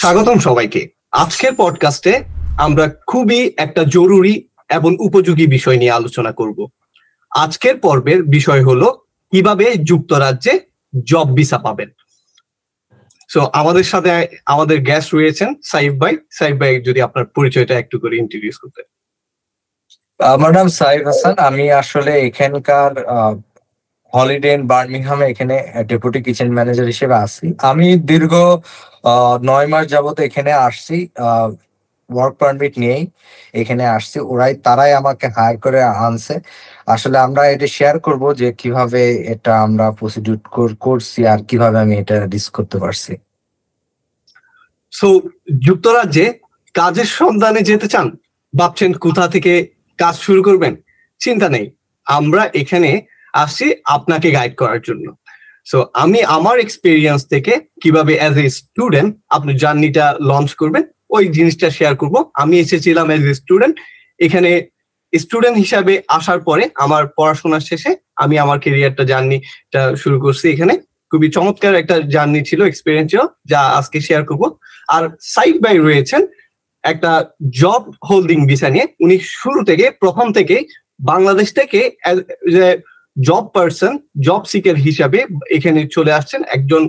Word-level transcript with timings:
স্বাগতম 0.00 0.38
সবাইকে। 0.38 0.88
আজকের 1.10 1.52
পডকাস্টে 1.56 2.24
আমরা 2.58 2.84
খুবই 3.06 3.52
একটা 3.56 3.84
জরুরি 3.84 4.48
এবং 4.68 4.96
উপযোগী 5.00 5.46
বিষয় 5.46 5.76
নিয়ে 5.76 5.90
আলোচনা 5.90 6.32
করব। 6.32 6.66
আজকের 7.30 7.76
পর্বের 7.78 8.22
বিষয় 8.22 8.64
হলো, 8.64 8.88
কীভাবে 9.32 9.66
যুক্তরাজ্যে 9.84 10.60
জব 11.04 11.28
ভিসা 11.34 11.58
পাবেন। 11.58 11.90
সো 13.28 13.40
আমাদের 13.52 13.84
সাথে 13.84 14.26
আমাদের 14.46 14.82
গ্যাস্ট 14.82 15.14
রয়েছেন 15.14 15.54
সাইফ 15.64 15.92
ভাই। 15.92 16.16
সাইফ 16.30 16.56
ভাই, 16.56 16.82
যদি 16.82 17.02
আপনার 17.02 17.24
পরিচয়টা 17.24 17.78
একটু 17.78 17.96
করে 17.98 18.16
ইন্ট্রোডিউস 18.16 18.56
করতে 18.56 18.82
আমার 20.24 20.52
নাম 20.52 20.68
সাইফ 20.68 21.06
হাসান। 21.06 21.34
আমি 21.38 21.72
আসলে 21.72 22.12
এখানকার 22.20 22.90
হলিডে 24.12 24.50
ইন 24.56 24.62
বার্মিংহামে 24.72 25.24
এখানে 25.32 25.56
ডেপুটি 25.90 26.20
কিচেন 26.26 26.48
ম্যানেজার 26.56 26.86
হিসেবে 26.94 27.16
আছি 27.24 27.46
আমি 27.70 27.86
দীর্ঘ 28.10 28.32
নয় 29.50 29.68
মাস 29.72 29.84
যাবত 29.92 30.16
এখানে 30.28 30.50
আসছি 30.66 30.96
ওয়ার্ক 32.10 32.34
পারমিট 32.40 32.74
নিয়েই 32.82 33.02
এখানে 33.60 33.84
আসছি। 33.96 34.18
ওরাই, 34.32 34.52
তারাই 34.66 34.92
আমাকে 35.00 35.26
হায়ার 35.36 35.56
করে 35.64 35.80
আনছে। 36.06 36.34
আসলে 36.94 37.16
আমরা 37.26 37.42
এটা 37.54 37.68
শেয়ার 37.76 37.96
করব 38.06 38.22
যে 38.40 38.48
কীভাবে 38.60 39.02
এটা 39.34 39.52
আমরা 39.66 39.86
প্রসিডিউট 39.98 40.42
করছি 40.86 41.20
আর 41.32 41.40
কীভাবে 41.48 41.76
আমি 41.84 41.94
এটা 42.02 42.16
রিস্ক 42.32 42.50
করতে 42.56 42.76
পারছি। 42.82 43.12
সো 44.92 45.08
যুক্তরাজ্যে 45.66 46.26
কাজের 46.74 47.08
সন্ধানে 47.20 47.60
যেতে 47.70 47.86
চান, 47.92 48.06
ভাবছেন 48.52 48.90
কোথা 49.04 49.24
থেকে 49.34 49.52
কাজ 49.98 50.14
শুরু 50.26 50.40
করবেন? 50.48 50.72
চিন্তা 51.20 51.48
নেই। 51.54 51.66
আমরা 52.06 52.42
এখানে 52.60 52.90
আসছি 53.42 53.66
আপনাকে 53.96 54.28
গাইড 54.36 54.54
করার 54.60 54.80
জন্য। 54.88 55.06
সো 55.70 55.78
আমি 56.02 56.20
আমার 56.36 56.56
এক্সপিরিয়েন্স 56.60 57.20
থেকে 57.32 57.52
কীভাবে 57.82 58.12
অ্যাজ 58.20 58.36
এ 58.44 58.46
স্টুডেন্ট 58.58 59.10
আপনি 59.36 59.52
জার্নিটা 59.62 60.06
লঞ্চ 60.30 60.50
করবেন, 60.60 60.84
ওই 61.16 61.24
জিনিসটা 61.36 61.68
শেয়ার 61.78 61.94
করব। 62.00 62.14
আমি 62.42 62.54
এসেছিলাম 62.64 63.06
অ্যাজ 63.10 63.24
এ 63.32 63.34
স্টুডেন্ট 63.40 63.74
এখানে 64.20 64.50
স্টুডেন্ট 65.12 65.56
হিসাবে 65.62 65.94
আসার 66.08 66.40
পরে 66.48 66.64
আমার 66.84 67.02
পড়াশোনার 67.16 67.66
শেষে 67.70 67.90
আমি 68.22 68.34
আমার 68.44 68.58
কেরিয়ারটা 68.64 69.04
জার্নিটা 69.10 69.82
শুরু 70.02 70.16
করছি 70.24 70.46
এখানে। 70.54 70.74
খুবই 71.10 71.28
চমৎকার 71.36 71.74
একটা 71.82 71.96
জার্নি 72.14 72.40
ছিল 72.48 72.60
এক্সপিরিয়েন্স 72.66 73.08
ছিল, 73.12 73.22
যা 73.46 73.60
আজকে 73.78 73.98
শেয়ার 74.00 74.22
করব। 74.24 74.42
আর 74.88 75.04
সাইড 75.34 75.56
বাই 75.64 75.76
রয়েছেন 75.78 76.22
একটা 76.84 77.12
জব 77.62 77.82
হোল্ডিং 78.08 78.38
ভিসা 78.50 78.68
নিয়ে। 78.74 78.86
উনি 79.04 79.16
শুরু 79.40 79.60
থেকে, 79.68 79.84
প্রথম 80.02 80.26
থেকে 80.32 80.56
বাংলাদেশ 81.10 81.48
থেকে 81.58 81.80
জব 83.16 83.44
পার্সন 83.54 83.92
জব 84.26 84.42
সিকার 84.50 84.76
হিসাবে 84.86 85.18
এখানে 85.56 85.80
চলে 85.96 86.12
আসছেন 86.12 86.40
একজন 86.56 86.82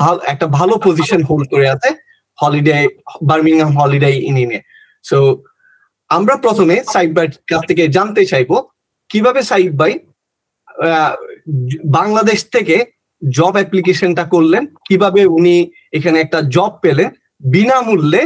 ভালো, 0.00 0.20
একটা 0.32 0.46
ভালো 0.58 0.74
পজিশন 0.86 1.20
হোল্ড 1.28 1.46
করে 1.52 1.66
আছে 1.74 1.90
হলিডে 2.38 2.76
বার্মিংহাম 3.28 3.72
হলিডে 3.78 4.10
ইনিনে 4.28 4.58
সো 5.04 5.18
আমরা 6.10 6.34
প্রথমে 6.44 6.76
সাইড 6.92 7.10
বাই 7.16 7.26
কাছ 7.50 7.62
থেকে 7.68 7.82
জানতে 7.96 8.22
চাইব, 8.26 8.50
কীভাবে 9.10 9.40
সাইড 9.50 9.72
বাই 9.80 9.92
বাংলাদেশ 11.98 12.40
থেকে 12.54 12.76
জব 13.22 13.54
অ্যাপ্লিকেশনটা 13.58 14.24
করলেন, 14.34 14.62
কীভাবে 14.88 15.20
উনি 15.36 15.54
এখানে 15.92 16.16
একটা 16.20 16.38
জব 16.54 16.72
পেলেন, 16.84 17.08
বিনামূল্যে 17.54 18.22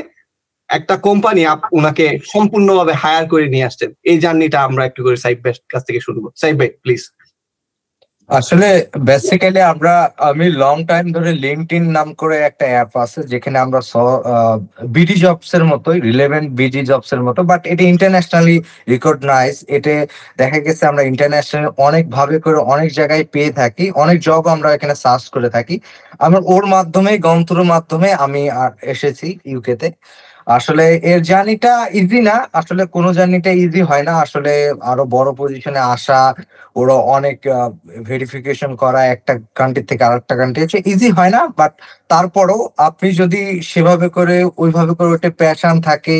একটা 0.70 0.95
কোম্পানি 1.06 1.42
ওনাকে 1.78 2.06
সম্পূর্ণভাবে 2.33 2.95
হায়ার 3.03 3.25
করে 3.33 3.47
নিয়ে 3.55 3.67
আসছেন। 3.69 3.91
এই 4.11 4.19
জার্নিটা 4.22 4.59
আমরা 4.69 4.83
একটু 4.89 5.00
করে 5.06 5.17
সাইড 5.25 5.39
বাই 5.45 5.53
কাছ 5.73 5.83
থেকে 5.89 6.00
শুনব। 6.06 6.25
সাইড 6.41 6.55
বাই 6.61 6.69
প্লিজ 6.84 7.03
আসলে 8.31 8.69
বেসিক্যালি 9.08 9.61
আমরা, 9.73 9.95
আমি 10.31 10.47
লং 10.62 10.77
টাইম 10.91 11.06
ধরে 11.17 11.31
লিঙ্কড 11.45 11.86
নাম 11.97 12.08
করে 12.20 12.36
একটা 12.48 12.64
অ্যাপ 12.73 12.92
আছে, 13.05 13.20
যেখানে 13.33 13.56
আমরা 13.64 13.81
বিডি 14.95 15.17
জবস 15.25 15.50
এর 15.56 15.64
মতোই 15.70 15.98
রিলেভেন্ট 16.08 16.48
বিডি 16.61 16.80
জবস 16.91 17.11
এর 17.14 17.23
মতো 17.27 17.41
বাট 17.51 17.62
এটা 17.73 17.84
ইন্টারন্যাশনালি 17.92 18.56
রিকগনাইজ 18.92 19.56
এটা 19.77 19.95
দেখা 20.41 20.58
গেছে 20.67 20.83
আমরা 20.91 21.03
ইন্টারন্যাশনাল 21.11 21.67
অনেক 21.89 22.05
ভাবে 22.17 22.36
করে 22.45 22.58
অনেক 22.74 22.89
জায়গায় 22.98 23.24
পেয়ে 23.35 23.51
থাকি, 23.61 23.85
অনেক 24.02 24.17
জব 24.29 24.42
আমরা 24.55 24.69
এখানে 24.77 24.95
সার্চ 25.05 25.24
করে 25.35 25.48
থাকি। 25.57 25.77
আমার 26.27 26.40
ওর 26.55 26.64
মাধ্যমে 26.74 27.13
গন্তুর 27.29 27.63
মাধ্যমে 27.73 28.08
আমি 28.24 28.42
এসেছি 28.95 29.29
ইউকেতে 29.52 29.89
আসলে 30.46 30.84
এর 31.12 31.20
জার্নিটা 31.23 31.73
ইজি 32.01 32.20
না। 32.29 32.36
আসলে 32.61 32.83
কোনো 32.86 33.08
জার্নিটা 33.18 33.51
ইজি 33.64 33.80
হয় 33.90 34.05
না। 34.08 34.12
আসলে 34.24 34.52
আরও 34.90 35.05
বড় 35.17 35.29
পজিশনে 35.40 35.80
আসা, 35.95 36.20
ওরা 36.77 36.96
অনেক 37.17 37.39
ভেরিফিকেশন 38.08 38.70
করা, 38.83 39.01
একটা 39.14 39.33
কান্ট্রি 39.58 39.83
থেকে 39.90 40.02
আর 40.08 40.14
একটা 40.20 40.34
কান্ট্রি 40.40 40.61
হচ্ছে 40.64 40.79
ইজি 40.92 41.08
হয় 41.18 41.33
না। 41.36 41.40
বাট 41.61 41.73
তারপরও 42.12 42.58
আপনি 42.89 43.08
যদি 43.20 43.40
সেভাবে 43.73 44.08
করে, 44.08 44.36
ওইভাবে 44.62 44.92
করে 44.98 45.11
ওটা 45.17 45.30
প্যাশন 45.42 45.74
থাকে 45.89 46.17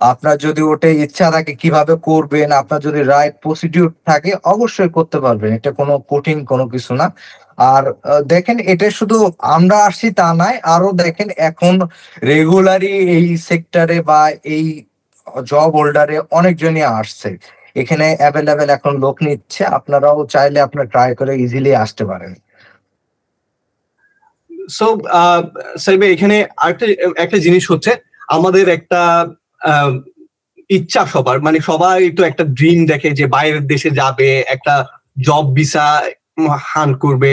আপনার 0.00 0.36
যদি 0.46 0.62
ওটা 0.72 0.88
ইচ্ছা 1.04 1.26
থাকে 1.34 1.52
কীভাবে 1.62 1.94
করবেন, 2.08 2.48
আপনার 2.60 2.80
যদি 2.86 3.00
রাইট 3.12 3.34
প্রসিডিউর 3.44 3.88
থাকে 4.08 4.30
অবশ্যই 4.54 4.90
করতে 4.96 5.18
পারবেন। 5.24 5.50
এটা 5.58 5.70
কোনো 5.80 5.94
কঠিন 6.12 6.38
কোনো 6.50 6.64
কিছু 6.72 6.92
না। 7.00 7.06
আর 7.72 7.84
দেখেন 8.32 8.56
এটা 8.72 8.86
শুধু 8.98 9.18
আমরা 9.56 9.76
আসছি 9.88 10.06
তা 10.20 10.28
নয়, 10.40 10.58
আরও 10.74 10.88
দেখেন 11.02 11.28
এখন 11.50 11.74
রেগুলারই 12.30 12.92
এই 13.16 13.26
সেক্টরে 13.48 13.98
বা 14.10 14.20
এই 14.56 14.66
জব 15.50 15.70
হোল্ডারে 15.78 16.16
অনেকজনই 16.38 16.84
আসছে। 17.00 17.30
এখানে 17.82 18.06
অ্যাভেলেবেল 18.20 18.68
এখন 18.76 18.92
লোক 19.04 19.16
নিচ্ছে, 19.26 19.62
আপনারাও 19.78 20.18
চাইলে 20.34 20.58
আপনার 20.66 20.86
ট্রাই 20.92 21.10
করে 21.20 21.32
ইজিলি 21.44 21.72
আসতে 21.84 22.04
পারেন। 22.10 22.32
সো 24.78 24.86
সাইবে 25.84 26.06
এখানে 26.14 26.36
আরেকটা, 26.62 26.86
একটা 27.24 27.38
জিনিস 27.46 27.64
হচ্ছে, 27.72 27.92
আমাদের 28.36 28.64
একটা 28.76 29.00
ইচ্ছা 30.76 31.02
সবার। 31.12 31.36
মানে 31.46 31.58
সবাই 31.70 31.98
তো 32.16 32.22
একটা 32.30 32.44
ড্রিম 32.58 32.78
দেখে 32.92 33.10
যে 33.18 33.24
বাইরের 33.34 33.64
দেশে 33.72 33.90
যাবে, 34.00 34.30
একটা 34.54 34.74
জব 35.26 35.44
ভিসা 35.56 35.86
হান 36.70 36.90
করবে 37.04 37.32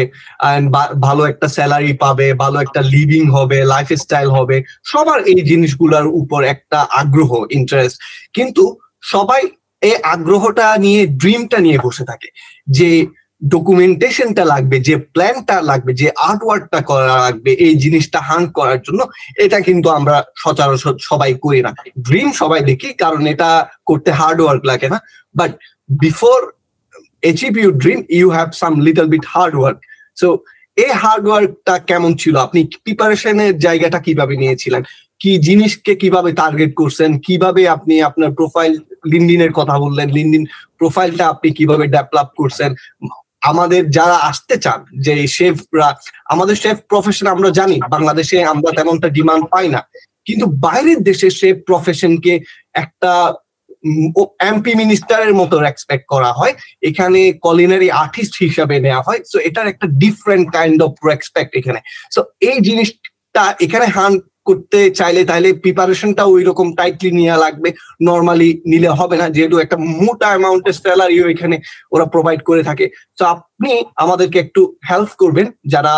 ভালো 1.07 1.21
একটা 1.31 1.47
স্যালারি 1.55 1.93
পাবে, 2.03 2.27
ভালো 2.43 2.57
একটা 2.65 2.81
লিভিং 2.93 3.23
হবে 3.37 3.57
লাইফ 3.73 3.87
স্টাইল 4.03 4.29
হবে। 4.37 4.57
সবার 4.91 5.19
এই 5.31 5.37
জিনিসগুলোর 5.51 6.07
উপর 6.21 6.39
একটা 6.53 6.79
আগ্রহ 7.01 7.31
ইন্টারেস্ট 7.57 7.97
কিন্তু 8.37 8.63
সবাই 9.13 9.41
এই 9.87 9.95
আগ্রহটা 10.13 10.67
নিয়ে 10.85 11.01
ড্রিমটা 11.21 11.57
নিয়ে 11.65 11.79
বসে 11.85 12.03
থাকে 12.09 12.29
যে 12.77 12.89
ডকুমেন্টেশনটা 13.49 14.45
লাগবে, 14.45 14.79
যে 14.79 14.97
প্ল্যানটা 14.97 15.61
লাগবে, 15.61 15.93
যে 15.93 16.11
আর্টওয়ার্কটা 16.17 16.81
করা 16.81 17.17
লাগবে, 17.17 17.51
এই 17.51 17.75
জিনিসটা 17.75 18.19
হান্ট 18.19 18.51
করার 18.53 18.81
জন্য, 18.81 19.05
এটা 19.37 19.59
কিন্তু 19.59 19.89
আমরা 19.89 20.23
সচরাচর 20.37 20.97
সবাই 21.01 21.33
করি 21.33 21.61
না। 21.61 21.73
ড্রিম 22.01 22.31
সবাই 22.31 22.61
দেখি, 22.61 22.93
কারণ 22.93 23.27
এটা 23.27 23.67
করতে 23.85 24.11
হার্ড 24.11 24.41
ওয়ার্ক 24.41 24.65
লাগে 24.65 24.89
না। 24.89 24.99
But 25.35 25.51
before 25.99 26.51
achieve 27.23 27.55
your 27.57 27.71
dream, 27.71 27.99
you 28.19 28.29
have 28.29 28.51
some 28.63 28.75
little 28.87 29.07
bit 29.07 29.25
hard 29.35 29.53
work. 29.53 29.77
So, 30.23 30.37
এই 30.75 30.91
হার্ড 30.91 31.27
ওয়ার্কটা 31.27 31.79
কেমন 31.79 32.15
ছিল? 32.15 32.35
আপনি 32.35 32.67
প্রিপারেশনের 32.83 33.59
জায়গাটা 33.59 33.99
কীভাবে 33.99 34.37
নিয়েছিলেন? 34.37 34.83
কি 35.19 35.37
জিনিসকে 35.37 35.95
কীভাবে 35.95 36.31
টার্গেট 36.31 36.75
করছেন? 36.75 37.19
কীভাবে 37.19 37.67
আপনি 37.67 38.01
আপনার 38.01 38.31
প্রোফাইল 38.31 38.77
লিনডিনের 39.05 39.51
কথা 39.51 39.79
বললেন 39.79 40.09
লিনডিন 40.09 40.45
প্রোফাইলটা 40.77 41.27
আপনি 41.27 41.51
কীভাবে 41.51 41.87
ডেভেলপ 41.87 42.27
করছেন? 42.37 42.75
আমাদের 43.49 43.81
যারা 43.97 44.17
আসতে 44.29 44.55
চান, 44.63 44.79
যে 45.05 45.13
শেফরা 45.37 45.89
আমাদের 46.33 46.55
শেফ 46.55 46.77
প্রফেশন 46.91 47.27
আমরা 47.35 47.49
জানি, 47.59 47.77
বাংলাদেশে 47.95 48.37
আমরা 48.53 48.69
তেমনটা 48.77 49.07
ডিমান্ড 49.17 49.43
পাই 49.53 49.67
না। 49.75 49.81
কিন্তু 50.27 50.45
বাইরের 50.65 50.99
দেশে 51.09 51.27
শেফ 51.39 51.57
প্রফেশনকে 51.69 52.33
একটা 52.83 53.11
এমপি 54.49 54.71
মিনিস্টারের 54.81 55.33
মতো 55.33 55.55
এক্সপেক্ট 55.71 56.05
করা 56.13 56.31
হয়। 56.39 56.53
এখানে 56.89 57.19
কলিনারি 57.45 57.89
আর্টিস্ট 58.03 58.33
হিসাবে 58.45 58.75
নেওয়া 58.85 59.05
হয়। 59.07 59.19
সো 59.31 59.37
এটার 59.47 59.67
একটা 59.67 59.87
ডিফারেন্ট 60.03 60.45
কাইন্ড 60.55 60.79
অফ 60.87 60.91
রেসপেক্ট 61.09 61.51
এখানে। 61.59 61.79
সো 62.15 62.19
এই 62.49 62.57
জিনিসটা 62.67 63.43
এখানে 63.65 63.85
হান 63.95 64.13
করতে 64.45 64.79
চাইলে 64.99 65.21
তাহলে 65.29 65.49
প্রিপারেশনটা 65.63 66.23
ওই 66.33 66.41
রকম 66.49 66.67
টাইটলি 66.79 67.09
নেওয়া 67.19 67.37
লাগবে। 67.37 67.69
নর্মালি 68.09 68.49
নিলে 68.71 68.89
হবে 68.99 69.15
না, 69.21 69.25
যেহেতু 69.35 69.55
একটা 69.59 69.77
মোটা 69.77 70.27
অ্যামাউন্টের 70.31 70.75
স্যালারিও 70.81 71.25
এখানে 71.33 71.55
ওরা 71.91 72.05
প্রোভাইড 72.13 72.41
করে 72.49 72.61
থাকে। 72.69 72.85
তো 73.17 73.23
আপনি 73.25 73.71
আমাদেরকে 74.03 74.37
একটু 74.39 74.61
হেল্প 74.89 75.11
করবেন, 75.21 75.47
যারা 75.73 75.93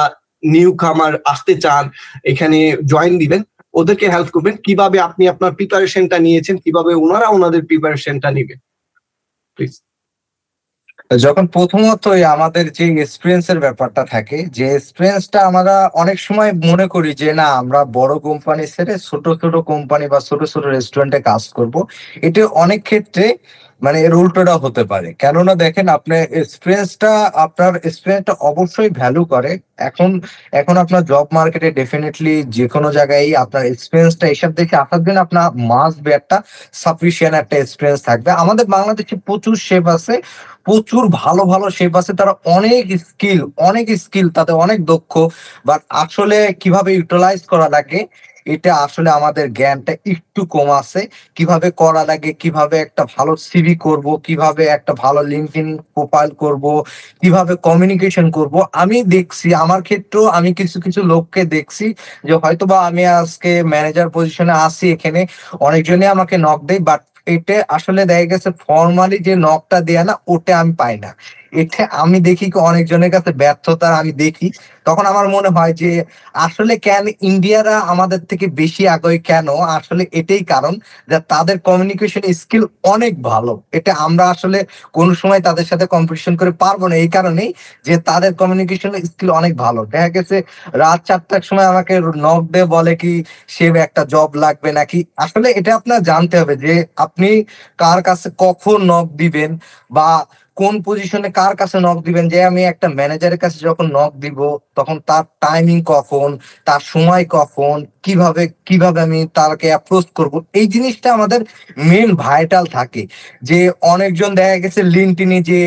নিউ 0.53 0.71
কামার 0.83 1.13
আসতে 1.31 1.53
চান, 1.63 1.83
এখানে 2.31 2.59
জয়েন 2.91 3.13
দিবেন, 3.17 3.41
ওদেরকে 3.73 4.05
হেল্প 4.13 4.29
করবেন। 4.35 4.55
কীভাবে 4.65 4.97
আপনি 5.07 5.23
আপনার 5.33 5.51
প্রিপারেশনটা 5.59 6.17
নিয়েছেন, 6.19 6.55
কীভাবে 6.65 6.91
ওনারা 7.03 7.27
ওনাদের 7.27 7.61
প্রিপারেশনটা 7.69 8.29
নেবেন? 8.37 8.59
প্লিজ 9.57 9.73
যখন 11.11 11.45
প্রথমত 11.47 12.03
আমাদের 12.35 12.65
যে 12.71 12.85
এক্সপিরিয়েন্স 12.99 13.45
এর 13.49 13.59
ব্যাপারটা 13.59 14.03
থাকে, 14.05 14.37
যে 14.49 14.65
এক্সপিরিয়েন্সটা 14.75 15.39
আমরা 15.41 15.75
অনেক 15.93 16.17
সময় 16.19 16.51
মনে 16.65 16.85
করি 16.87 17.11
যে, 17.13 17.29
না, 17.33 17.47
আমরা 17.61 17.79
বড় 17.93 18.13
কোম্পানি 18.19 18.63
ছেড়ে 18.67 18.93
ছোট 18.99 19.25
ছোট 19.41 19.55
কোম্পানি 19.65 20.05
বা 20.07 20.19
ছোট 20.19 20.41
ছোট 20.43 20.63
রেস্টুরেন্টে 20.67 21.19
কাজ 21.21 21.43
করব। 21.49 21.75
এটা 22.21 22.41
অনেক 22.63 22.79
ক্ষেত্রে 22.83 23.25
মানে 23.81 23.97
এর 24.07 24.13
উল্টোটা 24.21 24.55
হতে 24.63 24.83
পারে। 24.91 25.09
কেননা 25.23 25.53
দেখেন 25.63 25.85
আপনার 25.97 26.21
এক্সপিরিয়েন্সটা 26.41 27.11
আপনার 27.45 27.71
এক্সপিরিয়েন্সটা 27.87 28.33
অবশ্যই 28.49 28.91
ভ্যালু 28.99 29.23
করে। 29.33 29.51
এখন 29.89 30.09
এখন 30.59 30.75
আপনার 30.83 31.03
জব 31.11 31.25
মার্কেটে 31.37 31.69
ডেফিনেটলি 31.79 32.35
যে 32.57 32.65
কোনো 32.73 32.89
জায়গায় 32.97 33.27
আপনার 33.43 33.63
এক্সপিরিয়েন্সটা 33.65 34.25
এসব 34.33 34.51
দেখে 34.59 34.75
আসার 34.83 35.01
জন্য 35.05 35.17
আপনার 35.25 35.45
মাস্ট 35.71 35.97
বি 36.05 36.11
একটা 36.19 36.37
সাফিসিয়েন্ট 36.83 37.35
একটা 37.37 37.55
এক্সপিরিয়েন্স 37.59 38.01
থাকবে। 38.09 38.29
আমাদের 38.43 38.65
বাংলাদেশে 38.75 39.15
প্রচুর 39.27 39.55
শেপ 39.67 39.85
আছে, 39.95 40.13
প্রচুর 40.67 41.03
ভালো 41.21 41.43
ভালো 41.53 41.65
শেপ 41.77 41.93
আছে। 41.99 42.11
তারা 42.19 42.33
অনেক 42.57 42.83
স্কিল 43.07 43.41
অনেক 43.69 43.85
স্কিল 44.03 44.27
তাতে 44.37 44.51
অনেক 44.65 44.79
দক্ষ। 44.91 45.13
বাট 45.69 45.81
আসলে 46.03 46.37
কীভাবে 46.61 46.89
ইউটিলাইজ 46.97 47.41
করা 47.51 47.67
লাগে 47.75 47.99
এটা 48.45 48.71
আসলে 48.75 49.09
আমাদের 49.09 49.45
জ্ঞানটা 49.53 49.93
একটু 50.05 50.41
কম 50.45 50.67
আছে। 50.71 51.01
কীভাবে 51.35 51.67
করা 51.71 52.03
লাগে, 52.05 52.31
কীভাবে 52.33 52.75
একটা 52.79 53.03
ভালো 53.15 53.31
সিভি 53.35 53.75
করব, 53.75 54.05
কীভাবে 54.23 54.63
একটা 54.67 54.93
ভালো 54.93 55.21
লিঙ্কডিন 55.23 55.69
প্রোফাইল 55.93 56.29
করব, 56.33 56.65
কীভাবে 57.21 57.53
কমিউনিকেশন 57.67 58.27
করব, 58.31 58.55
আমি 58.73 58.97
দেখছি, 59.03 59.47
আমার 59.53 59.81
ক্ষেত্রেও 59.81 60.25
আমি 60.27 60.49
কিছু 60.53 60.77
কিছু 60.81 61.01
লোককে 61.03 61.41
দেখছি 61.45 61.85
যে 62.23 62.33
হয়তোবা 62.33 62.77
আমি 62.87 63.03
আজকে 63.19 63.51
ম্যানেজার 63.63 64.07
পজিশনে 64.09 64.53
আসি 64.67 64.85
এখানে, 64.91 65.21
অনেকজনই 65.59 66.07
আমাকে 66.07 66.35
নক 66.37 66.59
দেয় 66.65 66.79
বাট 66.79 67.01
এটা 67.27 67.55
আসলে 67.67 68.01
দেখা 68.05 68.25
গেছে 68.25 68.49
ফর্মালি 68.63 69.17
যে 69.19 69.33
নকটা 69.35 69.77
দেয়া 69.81 70.03
না, 70.03 70.13
ওটা 70.27 70.53
আমি 70.59 70.73
পাই 70.73 70.95
না। 70.97 71.11
এটা 71.55 71.83
আমি 72.03 72.17
দেখি 72.19 72.45
অনেকজনের 72.69 73.11
কাছে 73.11 73.31
ব্যর্থতা, 73.33 73.87
আমি 73.99 74.11
দেখি। 74.23 74.47
তখন 74.85 75.05
আমার 75.05 75.25
মনে 75.29 75.49
হয় 75.49 75.73
যে, 75.73 75.91
আসলে 76.45 76.73
কেন 76.77 77.05
ইন্ডিয়ারা 77.21 77.75
আমাদের 77.93 78.21
থেকে 78.25 78.45
বেশি 78.61 78.83
আগ্রহী 78.87 79.19
কেন? 79.29 79.47
আসলে 79.77 80.03
এটাই 80.11 80.43
কারণ 80.43 80.73
যে 81.09 81.17
তাদের 81.29 81.57
কমিউনিকেশন 81.59 82.23
স্কিল 82.33 82.63
অনেক 82.93 83.13
ভালো। 83.23 83.53
এটা 83.71 83.91
আমরা 84.05 84.25
আসলে 84.29 84.59
কোন 84.93 85.07
সময় 85.13 85.41
তাদের 85.41 85.65
সাথে 85.65 85.85
কম্পিটিশন 85.85 86.33
করে 86.35 86.51
পারব 86.63 86.81
না। 86.87 86.95
এই 86.95 87.09
কারণেই 87.09 87.49
যে 87.85 87.93
তাদের 88.09 88.31
কমিউনিকেশন 88.33 88.91
স্কিল 89.09 89.29
অনেক 89.31 89.53
ভালো। 89.57 89.81
দেখা 89.85 90.09
গেছে, 90.09 90.37
রাত 90.73 90.99
চারটার 91.07 91.41
সময় 91.41 91.67
আমাকে 91.67 91.93
নক 92.17 92.41
দিয়ে 92.53 92.67
বলে 92.75 92.93
কি, 92.95 93.13
সে 93.47 93.65
একটা 93.85 94.01
জব 94.05 94.29
লাগবে 94.35 94.69
নাকি? 94.71 94.99
আসলে 95.17 95.47
এটা 95.51 95.71
আপনার 95.75 95.99
জানতে 96.03 96.35
হবে 96.41 96.55
যে, 96.55 96.73
আপনি 96.95 97.29
কার 97.77 97.99
কাছে 98.03 98.27
কখন 98.37 98.77
নক 98.91 99.07
দিবেন 99.15 99.51
বা 99.91 100.07
কোন 100.57 100.73
পজিশনে 100.81 101.29
কার 101.31 101.53
কাছে 101.55 101.77
নক 101.79 101.97
দিবেন? 102.03 102.25
যে 102.29 102.43
আমি 102.43 102.61
একটা 102.63 102.87
ম্যানেজারের 102.89 103.39
কাছে 103.39 103.59
যখন 103.59 103.85
নক 103.91 104.11
দিব, 104.15 104.39
তখন 104.75 104.99
তার 104.99 105.23
টাইমিং 105.41 105.77
কখন? 105.85 106.29
তার 106.65 106.81
সময় 106.83 107.25
কখন? 107.29 107.77
কীভাবে 108.05 108.43
কীভাবে 108.67 108.99
আমি 109.07 109.19
তাকে 109.37 109.67
অ্যাপ্রোচ 109.73 110.05
করব? 110.17 110.33
এই 110.59 110.65
জিনিসটা 110.73 111.07
আমাদের 111.17 111.39
মেন 111.89 112.09
ভাইটাল 112.25 112.65
থাকে। 112.77 113.03
যে 113.49 113.59
অনেকজন 113.93 114.31
দেখা 114.39 114.57
গেছে 114.63 114.81
লিঙ্কটিনে 114.95 115.39
যে 115.51 115.61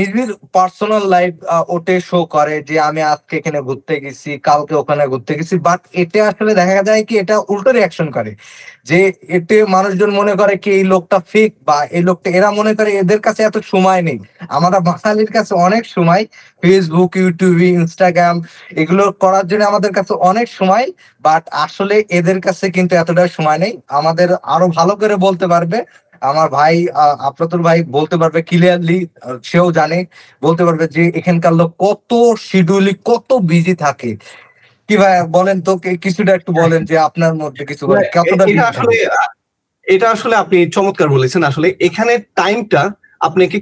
নিজের 0.00 0.30
পার্সোনাল 0.56 1.04
লাইফ 1.14 1.34
ওটে 1.76 1.96
শো 2.08 2.18
করে 2.36 2.56
যে, 2.68 2.76
আমি 2.88 3.00
আজকে 3.12 3.34
এখানে 3.40 3.58
ঘুরতে 3.68 3.94
গেছি, 4.04 4.30
কালকে 4.48 4.74
ওখানে 4.82 5.02
ঘুরতে 5.12 5.32
গেছি। 5.38 5.54
বাট 5.68 5.80
এতে 6.02 6.18
আসলে 6.30 6.52
দেখা 6.60 6.82
যায় 6.88 7.02
কি, 7.08 7.14
এটা 7.22 7.36
উল্টো 7.52 7.70
রিয়াকশন 7.70 8.08
করে। 8.16 8.32
যে 8.88 8.98
এতে 9.38 9.56
মানুষজন 9.74 10.10
মনে 10.20 10.34
করে 10.40 10.54
কি, 10.62 10.70
এই 10.78 10.84
লোকটা 10.92 11.18
ফেক 11.32 11.50
বা 11.68 11.78
এই 11.96 12.02
লোকটা, 12.08 12.28
এরা 12.38 12.48
মনে 12.58 12.72
করে 12.78 12.90
এদের 13.02 13.20
কাছে 13.26 13.40
এত 13.48 13.56
সময় 13.72 14.00
নেই। 14.08 14.18
আমরা 14.56 14.78
বাঙালির 14.88 15.30
কাছে 15.36 15.52
অনেক 15.66 15.84
সময় 15.96 16.22
ফেসবুক 16.62 17.12
ইউটিউব 17.22 17.56
ইনস্টাগ্রাম 17.78 18.36
এগুলো 18.82 19.04
করার 19.22 19.44
জন্য 19.50 19.62
আমাদের 19.72 19.92
কাছে 19.98 20.12
অনেক 20.30 20.46
সময় 20.58 20.86
বাট 21.24 21.42
আসলে 21.64 22.04
এদের 22.10 22.40
কাছে 22.40 22.66
কিন্তু 22.70 22.92
এতটা 22.96 23.22
সময় 23.28 23.58
নেই। 23.58 23.72
আমাদের 23.88 24.28
আরও 24.54 24.66
ভালো 24.68 24.92
করে 24.96 25.16
বলতে 25.16 25.46
পারবে। 25.46 25.78
আমার 26.22 26.48
ভাই 26.48 26.74
আপনার 27.20 27.60
ভাই 27.62 27.78
বলতে 27.82 28.16
পারবে 28.16 28.42
ক্লিয়ারলি 28.42 28.98
সেও 29.44 29.72
জানে। 29.72 29.98
বলতে 30.42 30.62
পারবে 30.64 30.84
যে 30.88 31.02
এখানকার 31.14 31.54
লোক 31.54 31.70
কত 31.80 32.10
শিডিউলি 32.40 32.94
কত 33.04 33.30
বিজি 33.50 33.74
থাকে। 33.74 34.10
কি 34.88 34.96
ভাই 34.96 35.14
বলেন 35.28 35.56
তো 35.60 35.72
কিছুটা 36.04 36.32
একটু 36.34 36.50
বলেন 36.52 36.84
যে 36.84 36.98
আপনার 36.98 37.34
মধ্যে 37.34 37.62
কিছু 37.64 37.84
কতটা 38.16 38.44
আসলে 38.68 38.96
এটা 39.86 40.10
আসলে 40.10 40.36
আপনি 40.36 40.58
চমৎকার 40.70 41.08
বলেছেন। 41.08 41.42
আসলে 41.44 41.68
এখানে 41.80 42.18
টাইমটা 42.34 42.82
আপনাকে 43.20 43.60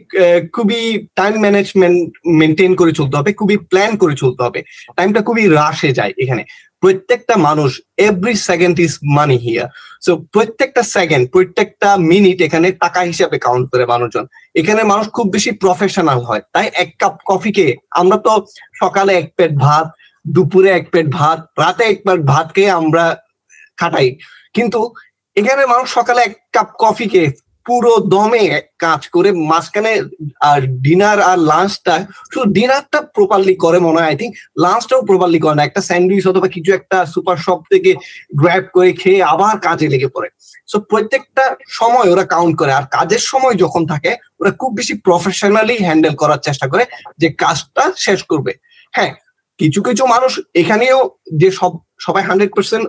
খুবই 0.53 0.81
টাইম 1.15 1.35
ম্যানেজমেন্ট 1.41 1.99
মেনটেন 2.27 2.75
করে 2.75 2.93
চলতে 2.93 3.15
হবে 3.17 3.33
খুবই 3.33 3.57
প্ল্যান 3.57 3.97
করে 3.97 4.15
চলতে 4.15 4.43
হবে। 4.43 4.61
টাইমটা 4.97 5.21
খুবই 5.23 5.49
রাশে 5.49 5.93
যায় 5.93 6.13
এখানে। 6.19 6.43
প্রত্যেকটা 6.85 7.35
মানুষ 7.49 7.71
every 8.09 8.35
second 8.49 8.77
is 8.87 8.93
money 9.17 9.37
here 9.45 9.69
so 10.05 10.13
প্রত্যেকটা 10.35 10.83
সেকেন্ড 10.97 11.25
প্রত্যেকটা 11.35 11.89
মিনিট 12.11 12.39
এখানে 12.47 12.69
টাকা 12.85 13.01
হিসাবে 13.11 13.37
কাউন্ট 13.47 13.67
করে 13.73 13.85
মানুষজন। 13.93 14.25
এখানে 14.61 14.83
মানুষ 14.93 15.07
খুব 15.17 15.27
বেশি 15.35 15.51
প্রফেশনাল 15.63 16.21
হয়। 16.29 16.43
তাই 16.55 16.67
এক 16.83 16.91
কাপ 17.03 17.15
কফিকে 17.29 17.67
আমরা 18.01 18.17
তো 18.27 18.33
সকালে 18.83 19.13
এক 19.21 19.27
প্লেট 19.37 19.55
ভাত, 19.65 19.87
দুপুরে 20.35 20.71
এক 20.79 20.85
প্লেট 20.91 21.09
ভাত, 21.19 21.39
রাতে 21.63 21.85
এক 21.93 21.99
প্লেট 22.05 22.23
ভাত 22.33 22.47
খেয়ে 22.55 22.77
আমরা 22.81 23.05
খাটাই। 23.81 24.09
কিন্তু 24.57 24.81
এখানে 25.37 25.63
মানুষ 25.73 25.89
সকালে 25.99 26.21
এক 26.29 26.35
কাপ 26.55 26.69
কফি 26.83 27.07
খেয়ে 27.13 27.31
পুরো 27.67 27.93
দমে 28.15 28.45
কাজ 28.85 29.03
করে 29.15 29.31
মাঝখানে, 29.51 29.93
আর 30.51 30.61
ডিনার 30.85 31.19
আর 31.31 31.39
লাঞ্চটা 31.51 31.95
শুধু 32.33 32.47
ডিনারটা 32.57 32.99
প্রপারলি 33.17 33.55
করে 33.65 33.79
মনে 33.87 33.99
হয় 34.01 34.09
আই 34.11 34.17
থিঙ্ক 34.21 34.33
লাঞ্চটাও 34.65 35.03
প্রপারলি 35.09 35.39
করে 35.45 35.55
না, 35.59 35.63
একটা 35.67 35.81
স্যান্ডউইচ 35.89 36.25
অথবা 36.31 36.49
কিছু 36.55 36.71
একটা 36.79 36.99
সুপার 37.13 37.37
শপ 37.45 37.61
থেকে 37.73 37.91
গ্র্যাব 38.41 38.65
করে 38.75 38.91
খেয়ে 39.01 39.21
আবার 39.33 39.55
কাজে 39.67 39.87
লেগে 39.93 40.09
পড়ে। 40.15 40.29
সো 40.71 40.77
প্রত্যেকটা 40.91 41.45
সময় 41.79 42.09
ওরা 42.13 42.25
কাউন্ট 42.35 42.55
করে, 42.61 42.73
আর 42.79 42.85
কাজের 42.97 43.23
সময় 43.33 43.57
যখন 43.63 43.83
থাকে, 43.93 44.11
ওরা 44.41 44.51
খুব 44.61 44.71
বেশি 44.79 44.95
প্রফেশনালি 45.07 45.77
হ্যান্ডেল 45.87 46.15
করার 46.23 46.41
চেষ্টা 46.47 46.67
করে 46.73 46.85
যে 47.21 47.29
কাজটা 47.43 47.85
শেষ 48.07 48.21
করবে। 48.31 48.53
হ্যাঁ 48.97 49.13
কিছু 49.61 49.81
কিছু 49.83 50.03
মানুষ 50.15 50.33
এখানেও 50.63 50.99
যে 51.41 51.49
সব, 51.59 51.73
সবাই 52.07 52.23
হান্ড্রেড 52.29 52.53
পার্সেন্ট 52.57 52.85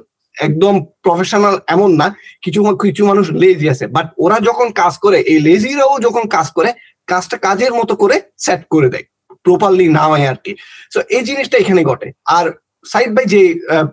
একদম 0.47 0.73
প্রফেশনাল 1.05 1.55
এমন 1.75 1.89
না, 2.01 2.07
কিছু 2.41 2.59
কিছু 2.83 3.01
মানুষ 3.05 3.25
লেজি 3.41 3.67
আছে। 3.69 3.85
বাট 3.95 4.07
ওরা 4.23 4.37
যখন 4.39 4.67
কাজ 4.81 4.93
করে, 4.97 5.17
এই 5.31 5.39
লেজিরাও 5.47 5.93
যখন 6.05 6.23
কাজ 6.35 6.47
করে, 6.57 6.69
কাজটা 7.07 7.37
কাজের 7.37 7.73
মতো 7.79 7.93
করে 7.95 8.15
সেট 8.45 8.61
করে 8.73 8.89
দেয় 8.89 9.05
প্রপারলি 9.45 9.85
হয় 10.11 10.25
আর 10.31 10.37
কি। 10.43 10.51
তো 10.93 10.99
এই 11.15 11.23
জিনিসটা 11.29 11.55
এখানে 11.57 11.81
ঘটে। 11.83 12.07
আর 12.37 12.45
সাইড 12.91 13.09
বাই 13.15 13.25
যে 13.25 13.41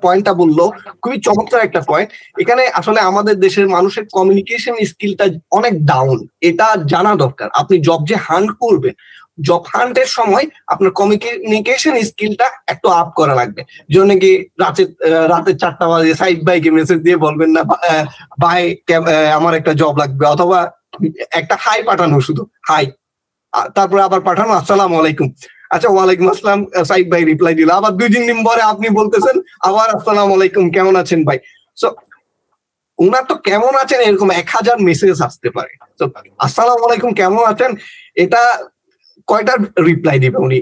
পয়েন্টটা 0.03 0.33
বলল, 0.43 0.59
খুবই 1.03 1.19
চমৎকার 1.27 1.61
একটা 1.65 1.81
পয়েন্ট 1.91 2.09
এখানে 2.43 2.63
আসলে 2.81 3.01
আমাদের 3.01 3.37
দেশের 3.41 3.67
মানুষের 3.69 4.05
কমিউনিকেশন 4.17 4.75
স্কিলটা 4.91 5.27
অনেক 5.59 5.75
ডাউন 5.91 6.19
এটা 6.49 6.67
জানা 6.93 7.13
দরকার। 7.25 7.49
আপনি 7.61 7.77
জব 7.89 8.01
যে 8.11 8.17
হান্ড 8.27 8.51
করবেন 8.63 8.95
জব 9.39 9.63
হান্টের 9.73 10.09
সময় 10.19 10.47
আপনার 10.73 10.93
কমিউনিকেশন 11.01 11.95
স্কিলটা 12.11 12.47
একটু 12.73 12.87
আপ 13.01 13.09
করা 13.19 13.35
লাগবে। 13.41 13.63
জন্য 13.95 14.11
কি 14.23 14.31
রাতে 14.63 14.83
রাতে 15.33 15.53
চারটা 15.63 15.85
বাজে 15.91 16.15
সাইড 16.21 16.39
বাইকে 16.47 16.71
মেসেজ 16.79 16.99
দিয়ে 17.07 17.19
বলবেন 17.25 17.51
না 17.57 17.63
ভাই 18.45 18.63
আমার 19.39 19.53
একটা 19.61 19.73
জব 19.81 19.95
লাগবে, 20.03 20.25
অথবা 20.35 20.59
একটা 21.41 21.55
হাই 21.65 21.79
পাঠানো 21.89 22.17
শুধু 22.27 22.43
হাই 22.69 22.85
তারপরে 23.77 24.01
আবার 24.09 24.21
পাঠানো, 24.29 24.53
আসসালাম 24.61 24.93
আলাইকুম। 25.01 25.29
আচ্ছা 25.75 25.89
ওয়ালাইকুম 25.95 26.27
আসসালাম 26.33 26.61
সাইদ 26.91 27.07
ভাই 27.13 27.23
রিপ্লাই 27.31 27.55
দিল। 27.59 27.71
আবার 27.79 27.93
দুই 27.99 28.09
তিন 28.15 28.23
দিন 28.29 28.39
পরে 28.49 28.63
আপনি 28.73 28.87
বলতেছেন, 28.99 29.37
আবার 29.69 29.89
আসসালাম 29.97 30.29
আলাইকুম, 30.37 30.65
কেমন 30.77 30.95
আছেন 31.03 31.21
ভাই? 31.29 31.39
সো 31.81 31.89
উনার 33.05 33.25
তো 33.31 33.35
কেমন 33.49 33.73
আছেন 33.83 34.01
এরকম 34.09 34.29
এক 34.41 34.49
হাজার 34.57 34.77
মেসেজ 34.89 35.17
আসতে 35.29 35.49
পারে। 35.57 35.73
আসসালাম 36.47 36.81
আলাইকুম, 36.87 37.11
কেমন 37.21 37.43
আছেন? 37.53 37.71
এটা 38.25 38.43
কয়টা 39.33 39.55
রিপ্লাই 39.89 40.17
দিবে 40.25 40.39
উনি? 40.47 40.59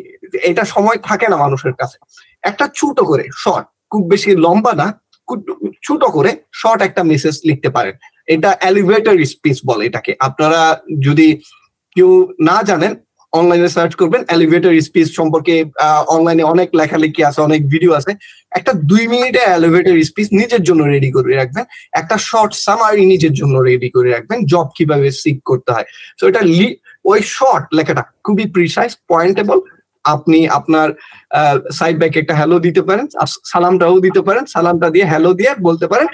এটা 0.51 0.65
সময় 0.75 0.99
থাকে 1.09 1.27
না 1.33 1.37
মানুষের 1.45 1.75
কাছে। 1.81 1.97
একটা 2.51 2.65
ছোট 2.79 2.97
করে 3.11 3.25
শর্ট 3.43 3.67
খুব 3.93 4.03
বেশি 4.13 4.31
লম্বা 4.47 4.73
না 4.83 4.87
ছোট 5.87 6.03
করে 6.17 6.31
শর্ট 6.61 6.81
একটা 6.83 7.03
মেসেজ 7.11 7.35
লিখতে 7.49 7.69
পারেন। 7.77 7.95
এটা 8.35 8.51
এলিভেটর 8.71 9.17
স্পিচ 9.33 9.59
বলে 9.67 9.83
এটাকে। 9.87 10.13
আপনারা 10.29 10.61
যদি 11.03 11.29
কেউ 11.97 12.11
না 12.41 12.57
জানেন 12.63 12.93
অনলাইনে 13.33 13.69
সার্চ 13.69 13.93
করবেন 13.95 14.23
এলিভেটর 14.35 14.73
স্পিচ 14.81 15.09
সম্পর্কে 15.19 15.55
অনলাইনে 16.15 16.43
অনেক 16.43 16.69
লেখালেখি 16.81 17.23
আছে, 17.25 17.41
অনেক 17.49 17.61
ভিডিও 17.69 17.93
আছে। 17.93 18.13
একটা 18.59 18.73
দুই 18.91 19.05
মিনিটে 19.09 19.43
এলিভেটর 19.57 19.97
স্পিচ 20.05 20.29
নিজের 20.33 20.63
জন্য 20.63 20.81
রেডি 20.85 21.11
করে 21.11 21.33
রাখবেন। 21.35 21.65
একটা 21.93 22.17
শর্ট 22.29 22.53
সামারি 22.67 23.03
নিজের 23.13 23.33
জন্য 23.33 23.55
রেডি 23.59 23.89
করে 23.91 24.09
রাখবেন 24.11 24.39
জব 24.53 24.67
কীভাবে 24.77 25.09
সিক 25.21 25.39
করতে 25.45 25.71
হয়। 25.73 25.87
তো 26.21 26.23
এটা 26.31 26.43
ওই 27.05 27.21
শর্ট 27.37 27.65
লেখাটা 27.79 28.03
খুবই 28.27 28.47
প্রিসাইজ 28.57 28.91
পয়েন্টেবল 29.13 29.59
আপনি 30.05 30.39
আপনার 30.59 30.89
সাইড 31.79 31.97
ব্যাক 32.01 32.15
একটা 32.21 32.35
হ্যালো 32.41 32.57
দিতে 32.67 32.83
পারেন 32.89 33.07
সালামটাও 33.53 33.97
দিতে 34.07 34.21
পারেন, 34.27 34.45
সালামটা 34.55 34.89
দিয়ে 34.95 35.07
হ্যালো 35.13 35.31
দিয়ে 35.41 35.53
বলতে 35.69 35.87
পারেন 35.93 36.07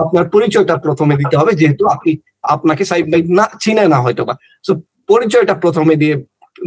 আপনার 0.00 0.24
পরিচয়টা 0.34 0.74
প্রথমে 0.86 1.14
দিতে 1.20 1.34
হবে, 1.40 1.52
যেহেতু 1.60 1.82
আপনি, 1.94 2.12
আপনাকে 2.54 2.82
সাইড 2.90 3.06
ব্যাক 3.12 3.24
না, 3.38 3.44
চিনে 3.62 3.84
না 3.92 3.98
হয়তো 4.04 4.22
বা 4.28 4.34
সো 4.66 4.72
পরিচয়টা 5.10 5.54
প্রথমে 5.64 5.94
দিয়ে 6.02 6.14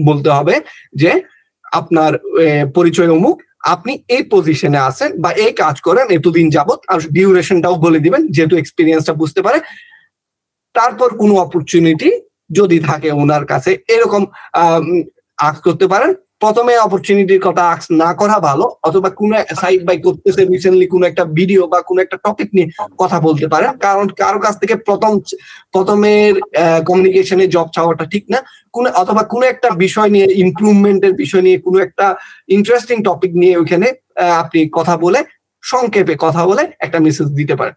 বলতে 0.08 0.29
হবে 0.38 0.55
যে, 1.01 1.12
আপনার 1.79 2.12
পরিচয় 2.77 3.12
অমুক, 3.17 3.38
আপনি 3.74 3.93
এই 4.15 4.24
পজিশনে 4.34 4.79
আছেন 4.89 5.10
বা 5.24 5.29
এই 5.46 5.51
কাজ 5.63 5.75
করেন 5.88 6.05
এতদিন 6.17 6.48
যাবত 6.55 6.79
আর 6.91 7.00
ডিউরেশনটাও 7.15 7.75
বলে 7.86 8.00
দিবেন, 8.05 8.22
যেহেতু 8.36 8.55
এক্সপিরিয়েন্সটা 8.58 9.13
বুঝতে 9.22 9.41
পারে। 9.46 9.60
তারপর 10.75 11.10
কোনো 11.22 11.34
অপরচুনিটি 11.46 12.10
যদি 12.58 12.77
থাকে 12.89 13.10
ওনার 13.22 13.43
কাছে, 13.51 13.72
এরকম 13.96 14.22
আক্স 15.48 15.60
করতে 15.67 15.88
পারেন। 15.93 16.12
প্রথমে 16.43 16.74
অপরচুনিটির 16.86 17.41
কথা 17.48 17.63
আক্স 17.74 17.86
না 18.01 18.10
করা 18.20 18.38
ভালো, 18.48 18.65
অথবা 18.88 19.10
কোনো 19.20 19.36
সাইড 19.62 19.81
বাই 19.88 19.98
করতেছে 20.05 20.41
রিসেন্টলি 20.53 20.86
কোনো 20.93 21.03
একটা 21.10 21.24
ভিডিও 21.38 21.62
বা 21.72 21.79
কোনো 21.89 22.00
একটা 22.05 22.17
টপিক 22.25 22.50
নিয়ে 22.55 22.67
কথা 23.01 23.17
বলতে 23.27 23.46
পারেন 23.53 23.72
কারণ 23.86 24.05
কারও 24.22 24.39
কাছ 24.46 24.55
থেকে 24.62 24.75
প্রথম, 24.88 25.12
প্রথমের 25.74 26.34
কমিউনিকেশনে 26.88 27.46
জব 27.55 27.67
চাওয়াটা 27.75 28.05
ঠিক 28.13 28.24
না। 28.34 28.39
কোন, 28.75 28.86
অথবা 29.01 29.22
কোনো 29.34 29.46
একটা 29.53 29.70
বিষয় 29.86 30.10
নিয়ে 30.15 30.27
ইমপ্রুভমেন্টের 30.43 31.13
বিষয় 31.22 31.43
নিয়ে 31.48 31.58
কোনো 31.65 31.77
একটা 31.88 32.05
ইন্টারেস্টিং 32.58 32.98
টপিক 33.08 33.31
নিয়ে 33.41 33.53
ওইখানে 33.62 33.88
আপনি 34.41 34.60
কথা 34.77 34.93
বলে, 35.03 35.20
সংক্ষেপে 35.63 36.15
কথা 36.25 36.41
বলে 36.50 36.63
একটা 36.86 37.00
মেসেজ 37.05 37.27
দিতে 37.39 37.53
পারেন। 37.60 37.75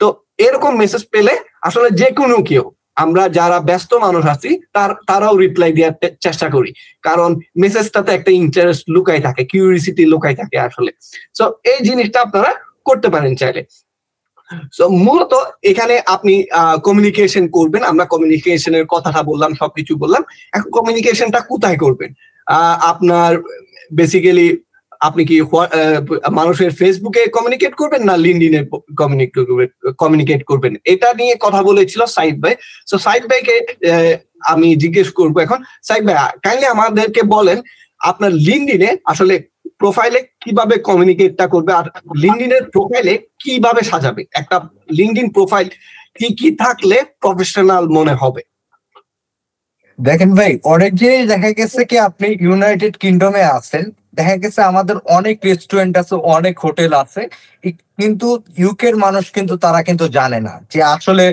তো 0.00 0.06
এরকম 0.46 0.72
মেসেজ 0.82 1.02
পেলে 1.14 1.34
আসলে 1.68 1.88
যে 2.00 2.08
কোনো 2.20 2.36
কেউ 2.50 2.64
আমরা 2.96 3.28
যারা 3.28 3.58
ব্যস্ত 3.60 3.94
মানুষ 3.94 4.26
আছি, 4.26 4.50
তার, 4.72 4.90
তারাও 5.06 5.36
রিপ্লাই 5.36 5.72
দেওয়ার 5.72 5.94
চেষ্টা 6.20 6.48
করি। 6.48 6.70
কারণ 7.02 7.30
মেসেজটাতে 7.56 8.12
একটা 8.12 8.30
ইন্টারেস্ট 8.30 8.84
লুকাই 8.90 9.20
থাকে 9.20 9.44
কিউরিসিটি 9.44 10.04
লুকাই 10.06 10.34
থাকে 10.34 10.58
আসলে। 10.58 10.90
সো 11.38 11.44
এই 11.64 11.78
জিনিসটা 11.88 12.18
আপনারা 12.20 12.50
করতে 12.84 13.08
পারেন 13.08 13.34
চাইলে। 13.36 13.62
সো 14.72 14.88
মূলত 14.88 15.32
এখানে 15.62 15.94
আপনি 16.06 16.34
কমিউনিকেশন 16.82 17.48
করবেন। 17.48 17.82
আমরা 17.82 18.04
কমিউনিকেশনের 18.04 18.86
কথাটা 18.86 19.22
বললাম, 19.22 19.54
সবকিছু 19.54 19.92
বললাম। 19.96 20.22
এখন 20.52 20.70
কমিউনিকেশনটা 20.70 21.40
কোথায় 21.40 21.76
করবেন? 21.76 22.10
আপনার 22.80 23.30
বেসিক্যালি 23.92 24.48
আপনি 25.06 25.22
কি 25.28 25.36
মানুষের 26.38 26.70
ফেসবুকে 26.80 27.22
কমিউনিকেট 27.36 27.72
করবেন 27.80 28.02
না 28.08 28.14
লিঙ্কডিনে 28.24 28.60
কমিউনিকেট 30.02 30.42
করবেন 30.50 30.72
এটা 30.92 31.08
নিয়ে 31.20 31.34
কথা 31.44 31.60
বলেছিল 31.68 32.02
সাইদ 32.16 32.36
ভাই। 32.42 32.54
সো 32.90 32.96
সাইদ 33.06 33.22
ভাইকে 33.30 33.56
আমি 34.52 34.68
জিজ্ঞেস 34.82 35.08
করব 35.18 35.34
এখন। 35.46 35.58
সাইদ 35.88 36.02
ভাই 36.06 36.16
কাইন্ডলি 36.44 36.68
আমাদেরকে 36.74 37.22
বলেন, 37.36 37.58
আপনার 38.10 38.32
লিঙ্কডিনে 38.48 38.90
আসলে 39.12 39.34
প্রোফাইলে 39.80 40.20
কীভাবে 40.42 40.74
কমিউনিকেটটা 40.88 41.46
করবে 41.54 41.72
আর 41.80 41.86
লিঙ্কডিনের 42.22 42.64
প্রোফাইলে 42.74 43.14
কীভাবে 43.42 43.80
সাজাবে? 43.90 44.22
একটা 44.40 44.56
লিঙ্কডিন 44.98 45.28
প্রোফাইল 45.36 45.66
কি 46.18 46.28
কি 46.40 46.48
থাকলে 46.62 46.96
প্রফেশনাল 47.22 47.84
মনে 47.96 48.14
হবে? 48.22 48.42
দেখেন 49.98 50.30
ভাই, 50.38 50.52
অনেক 50.74 50.92
জিনিস 51.00 51.22
দেখা 51.32 51.50
গেছে 51.58 51.80
কি 51.90 51.96
আপনি 52.08 52.28
ইউনাইটেড 52.46 52.94
কিংডমে 53.02 53.42
আছেন 53.58 53.84
দেখা 54.14 54.36
গেছে 54.36 54.60
আমাদের 54.62 54.96
অনেক 55.16 55.36
রেস্টুরেন্ট 55.44 55.94
আছে 55.96 56.14
অনেক 56.36 56.54
হোটেল 56.64 56.92
আছে। 57.02 57.22
কিন্তু 57.98 58.28
ইউকের 58.58 58.94
মানুষ 58.96 59.24
কিন্তু 59.32 59.54
তারা 59.56 59.80
কিন্তু 59.82 60.04
জানে 60.08 60.38
না 60.40 60.54
যে 60.72 60.80
আসলে 60.94 61.24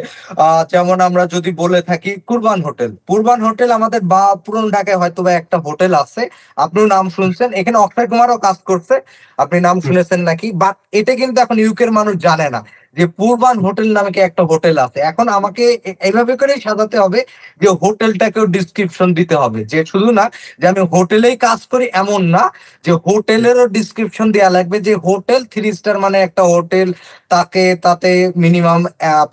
যেমন 0.71 0.97
আমরা 1.07 1.23
যদি 1.35 1.51
বলে 1.53 1.79
থাকি 1.81 2.11
কুরবান 2.27 2.59
হোটেল। 2.61 2.91
কুরবান 3.07 3.39
হোটেল 3.47 3.69
আমাদের 3.71 4.01
বা 4.13 4.23
পুরন 4.45 4.65
ঢাকায় 4.71 4.99
হয়তো 5.01 5.19
বা 5.23 5.31
একটা 5.33 5.57
হোটেল 5.59 5.91
আছে। 6.03 6.21
আপনিও 6.57 6.85
নাম 6.87 7.05
শুনছেন। 7.09 7.49
এখানে 7.53 7.77
অক্ষয় 7.77 8.07
কুমারও 8.07 8.37
কাজ 8.37 8.57
করছে। 8.65 8.95
আপনি 9.37 9.57
নাম 9.59 9.77
শুনেছেন 9.81 10.19
নাকি? 10.29 10.47
বাট 10.63 10.75
এটা 10.99 11.11
কিন্তু 11.15 11.37
এখন 11.41 11.57
ইউকের 11.59 11.91
মানুষ 11.91 12.15
জানে 12.27 12.47
না 12.49 12.61
যে 12.97 13.05
পূর্বান 13.17 13.55
হোটেল 13.65 13.87
নামে 13.93 14.11
একটা 14.21 14.43
হোটেল 14.51 14.75
আছে। 14.85 14.99
এখন 15.11 15.25
আমাকে 15.37 15.63
এইভাবে 16.07 16.33
করেই 16.37 16.59
সাজাতে 16.61 16.97
হবে 16.99 17.19
যে 17.61 17.69
হোটেলটাকেও 17.83 18.45
ডিসক্রিপশন 18.55 19.09
দিতে 19.19 19.35
হবে। 19.35 19.59
যে 19.65 19.79
শুধু 19.91 20.09
না 20.11 20.25
যে 20.59 20.65
আমি 20.67 20.81
হোটেলেই 20.93 21.35
কাজ 21.37 21.59
করি 21.71 21.85
এমন 21.93 22.21
না। 22.35 22.43
যে 22.85 22.91
হোটেলেরও 23.07 23.65
ডিসক্রিপশন 23.77 24.27
দেওয়া 24.35 24.51
লাগবে 24.57 24.77
যে 24.87 24.93
হোটেল 25.07 25.41
থ্রি 25.51 25.69
স্টার 25.77 25.95
মানে 25.99 26.17
একটা 26.27 26.43
হোটেল, 26.53 26.87
তাকে, 27.29 27.63
তাতে 27.85 28.09
মিনিমাম 28.43 28.81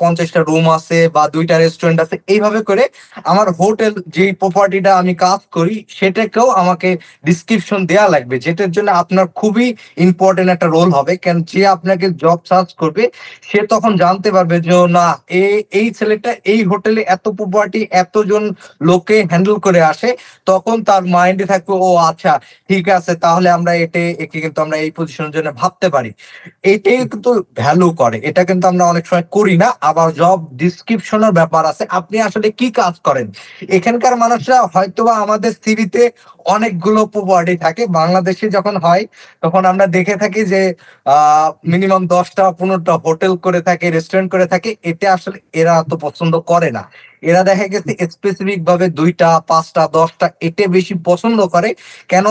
পঞ্চাশটা 0.00 0.40
রুম 0.42 0.66
আছে 0.78 0.98
বা 1.16 1.22
দুইটা 1.34 1.54
রেস্টুরেন্ট 1.56 1.98
আছে। 2.04 2.16
এইভাবে 2.34 2.60
করে 2.68 2.84
আমার 3.24 3.46
হোটেল 3.60 3.92
যে 4.16 4.24
প্রপার্টিটা 4.40 4.92
আমি 5.00 5.12
কাজ 5.24 5.40
করি, 5.56 5.76
সেটাকেও 5.98 6.48
আমাকে 6.62 6.88
ডিসক্রিপশন 7.26 7.80
দেওয়া 7.90 8.08
লাগবে। 8.14 8.36
যেটার 8.46 8.70
জন্য 8.76 8.88
আপনার 9.02 9.26
খুবই 9.40 9.66
ইম্পর্টেন্ট 10.06 10.48
একটা 10.50 10.68
রোল 10.68 10.88
হবে। 10.98 11.12
কেন 11.24 11.36
যে 11.52 11.62
আপনাকে 11.74 12.06
জব 12.22 12.38
সার্চ 12.50 12.68
করবে, 12.80 13.04
সে 13.48 13.58
তখন 13.72 13.92
জানতে 14.02 14.28
পারবে 14.36 14.56
যে 14.60 14.74
না 14.98 15.06
এই 15.72 15.86
ছেলেটা 15.98 16.30
এই 16.52 16.60
হোটেলে 16.70 17.00
এত 17.16 17.24
প্রপার্টি 17.38 17.80
এতজন 18.02 18.42
লোকে 18.88 19.16
হ্যান্ডেল 19.30 19.56
করে 19.66 19.80
আসে। 19.92 20.10
তখন 20.50 20.76
তার 20.88 21.02
মাইন্ডে 21.14 21.44
থাকবে, 21.52 21.74
ও 21.86 21.90
আচ্ছা 22.10 22.32
ঠিক 22.68 22.84
আছে 22.98 23.12
তাহলে 23.28 23.48
আমরা 23.50 23.72
এতে, 23.84 24.02
একে 24.18 24.38
কিন্তু 24.40 24.58
আমরা 24.62 24.76
এই 24.76 24.90
পজিশনের 24.90 25.30
জন্য 25.30 25.48
ভাবতে 25.52 25.86
পারি। 25.88 26.10
এটাই 26.64 26.98
কিন্তু 27.08 27.30
ভ্যালু 27.56 27.88
করে। 27.92 28.18
এটা 28.30 28.42
কিন্তু 28.44 28.64
আমরা 28.68 28.84
অনেক 28.84 29.04
সময় 29.06 29.26
করি 29.30 29.54
না। 29.56 29.68
আবার 29.80 30.08
জব 30.14 30.38
ডিসক্রিপশনের 30.54 31.32
ব্যাপার 31.32 31.62
আছে। 31.66 31.84
আপনি 31.98 32.16
আসলে 32.20 32.48
কি 32.50 32.68
কাজ 32.70 32.94
করেন? 33.04 33.26
এখানকার 33.68 34.14
মানুষরা 34.16 34.58
হয়তোবা 34.74 35.14
আমাদের 35.16 35.52
সিভিতে 35.64 36.02
অনেকগুলো 36.54 37.00
প্রপার্টি 37.14 37.54
থাকে। 37.64 37.82
বাংলাদেশে 37.98 38.46
যখন 38.56 38.74
হয়, 38.84 39.02
তখন 39.42 39.62
আমরা 39.72 39.86
দেখে 39.96 40.14
থাকি 40.22 40.40
যে 40.52 40.60
মিনিমাম 41.72 42.02
দশটা, 42.14 42.44
পনেরোটা 42.58 42.94
হোটেল 43.06 43.32
করে 43.44 43.60
থাকে 43.68 43.86
রেস্টুরেন্ট 43.96 44.28
করে 44.34 44.46
থাকে। 44.52 44.70
এটা 44.90 45.06
আসলে 45.16 45.38
এরা 45.60 45.74
তো 45.90 45.94
পছন্দ 46.06 46.34
করে 46.50 46.70
না। 46.78 46.84
এরা 47.22 47.42
দেখা 47.50 47.66
গেছে 47.72 47.92
স্পেসিফিক 48.14 48.60
ভাবে 48.68 48.86
দুইটা, 48.98 49.28
পাঁচটা, 49.50 49.82
দশটা, 49.98 50.26
এতে 50.48 50.64
বেশি 50.76 50.94
পছন্দ 51.08 51.38
করে। 51.54 51.70
কেন 52.12 52.26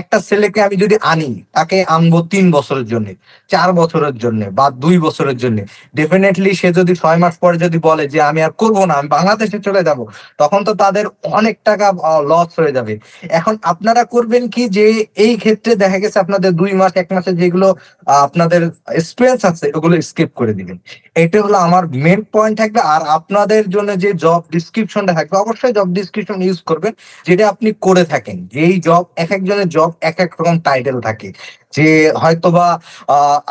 একটা 0.00 0.16
ছেলেকে 0.28 0.58
আমি 0.66 0.76
যদি 0.84 0.96
আনি, 1.12 1.30
তাকে 1.56 1.76
আনব 1.96 2.14
তিন 2.32 2.46
বছরের 2.56 2.86
জন্য, 2.92 3.08
চার 3.50 3.68
বছরের 3.80 4.16
জন্য 4.24 4.40
বা 4.58 4.66
দুই 4.84 4.96
বছরের 5.06 5.38
জন্য। 5.42 5.58
ডেফিনেটলি 5.98 6.50
সে 6.60 6.68
যদি 6.78 6.92
ছয় 7.02 7.18
মাস 7.22 7.34
পরে 7.42 7.56
যদি 7.64 7.78
বলে 7.88 8.04
যে, 8.14 8.18
আমি 8.30 8.40
আর 8.46 8.52
করব 8.62 8.78
না, 8.90 8.94
আমি 9.00 9.08
বাংলাদেশে 9.16 9.58
চলে 9.66 9.82
যাব, 9.88 9.98
তখন 10.42 10.60
তো 10.68 10.72
তাদের 10.82 11.04
অনেক 11.38 11.56
টাকা 11.68 11.86
লস 12.30 12.50
হয়ে 12.60 12.72
যাবে। 12.78 12.94
এখন 13.30 13.54
আপনারা 13.62 14.02
করবেন 14.04 14.44
কি 14.54 14.62
যে 14.68 14.84
এই 15.24 15.32
ক্ষেত্রে 15.36 15.72
দেখা 15.76 15.98
গেছে 15.98 16.18
আপনাদের 16.18 16.50
দুই 16.60 16.72
মাস, 16.72 16.92
এক 16.96 17.08
মাসে 17.12 17.32
যেগুলো 17.32 17.68
আপনাদের 18.06 18.62
এক্সপিরিয়েন্স 19.00 19.40
আছে 19.44 19.66
ওগুলো 19.76 19.94
স্কিপ 20.02 20.30
করে 20.40 20.52
দিবেন। 20.54 20.76
এটা 21.14 21.38
হলো 21.42 21.58
আমার 21.66 21.84
মেন 22.04 22.20
পয়েন্ট 22.32 22.54
থাকবে। 22.60 22.80
আর 22.94 23.02
আপনাদের 23.18 23.64
জন্য 23.70 23.90
যে 24.04 24.10
জব 24.24 24.42
ডিসক্রিপশনটা 24.52 25.12
থাকবে, 25.12 25.34
অবশ্যই 25.36 25.72
জব 25.72 25.88
ডিসক্রিপশন 25.98 26.38
ইউজ 26.42 26.58
করবেন, 26.70 26.92
যেটা 27.26 27.44
আপনি 27.48 27.68
করে 27.80 28.04
থাকেন। 28.04 28.36
যেই 28.54 28.74
জব 28.80 29.04
এক 29.16 29.30
একজনের 29.32 29.68
জব 29.68 29.90
এক 30.00 30.16
এক 30.24 30.30
রকম 30.40 30.56
টাইটেল 30.58 30.96
থাকে। 31.00 31.32
যে 31.76 31.86
হয়তোবা 32.22 32.66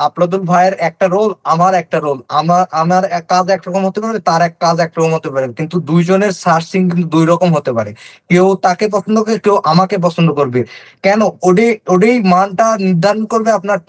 আপলাদুল 0.07 0.43
ভাইয়ের 0.51 0.75
একটা 0.89 1.05
রোল 1.15 1.31
আমার 1.53 1.73
একটা 1.81 1.97
রোল 2.05 2.19
আমার 2.39 2.63
আমার 2.81 3.03
এক 3.17 3.25
কাজ 3.33 3.45
একরকম 3.55 3.81
হতে 3.87 3.99
পারে, 4.03 4.19
তার 4.29 4.41
এক 4.47 4.55
কাজ 4.63 4.75
একরকম 4.85 5.11
হতে 5.17 5.29
পারে, 5.33 5.45
কিন্তু 5.59 5.75
দুইজনের 5.89 6.33
সার্চিং 6.43 6.81
কিন্তু 6.89 7.07
দুই 7.15 7.25
রকম 7.31 7.49
হতে 7.57 7.71
পারে। 7.77 7.91
কেউ 8.31 8.47
তাকে 8.65 8.85
পছন্দ 8.95 9.17
করে, 9.25 9.37
কেউ 9.45 9.55
আমাকে 9.71 9.95
পছন্দ 10.05 10.29
করবে। 10.39 10.61
কেন? 11.05 11.21
ওডে, 11.47 11.67
ওডেই 11.93 12.17
মানটা 12.33 12.67
নির্ধারণ 12.87 13.23
করবে 13.31 13.49
আপনার 13.59 13.79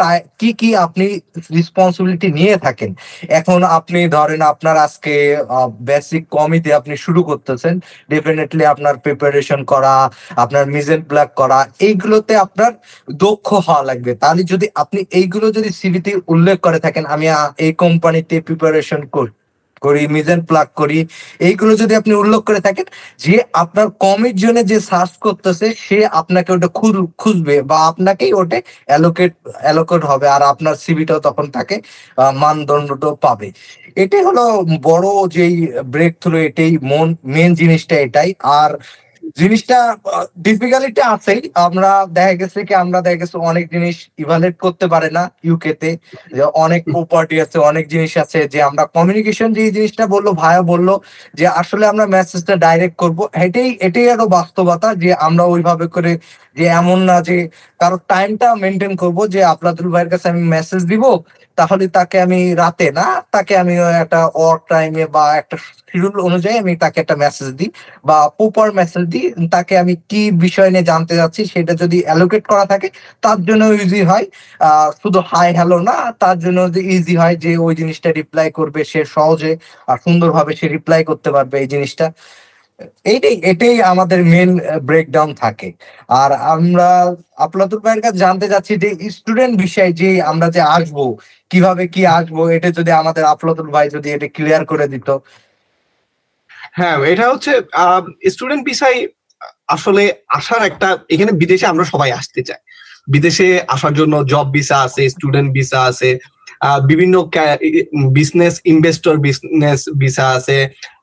কি 0.40 0.50
কি 0.60 0.68
আপনি 0.86 1.06
রেসপন্সিবিলিটি 1.56 2.28
নিয়ে 2.38 2.54
থাকেন। 2.64 2.90
এখন 3.38 3.58
আপনি 3.78 4.00
ধরেন 4.16 4.40
আপনার 4.52 4.76
আজকে 4.86 5.14
বেসিক 5.90 6.22
কমিতে 6.36 6.70
আপনি 6.80 6.94
শুরু 7.04 7.20
করতেছেন 7.28 7.74
ডেফিনেটলি 8.12 8.64
আপনার 8.74 8.94
প্রিপারেশন 9.04 9.60
করা, 9.72 9.94
আপনার 10.44 10.64
মিজেন 10.74 11.00
ব্ল্যাক 11.10 11.30
করা, 11.40 11.58
এইগুলোতে 11.86 12.32
আপনার 12.44 12.72
দক্ষ 13.24 13.48
হওয়া 13.66 13.84
লাগবে। 13.90 14.12
তাহলে 14.24 14.42
যদি 14.52 14.66
আপনি 14.82 15.00
এইগুলো 15.20 15.46
যদি 15.56 15.70
সিভিতে 15.80 16.10
উল্লেখ 16.34 16.56
করে 16.66 16.78
থাকেন, 16.84 17.04
আমি 17.14 17.26
এই 17.66 17.72
কোম্পানিতে 17.84 18.34
প্রিপারেশন 18.46 19.00
করি 19.16 19.32
করি, 19.82 20.02
মিজেন 20.14 20.40
প্লাগ 20.50 20.68
করি, 20.80 20.98
এইগুলো 21.48 21.72
যদি 21.82 21.92
আপনি 22.00 22.12
উল্লেখ 22.22 22.42
করে 22.48 22.60
থাকেন, 22.66 22.86
যে 23.24 23.34
আপনার 23.62 23.86
কমের 24.04 24.36
জন্য 24.42 24.58
যে 24.70 24.78
সার্চ 24.90 25.12
করতেছে, 25.26 25.66
সে 25.86 25.98
আপনাকে 26.20 26.50
ওটা 26.56 26.68
খুঁজ, 26.78 26.94
খুঁজবে 27.22 27.56
বা 27.70 27.76
আপনাকেই 27.90 28.32
ওটা 28.40 28.58
অ্যালোকেট 28.90 29.32
অ্যালোকেট 29.64 30.02
হবে 30.10 30.26
আর 30.36 30.42
আপনার 30.52 30.74
সিভিটাও 30.84 31.20
তখন 31.26 31.46
তাকে 31.56 31.76
মানদণ্ডটাও 32.42 33.14
পাবে। 33.26 33.48
এটাই 34.02 34.22
হলো 34.28 34.44
বড় 34.90 35.08
যেই 35.36 35.54
ব্রেক 35.94 36.12
থ্রু 36.22 36.36
এটাই 36.48 36.72
মন 36.92 37.08
মেন 37.34 37.50
জিনিসটা 37.60 37.96
এটাই। 38.06 38.30
আর 38.60 38.70
জিনিসটা 39.38 39.78
ডিফিকাল্টি 40.38 41.00
আছেই। 41.14 41.40
আমরা 41.66 41.90
দেখা 42.08 42.34
গেছে 42.34 42.58
কি 42.68 42.72
আমরা 42.74 42.98
দেখা 43.00 43.18
গেছে 43.22 43.36
অনেক 43.50 43.64
জিনিস 43.72 43.96
ইভালুয়েট 44.18 44.56
করতে 44.58 44.86
পারে 44.86 45.08
না 45.10 45.22
ইউকে 45.44 45.72
তে 45.74 45.90
অনেক 46.64 46.82
প্রপার্টি 46.92 47.36
আছে 47.40 47.56
অনেক 47.60 47.84
জিনিস 47.88 48.12
আছে 48.16 48.38
যে 48.48 48.58
আমরা 48.62 48.82
কমিউনিকেশন 48.96 49.48
যে 49.52 49.62
জিনিসটা 49.70 50.04
বলল 50.06 50.26
ভাইয়া 50.32 50.62
বলল 50.62 50.88
যে 51.34 51.44
আসলে 51.60 51.84
আমরা 51.86 52.04
মেসেজটা 52.06 52.54
ডাইরেক্ট 52.56 52.96
করব 52.98 53.18
এটাই 53.44 53.68
এটাই 53.80 54.06
আরও 54.10 54.26
বাস্তবতা 54.28 54.88
যে 54.94 55.10
আমরা 55.26 55.44
ওইভাবে 55.44 55.86
করে 55.86 56.12
যে 56.56 56.64
এমন 56.80 56.98
না 57.08 57.16
যে 57.28 57.36
কারও 57.80 57.96
টাইমটা 58.12 58.48
মেনটেন 58.62 58.92
করব 59.02 59.18
যে 59.34 59.40
আপনাদুল 59.54 59.88
ভাইয়ের 59.94 60.10
কাছে 60.12 60.26
আমি 60.32 60.42
মেসেজ 60.54 60.82
দিব, 60.92 61.04
তাহলে 61.58 61.84
তাকে 61.98 62.16
আমি 62.26 62.40
রাতে 62.62 62.86
না, 62.98 63.06
তাকে 63.34 63.52
আমি 63.62 63.74
একটা 64.02 64.20
ওয়ার্ক 64.38 64.62
টাইমে 64.72 65.04
বা 65.16 65.24
একটা 65.40 65.56
শিডিউল 65.90 66.18
অনুযায়ী 66.28 66.56
আমি 66.62 66.72
তাকে 66.84 66.98
একটা 67.04 67.16
মেসেজ 67.24 67.48
দিই 67.58 67.70
বা 68.08 68.16
প্রপার 68.38 68.68
মেসেজ 68.80 69.04
দিই, 69.12 69.26
তাকে 69.54 69.74
আমি 69.82 69.94
কি 70.10 70.22
বিষয় 70.44 70.68
নিয়ে 70.74 70.86
জানতে 70.92 71.14
যাচ্ছি 71.20 71.40
সেটা 71.54 71.72
যদি 71.82 71.98
অ্যালোকেট 72.06 72.44
করা 72.52 72.64
থাকে, 72.72 72.88
তার 73.24 73.38
জন্য 73.48 73.62
ইজি 73.82 74.00
হয়। 74.10 74.26
শুধু 75.02 75.18
হাই 75.30 75.48
হ্যালো 75.58 75.78
না, 75.88 75.96
তার 76.22 76.36
জন্য 76.44 76.58
ইজি 76.96 77.14
হয় 77.22 77.36
যে 77.44 77.50
ওই 77.66 77.72
জিনিসটা 77.80 78.08
রিপ্লাই 78.20 78.48
করবে, 78.58 78.80
সে 78.92 79.00
সহজে 79.16 79.52
আর 79.90 79.96
সুন্দরভাবে 80.04 80.52
সে 80.60 80.66
রিপ্লাই 80.76 81.00
করতে 81.10 81.28
পারবে 81.36 81.56
এই 81.62 81.68
জিনিসটা। 81.74 82.06
এইটাই 83.12 83.36
এটাই 83.52 83.76
আমাদের 83.92 84.20
মেন 84.32 84.50
ব্রেকডাউন 84.88 85.30
থাকে। 85.42 85.68
আর 86.20 86.30
আমরা 86.54 86.88
আপনাদের 87.44 87.78
ভাইয়ের 87.84 88.02
কাছে 88.04 88.18
জানতে 88.24 88.46
চাচ্ছি 88.52 88.72
যে 88.82 88.88
স্টুডেন্ট 89.16 89.54
বিষয়ে 89.64 89.92
যে 90.00 90.10
আমরা 90.30 90.46
যে 90.56 90.62
আসব, 90.76 90.98
কীভাবে 91.50 91.84
কি 91.94 92.02
আসব, 92.18 92.36
এটা 92.56 92.68
যদি 92.78 92.90
আমাদের 93.00 93.24
আফলাতুল 93.32 93.68
ভাই 93.74 93.86
যদি 93.96 94.08
এটা 94.16 94.26
ক্লিয়ার 94.36 94.62
করে 94.70 94.86
দিত। 94.92 95.08
হ্যাঁ 96.78 96.96
এটা 97.12 97.24
হচ্ছে 97.32 97.52
স্টুডেন্ট 98.34 98.62
ভিসায় 98.68 98.98
আসলে 99.74 100.02
আসার 100.38 100.62
একটা, 100.70 100.88
এখানে 101.14 101.32
বিদেশে 101.40 101.66
আমরা 101.72 101.84
সবাই 101.92 102.10
আসতে 102.20 102.40
চাই। 102.48 102.60
বিদেশে 103.14 103.48
আসার 103.74 103.94
জন্য 104.00 104.14
জব 104.32 104.46
ভিসা 104.56 104.76
আছে 104.86 105.02
স্টুডেন্ট 105.14 105.48
ভিসা 105.56 105.80
আছে 105.90 106.08
বিভিন্ন 106.90 107.14
বিজনেস 108.18 108.54
ইনভেস্টর 108.72 109.14
বিজনেস 109.26 109.80
ভিসা 110.00 110.26
আছে। 110.38 110.56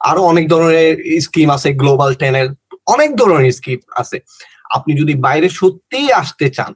আরও 0.10 0.22
অনেক 0.32 0.46
ধরনের 0.54 0.94
স্কিম 1.26 1.48
আছে 1.56 1.70
গ্লোবাল 1.82 2.12
টেনের 2.22 2.48
অনেক 2.94 3.10
ধরনের 3.22 3.54
স্কিম 3.60 3.80
আছে। 4.02 4.18
আপনি 4.78 4.92
যদি 5.02 5.14
বাইরে 5.26 5.48
সত্যিই 5.60 6.10
আসতে 6.22 6.48
চান 6.58 6.72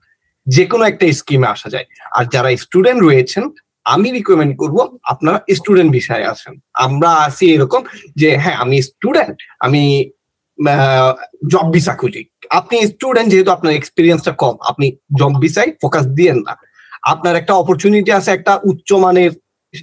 যে 0.48 0.64
কোনো 0.72 0.84
একটা 0.92 1.06
স্কিমে 1.20 1.48
আসা 1.56 1.68
যায়। 1.74 1.88
আর 2.18 2.24
যারা 2.34 2.50
স্টুডেন্ট 2.64 3.00
রয়েছেন, 3.08 3.44
আমি 3.94 4.08
রিকমেন্ড 4.18 4.54
করব 4.62 4.78
আপনারা 5.12 5.38
স্টুডেন্ট 5.58 5.90
বিষয়ে 5.98 6.26
আসেন। 6.34 6.54
আমরা 6.86 7.10
আছি 7.28 7.46
এরকম 7.56 7.82
যে 8.22 8.30
হ্যাঁ 8.44 8.58
আমি 8.64 8.78
স্টুডেন্ট 8.90 9.38
আমি 9.66 9.84
জব 11.54 11.68
ভিসা 11.76 11.94
খুঁজি। 12.02 12.22
আপনি 12.60 12.76
স্টুডেন্ট 12.92 13.28
যেহেতু 13.32 13.52
আপনার 13.58 13.74
এক্সপিরিয়েন্সটা 13.80 14.34
কম, 14.42 14.56
আপনি 14.70 14.86
জব 15.20 15.34
ভিসায় 15.44 15.70
ফোকাস 15.82 16.06
দিয়েন 16.18 16.40
না। 16.48 16.54
আপনার 17.06 17.36
একটা 17.36 17.54
অপরচুনিটি 17.54 18.12
আছে 18.12 18.30
একটা 18.32 18.60
উচ্চমানের 18.64 19.32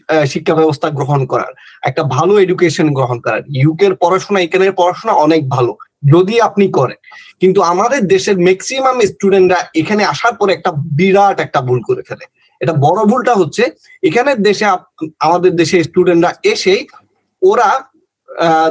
আহ, 0.09 0.25
শিক্ষা 0.25 0.55
ব্যবস্থা 0.55 0.88
গ্রহণ 0.91 1.26
করার 1.26 1.52
একটা 1.83 2.02
ভালো 2.02 2.33
এডুকেশন 2.38 2.88
গ্রহণ 2.93 3.21
করার। 3.21 3.43
ইউকের 3.55 3.95
পড়াশোনা 3.95 4.41
এখানের 4.41 4.73
পড়াশোনা 4.73 5.12
অনেক 5.12 5.49
ভালো 5.49 5.73
যদি 6.11 6.35
আপনি 6.41 6.67
করেন। 6.73 6.99
কিন্তু 7.41 7.61
আমাদের 7.62 8.00
দেশের 8.07 8.37
ম্যাক্সিমাম 8.38 8.97
স্টুডেন্টরা 9.00 9.59
এখানে 9.75 10.02
আসার 10.05 10.35
পরে 10.37 10.50
একটা 10.52 10.71
বিরাট 10.97 11.37
একটা 11.41 11.61
ভুল 11.61 11.81
করে 11.83 12.02
ফেলে। 12.02 12.25
এটা 12.61 12.73
বড় 12.73 13.00
ভুলটা 13.05 13.35
হচ্ছে 13.35 13.64
এখানের 14.02 14.43
দেশে 14.43 14.64
আমাদের 15.21 15.57
দেশে 15.57 15.76
স্টুডেন্টরা 15.85 16.31
এসে 16.45 16.75
ওরা 17.43 17.69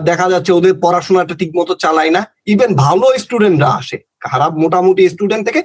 দেখা 0.03 0.29
যাচ্ছে 0.29 0.51
ওদের 0.51 0.73
পড়াশোনাটা 0.81 1.33
ঠিক 1.35 1.51
মতো 1.55 1.73
চালায় 1.75 2.11
না। 2.11 2.21
ইভেন 2.45 2.71
ভালো 2.75 3.05
স্টুডেন্টরা 3.17 3.69
আসে। 3.71 3.97
খারাপ 4.25 4.51
মোটামুটি 4.63 5.03
স্টুডেন্ট 5.13 5.43
থেকে 5.47 5.61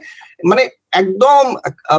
মানে 0.50 0.62
একদম 1.00 1.42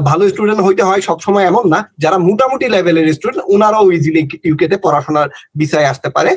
ভালো 0.10 0.24
স্টুডেন্ট 0.32 0.62
হইতে 0.68 0.84
হয় 0.90 1.02
সবসময় 1.10 1.46
এমন 1.52 1.66
না, 1.74 1.80
যারা 2.04 2.18
মোটামুটি 2.30 2.66
লেভেলের 2.76 3.08
স্টুডেন্ট 3.18 3.46
ওনারাও 3.54 3.86
ইজিলি 3.98 4.22
ইউকেতে 4.48 4.76
পড়াশোনার 4.86 5.28
বিষয়ে 5.62 5.90
আসতে 5.92 6.10
পারে। 6.16 6.32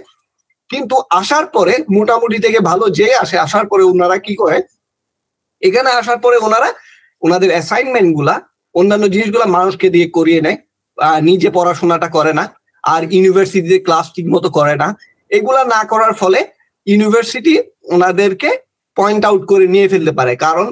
কিন্তু 0.71 0.97
আসার 1.21 1.45
পরে 1.57 1.75
মোটামুটি 1.97 2.39
থেকে 2.45 2.59
ভালো 2.71 2.85
যে 2.99 3.07
আসে, 3.23 3.37
আসার 3.47 3.65
পরে 3.71 3.83
ওনারা 3.93 4.17
কি 4.27 4.35
করে? 4.43 4.59
এখানে 5.63 5.89
আসার 6.01 6.19
পরে 6.25 6.37
ওনারা 6.47 6.69
ওনাদের 7.23 7.51
অ্যাসাইনমেন্টগুলা, 7.55 8.35
অন্যান্য 8.75 9.05
জিনিসগুলা 9.15 9.47
মানুষকে 9.57 9.87
দিয়ে 9.95 10.09
করিয়ে 10.17 10.41
নেয় 10.47 10.59
নিজে 11.29 11.49
পড়াশোনাটা 11.57 12.09
করে 12.17 12.33
না, 12.39 12.45
আর 12.85 13.03
ইউনিভার্সিটিতে 13.15 13.79
ক্লাস 13.87 14.07
ঠিক 14.17 14.27
মতো 14.35 14.49
করে 14.59 14.75
না। 14.83 14.89
এগুলা 15.37 15.63
না 15.75 15.81
করার 15.93 16.13
ফলে 16.21 16.41
ইউনিভার্সিটি 16.87 17.55
ওনাদেরকে 17.95 18.51
পয়েন্ট 18.97 19.23
আউট 19.29 19.43
করে 19.51 19.67
নিয়ে 19.75 19.87
ফেলতে 19.93 20.13
পারে। 20.19 20.33
কারণ 20.45 20.67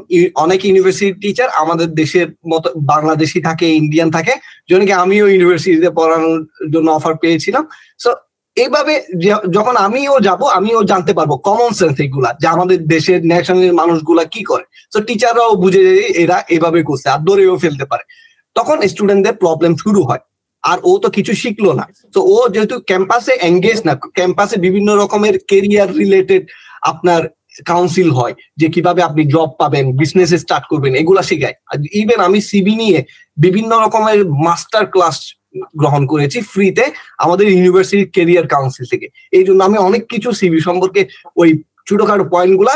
অনেক 0.45 0.61
ইউনিভার্সিটি 0.69 1.15
টিচার 1.23 1.49
আমাদের 1.63 1.89
দেশের 2.01 2.29
মতো, 2.53 2.69
বাংলাদেশি 2.93 3.39
থাকে 3.49 3.67
ইন্ডিয়ান 3.81 4.09
থাকে 4.17 4.35
যেন 4.71 4.81
কি 4.89 4.93
আমিও 5.05 5.25
ইউনিভার্সিটিতে 5.35 5.91
পড়ানোর 5.99 6.41
জন্য 6.75 6.89
অফার 6.99 7.15
পেয়েছিলাম। 7.23 7.65
সো 8.05 8.11
এইভাবে 8.57 8.95
যখন 9.57 9.75
আমিও 9.87 10.15
যাব, 10.29 10.41
আমিও 10.59 10.81
জানতে 10.91 11.13
পারব 11.19 11.33
কমন 11.49 11.71
সেন্স 11.79 11.97
এগুলা, 12.07 12.31
যে 12.41 12.47
আমাদের 12.55 12.79
দেশের 12.95 13.21
ন্যাশনাল 13.31 13.73
মানুষগুলা 13.81 14.25
কি 14.35 14.43
করে। 14.51 14.65
তো 14.93 14.99
টিচাররাও 15.09 15.53
বুঝে 15.63 15.83
যে 15.89 16.05
এরা 16.23 16.39
এভাবে 16.57 16.81
করছে, 16.89 17.07
আর 17.15 17.21
ধরেও 17.29 17.57
ফেলতে 17.65 17.85
পারে। 17.91 18.05
তখন 18.57 18.77
স্টুডেন্টদের 18.93 19.35
প্রবলেম 19.43 19.73
শুরু 19.83 20.01
হয়, 20.09 20.23
আর 20.65 20.79
ও 20.91 20.93
তো 21.03 21.09
কিছু 21.17 21.33
শিখলো 21.43 21.71
না। 21.79 21.85
তো 22.15 22.21
ও 22.35 22.37
যেহেতু 22.55 22.77
ক্যাম্পাসে 22.91 23.35
এঙ্গেজ 23.49 23.79
না 23.87 23.93
ক্যাম্পাসে 24.19 24.57
বিভিন্ন 24.67 24.89
রকমের 25.03 25.35
কেরিয়ার 25.51 25.91
রিলেটেড 26.01 26.43
আপনার 26.91 27.23
কাউন্সিল 27.71 28.09
হয় 28.11 28.35
যে 28.57 28.69
কীভাবে 28.75 29.01
আপনি 29.03 29.23
জব 29.25 29.51
পাবেন 29.61 29.85
বিজনেস 29.93 30.31
স্টার্ট 30.43 30.65
করবেন, 30.71 30.93
এগুলা 30.95 31.23
শেখায়। 31.23 31.57
ইভেন 31.93 32.21
আমি 32.21 32.41
সিবি 32.41 32.75
নিয়ে 32.75 32.99
বিভিন্ন 33.37 33.73
রকমের 33.85 34.21
মাস্টার 34.47 34.85
ক্লাস 34.87 35.17
গ্রহণ 35.75 36.07
করেছি 36.07 36.41
ফ্রিতে 36.41 36.85
আমাদের 37.19 37.47
ইউনিভার্সিটি 37.49 38.05
কেরিয়ার 38.17 38.47
কাউন্সিল 38.47 38.85
থেকে। 38.93 39.07
এই 39.33 39.45
জন্য 39.45 39.61
আমি 39.65 39.79
অনেক 39.79 40.03
কিছু 40.07 40.29
সিবি 40.33 40.61
সম্পর্কে 40.61 41.03
ওই 41.37 41.63
ছোটখাটো 41.89 42.25
পয়েন্টগুলা 42.25 42.75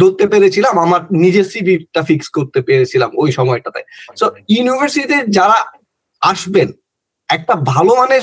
ধরতে 0.00 0.24
পেরেছিলাম, 0.26 0.78
আমার 0.78 1.00
নিজের 1.10 1.44
সিবিটা 1.44 2.02
ফিক্স 2.02 2.28
করতে 2.28 2.60
পেরেছিলাম 2.62 3.10
ওই 3.14 3.32
সময়টাতে। 3.32 3.80
সো 4.16 4.26
ইউনিভার্সিটিতে 4.48 5.16
যারা 5.28 5.58
আসবেন 6.22 6.68
একটা 7.36 7.54
ভালো 7.72 7.92
মানের 7.98 8.22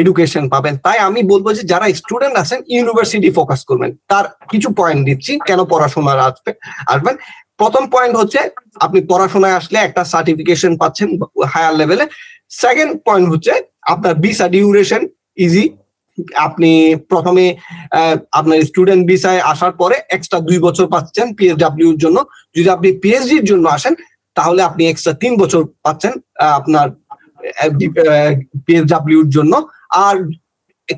এডুকেশন 0.00 0.44
পাবেন। 0.54 0.74
তাই 0.84 0.98
আমি 1.08 1.20
বলব 1.32 1.46
যে, 1.58 1.62
যারা 1.72 1.86
স্টুডেন্ট 2.00 2.34
আছেন 2.42 2.58
ইউনিভার্সিটি 2.74 3.28
ফোকাস 3.38 3.60
করবেন। 3.68 3.90
তার 4.10 4.24
কিছু 4.52 4.68
পয়েন্ট 4.80 5.00
দিচ্ছি, 5.08 5.32
কেন 5.48 5.60
পড়াশোনার 5.72 6.18
আসবে, 6.28 6.50
আসবেন। 6.92 7.14
প্রথম 7.60 7.82
পয়েন্ট 7.94 8.14
হচ্ছে, 8.20 8.40
আপনি 8.84 8.98
পড়াশোনায় 9.10 9.56
আসলে 9.60 9.78
একটা 9.82 10.02
সার্টিফিকেশন 10.12 10.72
পাচ্ছেন 10.82 11.08
হায়ার 11.52 11.74
লেভেলে 11.80 12.04
সেকেন্ড 12.62 12.92
পয়েন্ট 13.06 13.26
হচ্ছে, 13.32 13.52
আপনার 13.92 14.14
ভিসা 14.24 14.46
ডিউরেশন 14.54 15.02
ইজি 15.46 15.64
আপনি 16.46 16.70
প্রথমে 17.10 17.44
আপনার 18.38 18.58
স্টুডেন্ট 18.68 19.02
ভিসায় 19.10 19.40
আসার 19.52 19.72
পরে 19.80 19.96
এক্সট্রা 20.16 20.38
দুই 20.48 20.58
বছর 20.66 20.86
পাচ্ছেন 20.94 21.26
পিএসডাব্লিউর 21.38 22.00
জন্য। 22.04 22.18
যদি 22.56 22.68
আপনি 22.76 22.88
পিএইচডির 23.02 23.48
জন্য 23.50 23.64
আসেন, 23.76 23.94
তাহলে 24.36 24.60
আপনি 24.68 24.82
এক্সট্রা 24.86 25.14
তিন 25.22 25.32
বছর 25.42 25.62
পাচ্ছেন 25.84 26.12
আপনার 26.58 26.86
পিএসডাব্লিউর 28.66 29.28
জন্য। 29.36 29.52
আর 30.06 30.16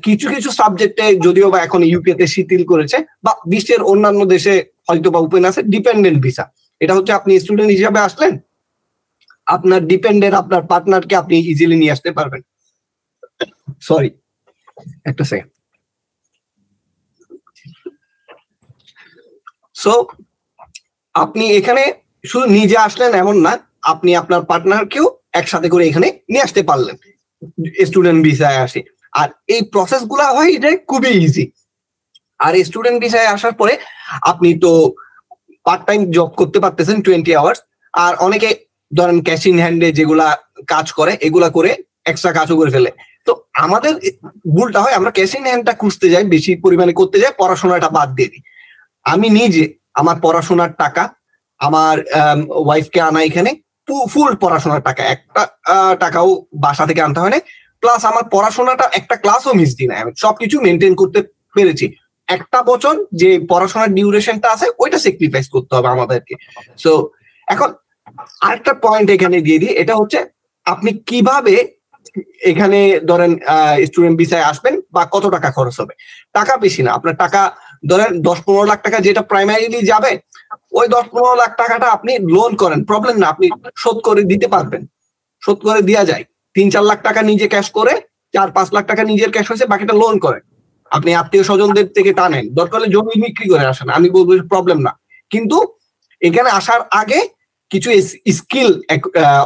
কিছু 0.07 0.27
কিছু 0.35 0.51
সাবজেক্টে 0.61 1.05
যদিও 1.27 1.47
বা 1.53 1.59
এখন 1.67 1.81
ইউকেতে 1.91 2.25
শিথিল 2.35 2.63
করেছে, 2.73 2.97
বা 3.25 3.33
বিশ্বের 3.53 3.81
অন্যান্য 3.93 4.21
দেশে 4.35 4.55
হয়তো 4.89 5.09
বা 5.15 5.19
ওপেন 5.27 5.43
আছে 5.49 5.61
ডিপেন্ডেন্ট 5.75 6.19
ভিসা 6.25 6.45
এটা 6.81 6.93
হচ্ছে 6.97 7.13
আপনি 7.19 7.33
স্টুডেন্ট 7.43 7.71
হিসাবে 7.77 8.01
আসলেন, 8.09 8.33
আপনার 9.47 9.81
ডিপেন্ডেন্ট 9.91 10.35
আপনার 10.43 10.63
পার্টনারকে 10.71 11.15
আপনি 11.23 11.35
ইজিলি 11.51 11.77
নিয়ে 11.81 11.95
আসতে 11.95 12.11
পারবেন। 12.19 12.43
সরি 13.89 14.11
একটা 15.11 15.25
সেকেন্ড 15.31 15.51
সো 19.83 19.93
আপনি 21.15 21.45
এখানে 21.59 21.83
শুধু 22.31 22.47
নিজে 22.59 22.77
আসলেন 22.87 23.11
এমন 23.23 23.37
না, 23.47 23.53
আপনি 23.93 24.11
আপনার 24.21 24.41
পার্টনারকেও 24.51 25.07
একসাথে 25.41 25.69
করে 25.73 25.85
এখানে 25.91 26.09
নিয়ে 26.31 26.45
আসতে 26.47 26.61
পারলেন 26.71 26.97
স্টুডেন্ট 27.89 28.21
ভিসায় 28.27 28.59
আসে। 28.67 28.81
আর 29.21 29.29
এই 29.55 29.61
প্রসেসগুলা 29.75 30.27
হয় 30.37 30.51
এটা 30.57 30.69
খুবই 30.91 31.13
ইজি 31.27 31.45
আর 32.45 32.53
স্টুডেন্ট 32.69 32.99
ভিসায় 33.05 33.29
আসার 33.35 33.55
পরে 33.61 33.75
আপনি 34.31 34.49
তো 34.65 34.71
পার্ট 35.67 35.83
টাইম 35.89 36.01
জব 36.17 36.31
করতে 36.41 36.59
পারতেছেন 36.65 36.97
টোয়েন্টি 37.07 37.33
আওয়ার্স 37.41 37.61
আর 37.95 38.13
অনেকে 38.27 38.49
ধরেন 38.93 39.19
ক্যাশ 39.27 39.43
ইন 39.51 39.57
হ্যান্ডে 39.65 39.89
যেগুলা 39.99 40.27
কাজ 40.73 40.87
করে, 40.99 41.13
এগুলা 41.27 41.49
করে 41.57 41.71
এক্সট্রা 42.11 42.33
কাজও 42.39 42.57
করে 42.61 42.71
ফেলে। 42.77 42.91
তো 43.27 43.33
আমাদের 43.65 43.93
ভুলটা 44.55 44.79
হয়, 44.85 44.95
আমরা 44.99 45.11
ক্যাশ 45.17 45.33
ইন 45.37 45.45
হ্যান্ডটা 45.51 45.73
খুঁজতে 45.81 46.07
যাই, 46.13 46.25
বেশি 46.35 46.53
পরিমাণে 46.65 46.93
করতে 47.01 47.17
যাই, 47.23 47.33
পড়াশোনাটা 47.41 47.89
বাদ 47.97 48.09
দিয়ে 48.17 48.31
দিই। 48.33 48.43
আমি 49.13 49.27
নিজে 49.39 49.65
আমার 50.01 50.17
পড়াশোনার 50.25 50.73
টাকা 50.83 51.05
আমার 51.61 51.97
ওয়াইফকে 52.67 53.01
আনা 53.09 53.21
এখানে 53.29 53.51
ফুল 54.13 54.31
পড়াশোনার 54.43 54.83
টাকা। 54.89 55.03
একটা 55.15 55.43
টাকাও 56.05 56.29
বাসা 56.65 56.85
থেকে 56.89 57.01
আনতে 57.07 57.21
হয় 57.23 57.33
না 57.35 57.41
প্লাস 57.83 58.03
আমার 58.11 58.25
পড়াশোনাটা 58.35 58.87
একটা 58.99 59.15
ক্লাসও 59.23 59.53
মিস 59.61 59.71
দিই 59.79 59.89
না 59.91 59.95
আমি 60.03 60.13
সবকিছু 60.25 60.57
মেনটেন 60.67 60.95
করতে 61.01 61.19
পেরেছি। 61.57 61.87
একটা 62.29 62.59
বছর 62.71 62.95
যে 63.21 63.31
পড়াশোনার 63.51 63.91
ডিউরেশনটা 63.97 64.49
আছে, 64.55 64.67
ওইটা 64.83 64.99
স্যাক্রিফাইস 65.05 65.47
করতে 65.55 65.73
হবে 65.77 65.89
আমাদেরকে। 65.97 66.35
সো 66.83 66.93
এখন 67.49 67.69
আরেকটা 68.47 68.73
পয়েন্ট 68.85 69.09
এখানে 69.17 69.37
দিয়ে 69.47 69.59
দিই। 69.63 69.75
এটা 69.83 69.95
হচ্ছে, 70.01 70.19
আপনি 70.67 70.91
কীভাবে 71.09 71.55
এখানে 72.51 72.79
ধরেন 73.11 73.33
স্টুডেন্ট 73.89 74.17
ভিসায় 74.21 74.45
আসবেন 74.51 74.75
বা 74.95 75.03
কত 75.15 75.25
টাকা 75.35 75.49
খরচ 75.57 75.77
হবে? 75.81 75.95
টাকা 76.37 76.55
বেশি 76.65 76.81
না। 76.87 76.91
আপনার 76.99 77.17
টাকা 77.25 77.41
ধরেন 77.91 78.11
দশ 78.29 78.39
পনেরো 78.45 78.65
লাখ 78.71 78.79
টাকা 78.87 78.99
যেটা 79.07 79.23
প্রাইমারিলি 79.31 79.81
যাবে, 79.91 80.13
ওই 80.79 80.87
দশ 80.95 81.05
পনেরো 81.13 81.35
লাখ 81.43 81.51
টাকাটা 81.61 81.87
আপনি 81.97 82.13
লোন 82.35 82.53
করেন। 82.63 82.81
প্রবলেম 82.91 83.17
না, 83.23 83.27
আপনি 83.33 83.47
শোধ 83.83 83.97
করে 84.07 84.23
দিতে 84.31 84.47
পারবেন। 84.55 84.83
শোধ 85.43 85.59
করে 85.67 85.81
দেওয়া 85.89 86.05
যায়। 86.11 86.25
তিন 86.57 86.67
চার 86.73 86.85
লাখ 86.91 86.99
টাকা 87.09 87.21
নিজে 87.31 87.47
ক্যাশ 87.53 87.67
করে, 87.79 87.95
চার 88.35 88.49
পাঁচ 88.57 88.69
লাখ 88.77 88.85
টাকা 88.91 89.03
নিজের 89.11 89.31
ক্যাশ 89.35 89.47
হয়েছে, 89.51 89.67
বাকিটা 89.73 89.95
লোন 90.03 90.15
করেন। 90.25 90.43
আপনি 90.91 91.11
আত্মীয় 91.21 91.45
স্বজনদের 91.51 91.87
থেকে 91.97 92.11
টানেন। 92.19 92.45
দরকার 92.59 92.77
হলে 92.79 92.93
জমি 92.95 93.17
বিক্রি 93.25 93.47
করে 93.53 93.65
আসেন, 93.73 93.89
আমি 93.99 94.09
বলব 94.17 94.31
প্রবলেম 94.53 94.79
না। 94.87 94.93
কিন্তু 95.33 95.59
এখানে 96.23 96.51
আসার 96.59 96.81
আগে 97.01 97.21
কিছু 97.71 97.89
স্কিল 98.39 98.71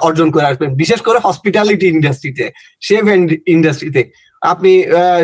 অর্জন 0.06 0.28
করে 0.34 0.46
আসবেন। 0.50 0.70
বিশেষ 0.82 1.00
করে 1.06 1.18
হসপিটালিটি 1.26 1.86
ইন্ডাস্ট্রিতে 1.96 2.44
শেভ 2.86 3.02
ইন্ডাস্ট্রিতে 3.54 4.02
আপনি 4.42 4.72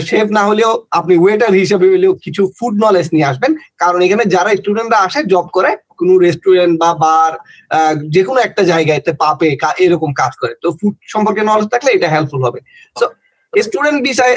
শেফ 0.08 0.26
না 0.36 0.42
হলেও 0.50 0.70
আপনি 0.98 1.14
ওয়েটার 1.22 1.52
হিসেবে 1.62 1.86
হলেও 1.94 2.12
কিছু 2.24 2.42
ফুড 2.56 2.74
নলেজ 2.84 3.06
নিয়ে 3.14 3.28
আসবেন। 3.30 3.52
কারণ 3.82 3.98
এখানে 4.06 4.24
যারা 4.34 4.50
স্টুডেন্টরা 4.60 4.98
আসে 5.06 5.20
জব 5.32 5.46
করে, 5.56 5.70
কোনো 6.00 6.12
রেস্টুরেন্ট 6.24 6.74
বা 6.82 6.90
বার 7.04 7.32
যে 8.14 8.22
কোনো 8.28 8.38
একটা 8.46 8.62
জায়গায় 8.72 9.00
পাপে 9.22 9.48
এরকম 9.84 10.10
কাজ 10.20 10.32
করে। 10.40 10.52
তো 10.62 10.68
ফুড 10.78 10.94
সম্পর্কে 11.12 11.42
নলেজ 11.50 11.68
থাকলে 11.74 11.90
এটা 11.96 12.08
হেল্পফুল 12.14 12.40
হবে। 12.46 12.60
তো 13.00 13.04
স্টুডেন্ট 13.52 14.00
বিষয়ে 14.10 14.34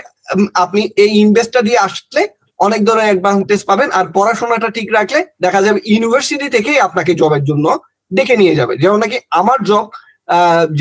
আপনি 0.64 0.82
এই 1.04 1.12
ইনভেস্টটা 1.24 1.62
দিয়ে 1.68 1.80
আসলে 1.88 2.22
অনেক 2.60 2.82
ধরনের 2.88 3.08
অ্যাডভান্টেজ 3.10 3.62
পাবেন। 3.70 3.90
আর 3.98 4.06
পড়াশোনাটা 4.18 4.70
ঠিক 4.78 4.88
রাখলে 4.98 5.20
দেখা 5.44 5.60
যাবে 5.66 5.80
ইউনিভার্সিটি 5.92 6.48
থেকেই 6.56 6.80
আপনাকে 6.88 7.12
জবের 7.22 7.44
জন্য 7.50 7.66
ডেকে 8.12 8.36
নিয়ে 8.42 8.58
যাবে। 8.60 8.74
যেমন 8.84 9.00
নাকি 9.04 9.18
আমার 9.42 9.60
জব 9.70 9.86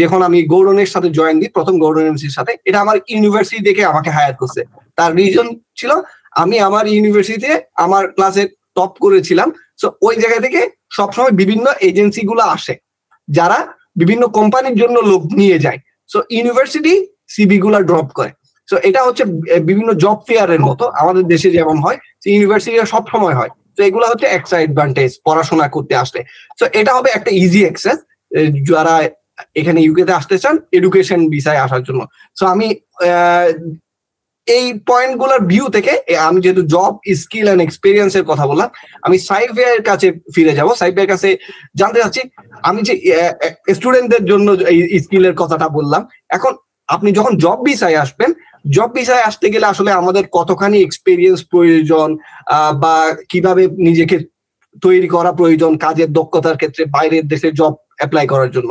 যখন 0.00 0.20
আমি 0.28 0.38
গৌরনের 0.52 0.90
সাথে 0.94 1.08
জয়েন 1.18 1.36
দিই, 1.40 1.50
প্রথম 1.56 1.74
গৌরন 1.82 2.04
এমসির 2.10 2.34
সাথে, 2.36 2.52
এটা 2.68 2.78
আমার 2.84 2.96
ইউনিভার্সিটি 3.12 3.60
দেখে 3.68 3.82
আমাকে 3.92 4.10
হায়ার 4.16 4.34
করছে। 4.40 4.60
তার 4.98 5.10
রিজন 5.18 5.46
ছিল, 5.78 5.90
আমি 6.42 6.56
আমার 6.68 6.84
ইউনিভার্সিটিতে 6.94 7.52
আমার 7.84 8.04
ক্লাসে 8.16 8.44
টপ 8.76 8.92
করেছিলাম। 9.04 9.48
সো 9.80 9.86
ওই 10.06 10.14
জায়গা 10.22 10.38
থেকে 10.44 10.60
সবসময় 10.96 11.32
বিভিন্ন 11.40 11.66
এজেন্সি 11.88 12.22
গুলো 12.30 12.42
আসে, 12.56 12.74
যারা 13.28 13.58
বিভিন্ন 14.00 14.22
কোম্পানির 14.38 14.76
জন্য 14.82 14.96
লোক 15.10 15.22
নিয়ে 15.40 15.58
যায়। 15.64 15.78
সো 16.10 16.18
ইউনিভার্সিটি 16.36 16.94
সিবি 17.34 17.58
গুলা 17.64 17.80
ড্রপ 17.88 18.08
করে। 18.18 18.30
সো 18.68 18.76
এটা 18.88 19.00
হচ্ছে 19.06 19.24
বিভিন্ন 19.68 19.90
জব 20.04 20.18
ফেয়ারের 20.28 20.62
মতো। 20.68 20.84
আমাদের 21.00 21.24
দেশে 21.32 21.48
যেমন 21.58 21.76
হয় 21.84 21.98
ইউনিভার্সিটি 22.34 22.76
সব 22.94 23.04
সময় 23.12 23.36
হয়। 23.40 23.52
তো 23.76 23.80
এগুলো 23.88 24.04
হচ্ছে 24.10 24.26
এক্সট্রা 24.36 24.58
অ্যাডভান্টেজ 24.62 25.10
পড়াশোনা 25.26 25.66
করতে 25.74 25.94
আসলে। 26.02 26.20
তো 26.58 26.64
এটা 26.80 26.92
হবে 26.96 27.08
একটা 27.18 27.30
ইজি 27.44 27.60
অ্যাক্সেস 27.66 27.98
যারা 28.70 28.94
এখানে 29.60 29.78
ইউকেতে 29.86 30.12
আসতে 30.18 30.36
চান 30.42 30.54
এডুকেশন 30.78 31.20
বিষয়ে 31.36 31.62
আসার 31.66 31.82
জন্য। 31.86 32.00
সো 32.38 32.44
আমি 32.54 32.66
এই 34.48 34.66
পয়েন্টগুলোর 34.90 35.42
ভিউ 35.50 35.66
থেকে 35.76 35.92
আমি 36.28 36.38
যেহেতু 36.44 36.62
জব 36.74 36.92
স্কিল 37.22 37.46
অ্যান্ড 37.48 37.62
এক্সপিরিয়েন্স 37.64 38.12
এর 38.18 38.24
কথা 38.30 38.44
বললাম, 38.50 38.68
আমি 39.06 39.16
সাইফের 39.28 39.78
কাছে 39.88 40.08
ফিরে 40.34 40.52
যাব। 40.58 40.68
সাইফের 40.80 41.08
কাছে 41.12 41.28
জানতে 41.80 41.98
চাচ্ছি, 42.02 42.22
আমি 42.68 42.80
যে 42.88 42.94
স্টুডেন্টদের 43.76 44.24
জন্য 44.30 44.48
এই 44.72 44.98
স্কিলের 45.04 45.34
কথাটা 45.42 45.66
বললাম, 45.78 46.02
এখন 46.36 46.52
আপনি 46.94 47.08
যখন 47.18 47.32
জব 47.44 47.58
বিষয়ে 47.72 48.02
আসবেন 48.04 48.30
জব 48.76 48.90
বিষয়ে 49.00 49.26
আসতে 49.28 49.46
গেলে 49.54 49.66
আসলে 49.72 49.90
আমাদের 50.00 50.24
কতখানি 50.36 50.78
এক্সপিরিয়েন্স 50.82 51.40
প্রয়োজন 51.52 52.08
বা 52.82 52.94
কীভাবে 53.30 53.62
নিজেকে 53.88 54.16
তৈরি 54.84 55.08
করা 55.14 55.30
প্রয়োজন 55.40 55.72
কাজের 55.84 56.10
দক্ষতার 56.18 56.56
ক্ষেত্রে, 56.60 56.82
বাইরের 56.94 57.24
দেশে 57.32 57.48
জব 57.60 57.72
অ্যাপ্লাই 57.98 58.26
করার 58.32 58.50
জন্য? 58.56 58.70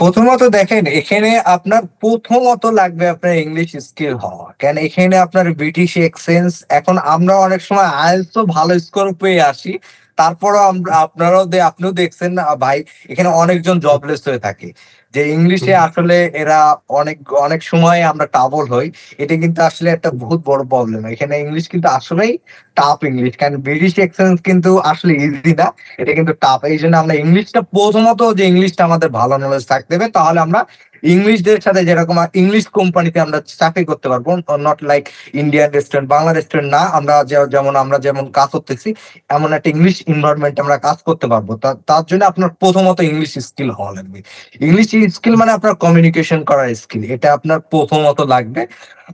প্রথমত 0.00 0.42
দেখেন, 0.58 0.82
এখানে 1.00 1.30
আপনার 1.54 1.82
প্রথমত 2.02 2.62
লাগবে 2.80 3.04
আপনার 3.14 3.34
ইংলিশ 3.44 3.70
স্কিল 3.88 4.14
হওয়া। 4.24 4.46
কেন 4.62 4.74
এখানে 4.86 5.16
আপনার 5.26 5.46
ব্রিটিশ 5.60 5.90
এক্সেন্স 6.08 6.52
এখন 6.78 6.96
আমরা 7.14 7.34
অনেক 7.46 7.60
সময় 7.68 7.88
তো 8.34 8.40
ভালো 8.56 8.72
স্কোর 8.86 9.06
পেয়ে 9.22 9.40
আসি। 9.52 9.72
তারপরও 10.18 10.60
আমরা 10.70 10.92
আপনারাও 11.04 11.44
আপনিও 11.70 11.92
দেখছেন 12.00 12.30
ভাই, 12.64 12.78
এখানে 13.12 13.28
অনেকজন 13.42 13.76
জবলেস 13.86 14.20
হয়ে 14.28 14.40
থাকে। 14.46 14.68
যে 15.14 15.22
ইংলিশে 15.32 15.72
আসলে 15.86 16.16
এরা 16.34 16.58
অনেক 16.90 17.18
অনেক 17.44 17.60
সময় 17.62 18.00
আমরা 18.02 18.26
টাবল 18.28 18.64
হই 18.72 18.86
এটা 19.18 19.34
কিন্তু 19.36 19.60
আসলে 19.62 19.88
একটা 19.90 20.10
বহুত 20.14 20.40
বড় 20.46 20.62
প্রবলেম 20.72 21.02
এখানে 21.06 21.34
ইংলিশ 21.38 21.64
কিন্তু 21.68 21.88
আসলেই 21.88 22.32
টাফ 22.76 22.98
ইংলিশ 23.04 23.32
কারণ 23.36 23.56
ব্রিটিশ 23.58 23.94
এক্সেন্স 23.98 24.36
কিন্তু 24.48 24.70
আসলে 24.90 25.12
ইজি 25.16 25.52
না 25.54 25.68
এটা 25.98 26.12
কিন্তু 26.14 26.32
টাফ 26.42 26.60
এই 26.64 26.78
জন্য 26.78 26.94
আমরা 26.96 27.14
ইংলিশটা 27.14 27.60
প্রথমত 27.72 28.20
যে 28.38 28.44
ইংলিশটা 28.46 28.82
আমাদের 28.84 29.08
ভালো 29.10 29.34
নলেজ 29.38 29.64
থাকতে 29.72 29.92
হবে 29.96 30.08
তাহলে 30.16 30.38
আমরা 30.40 30.60
ইংলিশদের 31.02 31.58
সাথে 31.66 31.80
যেরকম 31.88 32.16
ইংলিশ 32.42 32.64
কোম্পানিতে 32.78 33.18
আমরা 33.26 33.38
চাকরি 33.60 33.84
করতে 33.90 34.06
পারব 34.12 34.26
not 34.66 34.78
like 34.90 35.04
Indian 35.42 35.68
restaurant 35.70 36.08
Bangla 36.14 36.30
restaurant 36.32 36.68
না, 36.76 36.82
আমরা 36.98 37.14
যেমন 37.54 37.74
আমরা 37.82 37.98
যেমন 38.06 38.24
কাজ 38.38 38.48
করতেছি, 38.54 38.88
এমন 39.36 39.48
একটা 39.56 39.68
ইংলিশ 39.74 39.96
এনভায়রনমেন্ট 40.12 40.56
আমরা 40.64 40.76
কাজ 40.86 40.98
করতে 41.08 41.26
পারব। 41.32 41.48
তার 41.90 42.02
জন্য 42.08 42.22
আপনার 42.30 42.50
প্রথমত 42.62 42.98
ইংলিশ 43.10 43.32
স্কিল 43.48 43.70
হওয়া 43.78 43.92
লাগবে। 43.96 44.18
ইংলিশ 44.68 44.86
স্কিল 45.16 45.34
মানে 45.40 45.52
আপনার 45.52 45.74
কমিউনিকেশন 45.84 46.40
করার 46.48 46.68
স্কিল 46.82 47.02
এটা 47.14 47.28
আপনার 47.36 47.58
প্রথমত 47.72 48.18
লাগবে। 48.34 48.62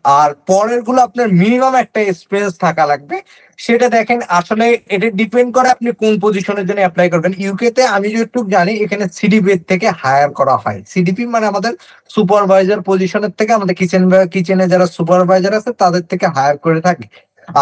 আর 0.04 0.30
পরেরগুলো 0.46 0.98
আপনার 1.02 1.28
মিনিমাম 1.32 1.74
একটা 1.74 2.00
এক্সপিরিয়েন্স 2.02 2.54
থাকা 2.58 2.84
লাগবে। 2.86 3.16
সেটা 3.58 3.86
দেখেন, 3.88 4.18
আসলে 4.28 4.66
এটা 4.88 5.08
ডিপেন্ড 5.10 5.50
করে 5.54 5.68
আপনি 5.70 5.88
কোন 6.02 6.12
পজিশনের 6.20 6.66
জন্য 6.68 6.80
অ্যাপ্লাই 6.80 7.08
করবেন। 7.10 7.32
ইউকে 7.44 7.68
তে 7.70 7.82
আমি 7.96 8.08
যেটুকু 8.14 8.50
জানি, 8.50 8.72
এখানে 8.84 9.04
সিডিপি 9.18 9.52
থেকে 9.70 9.88
হায়ার 10.02 10.30
করা 10.30 10.56
হয়। 10.56 10.80
সিডিপি 10.92 11.24
মানে 11.26 11.46
আমাদের 11.46 11.72
সুপারভাইজার 12.10 12.80
পজিশনের 12.80 13.32
থেকে 13.38 13.52
আমাদের 13.52 13.74
কিচেন 13.74 14.02
কিচেনে 14.34 14.64
যারা 14.68 14.86
সুপারভাইজার 14.86 15.52
আছে, 15.54 15.70
তাদের 15.82 16.02
থেকে 16.10 16.26
হায়ার 16.26 16.56
করে 16.58 16.80
থাকে। 16.80 17.06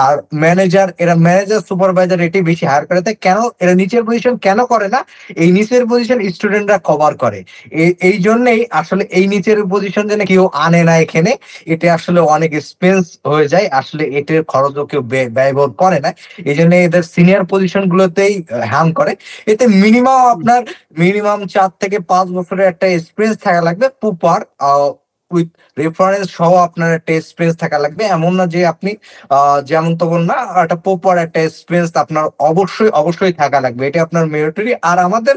আর 0.02 0.14
ম্যানেজার 0.34 0.88
এরা 0.98 1.14
ম্যানেজার 1.26 1.60
সুপারভাইজার 1.68 2.20
এটি 2.20 2.38
বেশি 2.42 2.64
হায়ার 2.66 2.84
করে। 2.86 3.00
তাই 3.00 3.16
কেন 3.26 3.38
এরা 3.60 3.74
নিচের 3.74 4.02
পজিশন 4.04 4.34
কেন 4.36 4.58
করে 4.66 4.88
না? 4.88 5.00
এই 5.36 5.50
নিচের 5.52 5.82
পজিশন 5.86 6.18
স্টুডেন্টরা 6.34 6.78
কভার 6.88 7.12
করে। 7.14 7.38
এই 8.08 8.16
জন্যই 8.18 8.60
আসলে 8.70 9.04
এই 9.18 9.26
নিচের 9.26 9.58
পজিশন 9.70 10.04
যেন 10.08 10.20
কেউ 10.24 10.44
আনে 10.64 10.82
না 10.84 10.94
এখানে 11.04 11.32
এটা 11.66 11.86
আসলে 11.94 12.20
অনেক 12.34 12.50
এক্সপেন্স 12.54 13.04
হয়ে 13.26 13.46
যায়। 13.48 13.66
আসলে 13.80 14.04
এটির 14.18 14.42
খরচও 14.44 14.84
কেউ 14.86 15.02
ব্যয়বহর 15.36 15.70
করে 15.70 15.98
না। 16.00 16.10
এই 16.50 16.56
জন্য 16.58 16.72
এদের 16.74 17.02
সিনিয়র 17.14 17.44
পজিশন 17.44 17.82
গুলোতেই 17.88 18.34
হ্যাম 18.72 18.88
করে। 18.92 19.12
এতে 19.46 19.64
মিনিমাম 19.82 20.20
আপনার 20.34 20.62
মিনিমাম 20.98 21.38
চার 21.54 21.70
থেকে 21.82 21.98
পাঁচ 22.10 22.26
বছরের 22.28 22.66
একটা 22.68 22.86
এক্সপিরিয়েন্স 22.86 23.36
থাকা 23.44 23.60
লাগবে। 23.60 23.86
প্রপার 24.02 24.40
উইথ 25.34 25.48
রেফারেন্স 25.76 26.26
সহ 26.38 26.50
আপনার 26.66 26.90
একটা 26.98 27.12
এক্সপিরিয়েন্স 27.14 27.56
থাকা 27.62 27.78
লাগবে। 27.84 28.02
এমন 28.16 28.32
না 28.38 28.44
যে 28.54 28.60
আপনি 28.72 28.90
যেমন 29.70 29.92
তখন 30.02 30.20
না 30.30 30.38
একটা 30.64 30.78
প্রপার 30.86 31.14
একটা 31.24 31.40
এক্সপিরিয়েন্স 31.48 31.90
আপনার 32.04 32.24
অবশ্যই 32.50 32.90
অবশ্যই 33.00 33.34
থাকা 33.42 33.58
লাগবে। 33.64 33.82
এটা 33.88 34.00
আপনার 34.06 34.24
মেরিটরি 34.34 34.72
আর 34.90 34.98
আমাদের 35.08 35.36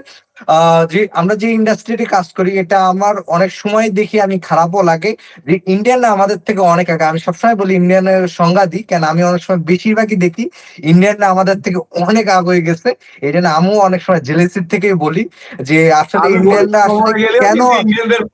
যে 0.94 1.02
আমরা 1.20 1.36
যে 1.42 1.48
ইন্ডাস্ট্রিতে 1.60 2.06
কাজ 2.16 2.28
করি 2.38 2.52
এটা 2.64 2.78
আমার 2.94 3.16
অনেক 3.36 3.52
সময় 3.62 3.88
দেখি 4.00 4.18
আমি 4.28 4.38
খারাপও 4.50 4.82
লাগে। 4.92 5.12
যে 5.48 5.56
ইন্ডিয়ানরা 5.76 6.10
আমাদের 6.16 6.38
থেকে 6.48 6.62
অনেক 6.74 6.88
আগে 6.94 7.06
আমি 7.12 7.20
সবসময় 7.28 7.58
বলি 7.62 7.74
ইন্ডিয়ানের 7.82 8.24
সংজ্ঞা 8.40 8.66
দিই 8.72 8.84
কেন 8.92 9.04
আমি 9.14 9.22
অনেক 9.30 9.42
সময় 9.46 9.62
বেশিরভাগই 9.72 10.18
দেখি 10.26 10.44
ইন্ডিয়ানরা 10.92 11.28
আমাদের 11.34 11.58
থেকে 11.66 11.80
অনেক 12.06 12.26
আগে 12.38 12.62
গেছে। 12.70 12.90
এই 13.26 13.32
জন্য 13.36 13.48
আমিও 13.58 13.78
অনেক 13.90 14.02
সময় 14.06 14.22
জেলেসির 14.30 14.66
থেকেই 14.74 14.96
বলি 15.06 15.24
যে 15.70 15.78
আসলে 16.02 16.28
ইন্ডিয়ানরা 16.38 16.80
আসলে 16.88 17.12
কেন 17.44 17.62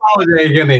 পাওয়া 0.01 0.23
যায় 0.29 0.43
এখানে। 0.49 0.77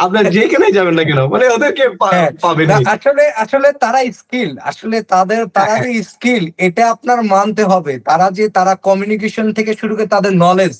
আপনার 0.00 0.24
যেখানে 0.36 0.66
যাবেন 0.76 0.94
না 0.98 1.04
কেন? 1.08 1.20
মানে 1.32 1.46
ওদেরকে 1.56 1.84
হ্যাঁ, 2.04 2.30
পাবেন 2.44 2.68
আসলে 2.94 3.24
আসলে 3.44 3.68
তারা 3.84 4.00
স্কিল 4.20 4.50
আসলে 4.70 4.96
তাদের 5.14 5.40
তারা 5.56 5.74
যে 5.84 5.92
স্কিল 6.10 6.44
এটা 6.66 6.82
আপনার 6.94 7.18
মানতে 7.34 7.62
হবে। 7.72 7.94
তারা 8.08 8.26
যে 8.38 8.44
তারা 8.58 8.72
কমিউনিকেশন 8.86 9.46
থেকে 9.58 9.72
শুরু 9.80 9.92
করে 9.96 10.08
তাদের 10.16 10.32
নলেজ 10.44 10.74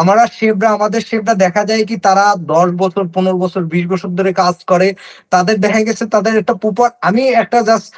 আমরা 0.00 0.22
শেফরা 0.38 0.68
আমাদের 0.76 1.00
শেফরা 1.10 1.34
দেখা 1.44 1.62
যায় 1.70 1.84
কি 1.90 1.96
তারা 2.06 2.24
দশ 2.54 2.68
বছর 2.82 3.02
পনেরো 3.14 3.38
বছর 3.44 3.62
বিশ 3.74 3.84
বছর 3.92 4.10
ধরে 4.18 4.32
কাজ 4.42 4.56
করে। 4.70 4.88
তাদের 5.34 5.56
দেখা 5.64 5.80
গেছে 5.88 6.04
তাদের 6.14 6.34
একটা 6.36 6.54
প্রপার 6.62 6.88
আমি 7.08 7.22
একটা 7.42 7.58
জাস্ট 7.68 7.88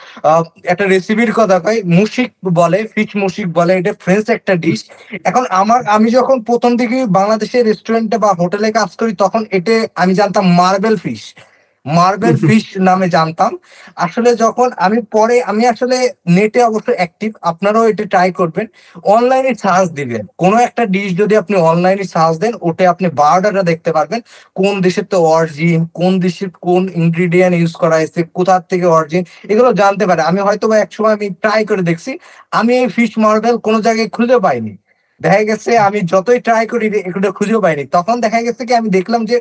একটা 0.72 0.84
রেসিপির 0.86 1.32
কথা 1.32 1.56
কই 1.58 1.78
মুশিক 1.98 2.30
বলে 2.60 2.78
ফিশ 2.94 3.10
মুশিক 3.22 3.46
বলে 3.58 3.72
এটা 3.80 3.92
ফ্রেঞ্চ 4.04 4.26
একটা 4.36 4.54
ডিশ 4.64 4.80
এখন 5.28 5.44
আমার 5.60 5.80
আমি 5.96 6.08
যখন 6.18 6.36
প্রথম 6.48 6.72
দিকে 6.80 6.98
বাংলাদেশের 7.18 7.62
রেস্টুরেন্টে 7.66 8.16
বা 8.24 8.30
হোটেলে 8.40 8.68
কাজ 8.78 8.90
করি 9.00 9.12
তখন 9.24 9.42
এটা 9.58 9.74
আমি 10.02 10.12
জানতাম 10.20 10.44
মার্বেল 10.66 10.96
ফিশ 11.04 11.24
মার্বেল 11.86 12.36
ফিশ 12.46 12.64
নামে 12.88 13.06
জানতাম। 13.08 13.52
আসলে 14.06 14.30
যখন 14.44 14.68
আমি 14.86 14.98
পরে 15.14 15.36
আমি 15.50 15.62
আসলে 15.72 15.96
নেটে 16.36 16.60
অবশ্য 16.62 16.88
অ্যাক্টিভ 16.90 17.30
আপনারাও 17.50 17.84
এটা 17.90 18.04
ট্রাই 18.12 18.28
করবেন। 18.40 18.66
অনলাইনে 19.16 19.52
সার্চ 19.64 19.88
দিবেন। 19.90 20.24
কোনো 20.42 20.56
একটা 20.58 20.82
ডিশ 20.86 21.10
যদি 21.20 21.34
আপনি 21.36 21.54
অনলাইনে 21.70 22.04
সার্চ 22.14 22.34
দেন 22.38 22.52
ওটা 22.60 22.82
আপনি 22.90 23.06
বারোটা 23.22 23.62
দেখতে 23.62 23.90
পারবেন। 23.92 24.20
কোন 24.54 24.74
দেশের 24.80 25.06
তো 25.12 25.18
অরিজিন 25.36 25.80
কোন 26.00 26.12
দেশের 26.20 26.48
কোন 26.66 26.82
ইনগ্রিডিয়েন্ট 27.00 27.54
ইউজ 27.60 27.72
করা 27.82 27.96
হয়েছে 28.00 28.20
কোথার 28.36 28.62
থেকে 28.70 28.86
অরিজিন 28.98 29.22
এগুলো 29.52 29.70
জানতে 29.72 30.04
পারে। 30.10 30.20
আমি 30.30 30.40
হয়তো 30.40 30.64
বা 30.70 30.76
একসময় 30.78 31.14
আমি 31.18 31.26
ট্রাই 31.42 31.60
করে 31.70 31.82
দেখছি। 31.82 32.12
আমি 32.50 32.72
এই 32.80 32.88
ফিশ 32.88 33.12
মার্বেল 33.24 33.56
কোনো 33.58 33.78
জায়গায় 33.80 34.08
খুঁজে 34.08 34.38
পাইনি। 34.46 34.74
দেখা 35.20 35.42
গেছে 35.42 35.70
আমি 35.86 35.98
যতই 36.12 36.38
ট্রাই 36.40 36.64
করি 36.72 36.86
এগুলো 37.08 37.28
খুঁজেও 37.38 37.60
পাইনি। 37.60 37.84
তখন 37.96 38.16
দেখা 38.24 38.40
গেছে 38.46 38.62
কি 38.68 38.72
আমি 38.80 38.88
দেখলাম 38.88 39.22
যে 39.30 39.36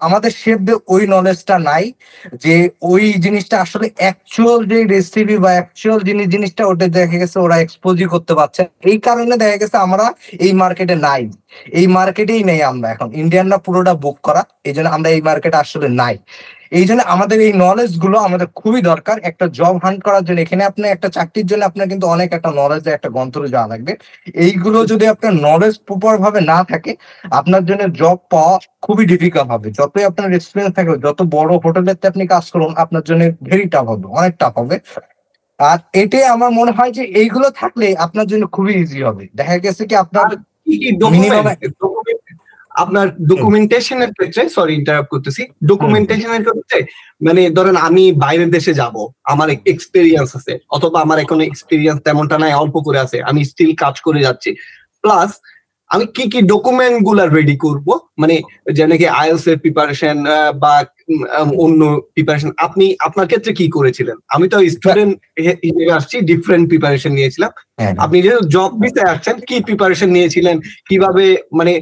আমাদের 0.00 0.30
শেফদের 0.30 0.76
ওই 0.88 1.06
নলেজটা 1.06 1.58
নাই 1.58 1.92
যে 2.44 2.70
ওই 2.82 3.12
জিনিসটা 3.12 3.56
আসলে 3.60 3.90
অ্যাকচুয়াল 3.96 4.60
যে 4.64 4.78
রেসিপি 4.84 5.36
বা 5.38 5.50
অ্যাকচুয়াল 5.50 6.00
জিনিস 6.00 6.26
জিনিসটা 6.28 6.62
ওটা 6.66 6.86
দেখা 6.88 7.16
গেছে 7.18 7.38
ওরা 7.38 7.56
এক্সপোজই 7.58 8.04
করতে 8.04 8.32
পারছে 8.34 8.62
এই 8.82 8.98
কারণে 8.98 9.36
দেখা 9.36 9.56
গেছে 9.56 9.76
আমরা 9.76 10.04
এই 10.40 10.52
মার্কেটে 10.52 10.94
নাই। 10.94 11.22
এই 11.72 11.86
মার্কেটেই 11.86 12.42
নেই 12.44 12.62
আমরা 12.62 12.88
এখন। 12.90 13.08
ইন্ডিয়ানরা 13.12 13.58
পুরোটা 13.58 13.94
বুক 13.94 14.16
করা, 14.22 14.42
এই 14.64 14.72
জন্য 14.72 14.88
আমরা 14.88 15.08
এই 15.10 15.22
মার্কেটে 15.22 15.56
আসলে 15.56 15.88
নাই। 15.88 16.16
এই 16.70 16.84
জন্য 16.84 17.02
আমাদের 17.02 17.40
এই 17.40 17.52
নলেজগুলো 17.52 18.18
আমাদের 18.18 18.46
খুবই 18.54 18.80
দরকার। 18.82 19.16
একটা 19.22 19.46
জব 19.48 19.74
হান্ট 19.84 20.00
করার 20.02 20.24
জন্য। 20.24 20.38
এখানে 20.40 20.64
আপনি 20.64 20.88
একটা 20.88 21.08
চাকরির 21.08 21.46
জন্য 21.46 21.64
আপনার 21.64 21.86
কিন্তু 21.88 22.06
অনেক 22.06 22.32
একটা 22.32 22.50
নলেজ 22.54 22.86
একটা 22.86 23.08
গন্তরে 23.08 23.48
যাওয়া 23.48 23.68
লাগবে। 23.68 23.92
এইগুলো 24.34 24.86
যদি 24.86 25.06
আপনার 25.06 25.34
নলেজ 25.48 25.74
প্রপার 25.86 26.18
ভাবে 26.18 26.40
না 26.40 26.64
থাকে, 26.64 26.96
আপনার 27.30 27.62
জন্য 27.66 27.92
জব 27.92 28.18
পাওয়া 28.30 28.58
খুবই 28.82 29.06
ডিফিকাল্ট 29.06 29.48
হবে। 29.54 29.68
যতই 29.78 30.04
আপনার 30.10 30.28
এক্সপিরিয়েন্স 30.32 30.74
থাকবে 30.78 30.96
যত 31.06 31.18
বড় 31.36 31.52
হোটেলেতে 31.64 32.04
আপনি 32.12 32.24
কাজ 32.34 32.44
করুন 32.54 32.70
আপনার 32.84 33.04
জন্য 33.08 33.22
ভেরি 33.48 33.66
টাফ 33.74 33.86
হবে 33.92 34.06
অনেক 34.18 34.32
টাফ 34.40 34.54
হবে। 34.60 34.76
আর 35.60 35.78
এটাই 36.02 36.26
আমার 36.34 36.50
মনে 36.60 36.72
হয় 36.76 36.92
যে 36.98 37.02
এইগুলো 37.20 37.48
থাকলে 37.60 37.86
আপনার 38.06 38.26
জন্য 38.30 38.44
খুবই 38.54 38.74
ইজি 38.82 39.00
হবে। 39.08 39.24
দেখা 39.38 39.56
গেছে 39.64 39.82
কি 39.90 39.94
আপনার 40.04 40.28
আপনার 42.82 43.06
ডকুমেন্টেশনের 43.30 44.10
ক্ষেত্রে 44.16 44.42
সরি 44.56 44.72
ইন্টারাপ্ট 44.80 45.08
করতেছি। 45.14 45.42
ডকুমেন্টেশনের 45.70 46.42
ক্ষেত্রে 46.46 46.78
মানে 47.26 47.42
ধরেন 47.56 47.76
আমি 47.88 48.04
বাইরের 48.24 48.50
দেশে 48.56 48.72
যাব 48.80 48.94
আমার 49.32 49.48
এক্সপিরিয়েন্স 49.72 50.28
আছে 50.38 50.52
অথবা 50.76 50.98
আমার 51.04 51.18
এখন 51.24 51.38
এক্সপিরিয়েন্স 51.40 51.98
তেমনটা 52.06 52.36
নাই 52.42 52.52
অল্প 52.62 52.76
করে 52.86 52.98
আছে 53.04 53.18
আমি 53.30 53.40
স্টিল 53.50 53.72
কাজ 53.82 53.94
করে 54.06 54.20
যাচ্ছি। 54.26 54.50
প্লাস 55.04 55.30
আমি 55.90 56.04
কি 56.16 56.24
কি 56.32 56.40
ডকুমেন্টগুলা 56.52 57.24
রেডি 57.26 57.56
করব? 57.56 57.86
মানে 58.18 58.34
যেন 58.78 58.90
কি 59.00 59.06
আইএলস 59.20 59.44
এর 59.50 59.58
প্রিপারেশন 59.58 60.16
বা 60.62 60.74
অন্য 61.64 61.80
প্রিপারেশন 62.14 62.50
আপনি 62.66 62.86
আপনার 63.06 63.26
ক্ষেত্রে 63.26 63.52
কি 63.52 63.66
করেছিলেন? 63.68 64.16
আমি 64.34 64.46
তো 64.48 64.56
স্টুডেন্ট 64.76 65.12
হিসেবে 65.66 65.92
আসছি 65.92 66.16
ডিফারেন্ট 66.20 66.64
প্রিপারেশন 66.68 67.12
নিয়েছিলাম। 67.18 67.50
হ্যাঁ, 67.80 67.94
আপনি 67.98 68.16
যেহেতু 68.22 68.42
জব 68.48 68.70
ভিসায় 68.82 69.10
আসছেন 69.12 69.36
কি 69.48 69.56
প্রিপারেশন 69.60 70.08
নিয়েছিলেন? 70.08 70.56
কীভাবে 70.88 71.24
মানে 71.52 71.72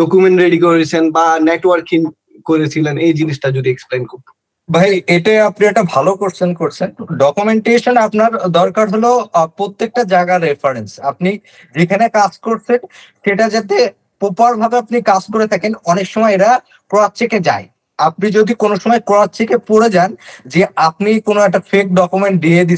ডকুমেন্ট 0.00 0.36
রেডি 0.42 0.58
করেছেন 0.58 1.02
বা 1.10 1.24
নেটওয়ার্কিং 1.48 2.00
করেছিলেন? 2.46 2.94
এই 2.98 3.12
জিনিসটা 3.12 3.48
যদি 3.50 3.68
এক্সপ্লেন 3.70 4.02
করতেন। 4.04 4.34
ভাই 4.74 4.90
এটা 5.16 5.32
আপনি 5.50 5.62
একটা 5.66 5.84
ভালো 5.94 6.10
কোশ্চেন 6.20 6.50
করছেন। 6.60 6.88
ডকুমেন্টেশন 7.22 7.94
আপনার 8.06 8.30
দরকার 8.58 8.86
হলো 8.94 9.10
প্রত্যেকটা 9.58 10.02
জায়গার 10.12 10.40
রেফারেন্স 10.48 10.90
আপনি 11.10 11.30
যেখানে 11.74 12.04
কাজ 12.18 12.32
করছেন, 12.46 12.80
সেটা 13.24 13.44
যাতে 13.54 13.76
প্রপার 14.22 14.52
ভাবে 14.60 14.76
আপনি 14.82 14.96
কাজ 15.10 15.22
করে 15.32 15.46
থাকেন, 15.52 15.72
অনেক 15.92 16.06
সময় 16.14 16.32
এরা 16.38 16.50
ক্রস 16.90 17.10
চেকে 17.18 17.38
যায়। 17.48 17.66
আপনি 17.98 18.26
যদি 18.38 18.52
কোনো 18.62 18.74
সময় 18.82 19.00
ক্রস 19.08 19.28
চেকে 19.36 19.56
পড়ে 19.68 19.88
যান, 19.96 20.10
যে 20.52 20.60
আপনি 20.88 21.10
কোনো 21.28 21.40
একটা 21.48 21.60
ফেক 21.70 21.86
ডকুমেন্ট 22.00 22.36
দিয়ে 22.44 22.60
যে 22.70 22.76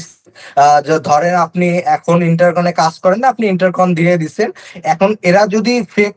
ধরেন 1.09 1.33
আপনি 1.45 1.67
এখন 1.97 2.17
ইন্টারকনে 2.31 2.71
কাজ 2.81 2.93
করেন 3.03 3.19
না, 3.23 3.27
আপনি 3.33 3.45
ইন্টারকন 3.53 3.87
দিয়ে 3.99 4.13
দিচ্ছেন 4.21 4.49
এখন 4.93 5.09
এরা 5.29 5.41
যদি 5.55 5.73
ফেক 5.95 6.13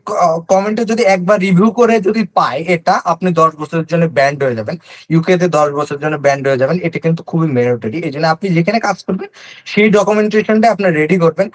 কমেন্টে 0.52 0.82
যদি 0.92 1.02
একবার 1.14 1.36
রিভিউ 1.46 1.68
করে 1.80 1.94
যদি 2.08 2.22
পায় 2.38 2.60
এটা, 2.76 2.94
আপনি 3.12 3.28
দশ 3.40 3.50
বছরের 3.60 3.86
জন্য 3.92 4.04
ব্যান্ড 4.18 4.38
হয়ে 4.44 4.58
যাবেন। 4.58 4.76
ইউকে 5.12 5.32
তে 5.40 5.46
দশ 5.58 5.68
বছরের 5.78 6.00
জন্য 6.04 6.16
ব্যান্ড 6.26 6.42
হয়ে 6.48 6.60
যাবেন। 6.62 6.76
এটা 6.86 6.98
কিন্তু 7.04 7.22
খুবই 7.30 7.48
মেরিটরি 7.56 7.98
এই 8.06 8.12
জন্য 8.14 8.26
আপনি 8.34 8.46
যেখানে 8.56 8.78
কাজ 8.86 8.98
করবেন, 9.06 9.28
সেই 9.72 9.88
ডকুমেন্টেশনটা 9.98 10.66
আপনার 10.74 10.92
রেডি 11.00 11.16
করবেন। 11.24 11.48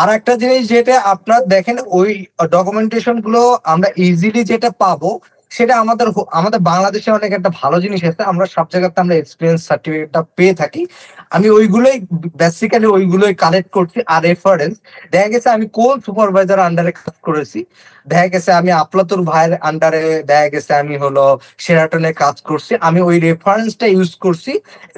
আর 0.00 0.08
একটা 0.18 0.32
জিনিস 0.42 0.62
যেটা 0.72 0.94
আপনার 1.14 1.40
দেখেন, 1.54 1.76
ওই 1.98 2.10
ডকুমেন্টেশনগুলো 2.56 3.40
আমরা 3.72 3.88
ইজিলি 4.06 4.42
যেটা 4.50 4.70
পাবো, 4.84 5.10
সেটা 5.56 5.74
আমাদের 5.82 6.08
আমাদের 6.38 6.60
বাংলাদেশে 6.70 7.10
অনেক 7.18 7.30
একটা 7.38 7.50
ভালো 7.60 7.76
জিনিস 7.84 8.00
আছে। 8.10 8.22
আমরা 8.32 8.46
সব 8.56 8.66
জায়গাতে 8.72 8.98
আমরা 9.04 9.14
এক্সপিরিয়েন্স 9.18 9.60
সার্টিফিকেটটা 9.68 10.20
পেয়ে 10.36 10.54
থাকি। 10.60 10.82
আমি 11.32 11.48
ওইগুলোই 11.58 11.96
বেসিক্যালি 12.40 12.86
ওইগুলোই 12.96 13.34
কালেক্ট 13.44 13.70
করছি 13.76 13.98
আর 14.14 14.20
রেফারেন্স 14.28 14.74
দেখা 15.12 15.28
গেছে 15.34 15.48
আমি 15.56 15.66
কোন 15.78 15.94
সুপারভাইজার 16.06 16.58
আন্ডারে 16.68 16.92
কাজ 17.00 17.16
করেছি। 17.26 17.60
দেখা 18.06 18.28
গেছে 18.34 18.50
আমি 18.60 18.70
আপলাতুর 18.82 19.20
ভাইয়ের 19.30 19.52
আন্ডারে 19.68 20.02
দেখা 20.30 20.48
গেছে 20.54 20.72
আমি 20.82 20.94
হলো 21.04 21.24
সেরাটনে 21.64 22.10
কাজ 22.22 22.36
করছি। 22.48 22.72
আমি 22.88 23.00
ওই 23.08 23.16
রেফারেন্সটা 23.26 23.86
ইউজ 23.94 24.10
করছি। 24.24 24.52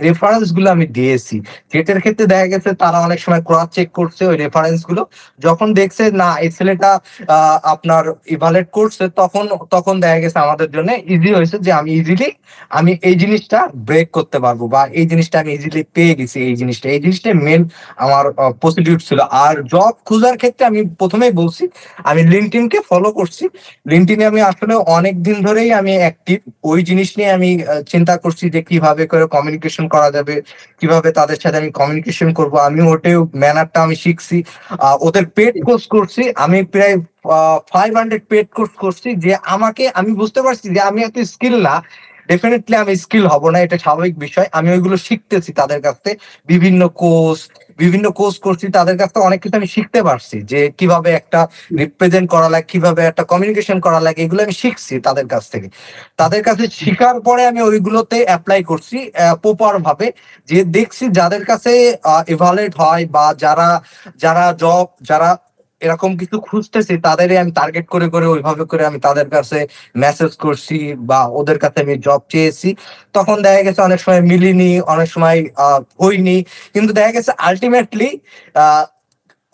রেফারেন্সগুলো 0.07 0.69
আমি 0.77 0.87
দিয়েছি। 0.97 1.37
যেটার 1.73 1.99
ক্ষেত্রে 2.01 2.25
দেখা 2.27 2.49
গেছে 2.53 2.71
তারা 2.83 2.99
অনেক 3.07 3.19
সময় 3.25 3.43
ক্রস 3.49 3.69
চেক 3.77 3.89
করছে 3.99 4.23
ওই 4.31 4.37
রেফারেন্সগুলো। 4.45 5.03
যখন 5.47 5.69
দেখছে 5.81 6.05
না, 6.23 6.29
এই 6.45 6.51
ছেলেটা 6.59 6.91
আপনার 7.75 8.05
ইভালেট 8.37 8.67
করছে, 8.79 9.05
তখন 9.21 9.45
তখন 9.75 9.95
দেখা 10.05 10.19
গেছে 10.25 10.39
আমাদের 10.47 10.69
জন্য 10.75 10.91
ইজি 11.15 11.31
হয়েছে 11.39 11.57
যে 11.67 11.71
আমি 11.81 11.91
ইজিলি 12.01 12.29
আমি 12.79 12.93
এই 13.09 13.17
জিনিসটা 13.23 13.59
ব্রেক 13.89 14.09
করতে 14.17 14.39
পারব 14.45 14.61
বা 14.75 14.83
এই 14.99 15.07
জিনিসটা 15.11 15.37
আমি 15.43 15.51
ইজিলি 15.57 15.83
পেয়ে 15.97 16.15
গেছি 16.25 16.39
এই 16.49 16.55
জিনিসটা। 16.61 16.87
এই 16.95 17.01
জিনিসটা 17.05 17.29
মেন 17.47 17.63
আমার 18.05 18.25
পজিটিভ 18.65 18.97
ছিল। 19.09 19.21
আর 19.45 19.55
জব 19.73 19.95
খোঁজার 20.09 20.35
ক্ষেত্রে 20.41 20.65
আমি 20.71 20.81
প্রথমেই 21.01 21.33
বলছি, 21.41 21.65
আমি 22.11 22.23
লিঙ্কটিনকে 22.33 22.79
ফলো 22.91 23.09
করছি। 23.19 23.45
লিঙ্কটিনে 23.93 24.25
আমি 24.33 24.41
আসলে 24.51 24.75
অনেক 24.97 25.15
দিন 25.27 25.37
ধরেই 25.47 25.71
আমি 25.81 25.93
অ্যাক্টিভ 26.03 26.39
ওই 26.71 26.81
জিনিস 26.89 27.09
নিয়ে 27.19 27.31
আমি 27.39 27.51
চিন্তা 27.93 28.15
করছি 28.25 28.45
যে 28.55 28.61
কীভাবে 28.71 29.03
করে 29.13 29.25
কমিউনিকেশন 29.35 29.85
করা 29.95 30.09
যাবে, 30.17 30.35
কীভাবে 30.81 31.09
তাদের 31.19 31.39
সাথে 31.43 31.57
আমি 31.63 31.71
কমিউনিকেশন 31.79 32.29
করব। 32.39 32.55
আমি 32.69 32.81
ওটাই 32.93 33.17
ম্যানারটা 33.43 33.79
আমি 33.87 33.97
শিখছি। 34.05 34.37
ওদের 35.07 35.25
পেড 35.37 35.55
কোর্স 35.67 35.85
করছি। 35.95 36.23
আমি 36.45 36.59
প্রায় 36.75 36.97
ফাইভ 37.73 37.91
হান্ড্রেড 37.99 38.25
পেড 38.31 38.47
কোর্স 38.57 38.73
করছি 38.85 39.09
যে 39.25 39.33
আমাকে, 39.55 39.85
আমি 39.99 40.11
বুঝতে 40.21 40.41
পারছি 40.47 40.67
যে 40.75 40.81
আমি 40.91 41.01
এত 41.09 41.17
স্কিল 41.33 41.57
না। 41.69 41.75
ডেফিনেটলি 42.29 42.77
আমি 42.83 42.93
স্কিল 43.05 43.25
হব 43.33 43.45
না, 43.55 43.59
এটা 43.67 43.77
স্বাভাবিক 43.85 44.15
বিষয়। 44.25 44.49
আমি 44.59 44.69
ওইগুলো 44.75 44.97
শিখতেছি 45.07 45.51
তাদের 45.61 45.81
কাছ 45.87 45.97
বিভিন্ন 46.51 46.83
কোর্স 47.03 47.41
বিভিন্ন 47.83 48.07
কোর্স 48.19 48.37
করছি, 48.47 48.67
তাদের 48.79 48.97
কাছ 49.01 49.11
অনেক 49.29 49.39
কিছু 49.43 49.57
আমি 49.61 49.69
শিখতে 49.75 50.01
পারছি। 50.09 50.37
যে 50.51 50.61
কীভাবে 50.79 51.11
একটা 51.21 51.41
রিপ্রেজেন্ট 51.83 52.27
করা 52.35 52.49
লাগে, 52.53 52.67
কীভাবে 52.73 53.03
একটা 53.11 53.23
কমিউনিকেশন 53.33 53.79
করা 53.87 54.01
লাগে, 54.07 54.21
এগুলো 54.27 54.41
আমি 54.47 54.55
শিখছি 54.63 54.95
তাদের 55.07 55.27
কাছ 55.33 55.45
থেকে। 55.53 55.69
তাদের 56.21 56.43
কাছে 56.43 56.65
শেখার 56.81 57.17
পরে 57.21 57.43
আমি 57.51 57.61
ওইগুলোতে 57.69 58.19
অ্যাপ্লাই 58.29 58.61
করছি 58.71 58.99
প্রপার 59.43 59.75
ভাবে। 59.87 60.07
যে 60.49 60.59
দেখছি 60.77 61.05
যাদের 61.19 61.43
কাছে 61.51 61.73
ইভালুয়েট 62.35 62.75
হয় 62.83 63.05
বা 63.15 63.25
যারা 63.45 63.69
যারা 64.25 64.45
জব 64.63 64.87
যারা 65.11 65.31
এরকম 65.85 66.11
কিছু 66.21 66.37
খুঁজতেছি, 66.49 66.95
তাদেরই 67.07 67.37
আমি 67.43 67.53
টার্গেট 67.59 67.87
করে 67.95 68.07
করে, 68.15 68.27
ওইভাবে 68.35 68.65
করে 68.71 68.83
আমি 68.91 68.99
তাদের 69.07 69.27
কাছে 69.35 69.59
মেসেজ 70.05 70.33
করছি 70.45 70.79
বা 71.11 71.21
ওদের 71.41 71.59
কাছে 71.63 71.79
আমি 71.85 71.95
জব 72.07 72.21
চেয়েছি। 72.33 72.69
তখন 73.17 73.37
দেখা 73.47 73.63
গেছে 73.67 73.81
অনেক 73.89 74.01
সময় 74.05 74.23
মিলিনি, 74.31 74.73
অনেক 74.95 75.09
সময় 75.15 75.39
হইনি। 76.03 76.37
কিন্তু 76.75 76.91
দেখা 76.99 77.13
গেছে 77.17 77.33
আলটিমেটলি 77.49 78.09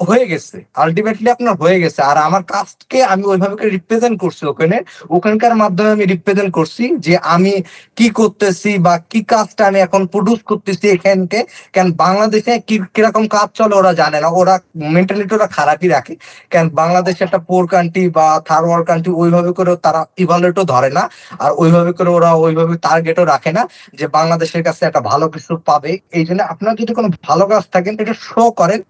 হয়ে 0.00 0.24
গেছে। 0.26 0.56
আলটিমেটলি 0.74 1.28
আপনার 1.30 1.54
হয়ে 1.62 1.78
গেছে। 1.80 2.00
আর 2.02 2.16
আমার 2.18 2.42
কাজকে 2.44 2.98
আমি 3.12 3.24
ওইভাবে 3.32 3.56
রিপ্রেজেন্ট 3.76 4.16
করছি 4.20 4.42
ওখানে। 4.46 4.76
ওখানকার 5.10 5.54
মাধ্যমে 5.56 5.90
আমি 5.90 6.04
রিপ্রেজেন্ট 6.04 6.50
করছি 6.54 6.84
যে 7.06 7.14
আমি 7.34 7.52
কি 7.98 8.06
করতেছি 8.10 8.70
বা 8.78 8.94
কি 9.10 9.20
কাজটা 9.32 9.62
আমি 9.66 9.78
এখন 9.80 10.02
প্রডিউস 10.06 10.40
করতেছি 10.42 10.86
এখানকে। 10.88 11.40
কেন 11.72 11.86
বাংলাদেশে 12.04 12.52
কি, 12.68 12.76
কীরকম 12.94 13.24
কাজ 13.28 13.48
চলে 13.54 13.74
ওরা 13.74 13.92
জানে 13.92 14.18
না। 14.20 14.28
ওরা 14.40 14.54
মেন্টালিটি 14.94 15.32
ওরা 15.34 15.48
খারাপই 15.56 15.88
রাখে। 15.88 16.14
কেন 16.50 16.66
বাংলাদেশে 16.80 17.22
একটা 17.24 17.38
পোর 17.48 17.64
কান্ট্রি 17.66 18.04
বা 18.08 18.26
থার্ড 18.48 18.66
ওয়ার্ল্ড 18.66 18.86
কান্ট্রি 18.86 19.12
ওইভাবে 19.12 19.50
করে 19.52 19.70
তারা 19.76 20.00
ইভালুয়েটও 20.18 20.64
ধরে 20.64 20.90
না। 20.90 21.04
আর 21.40 21.50
ওইভাবে 21.56 21.92
করে 21.92 22.10
ওরা 22.10 22.30
ওইভাবে 22.44 22.74
টার্গেটও 22.78 23.24
রাখে 23.24 23.50
না 23.52 23.62
যে 23.98 24.06
বাংলাদেশের 24.08 24.62
কাছে 24.62 24.82
একটা 24.86 25.00
ভালো 25.00 25.26
কিছু 25.28 25.52
পাবে। 25.68 25.92
এই 26.18 26.24
জন্য 26.24 26.40
আপনার 26.52 26.72
যদি 26.76 26.92
কোনো 26.94 27.08
ভালো 27.28 27.44
কাজ 27.46 27.64
থাকেন 27.72 27.94
এটা 28.02 28.14
শো 28.28 28.42
করেন। 28.50 28.80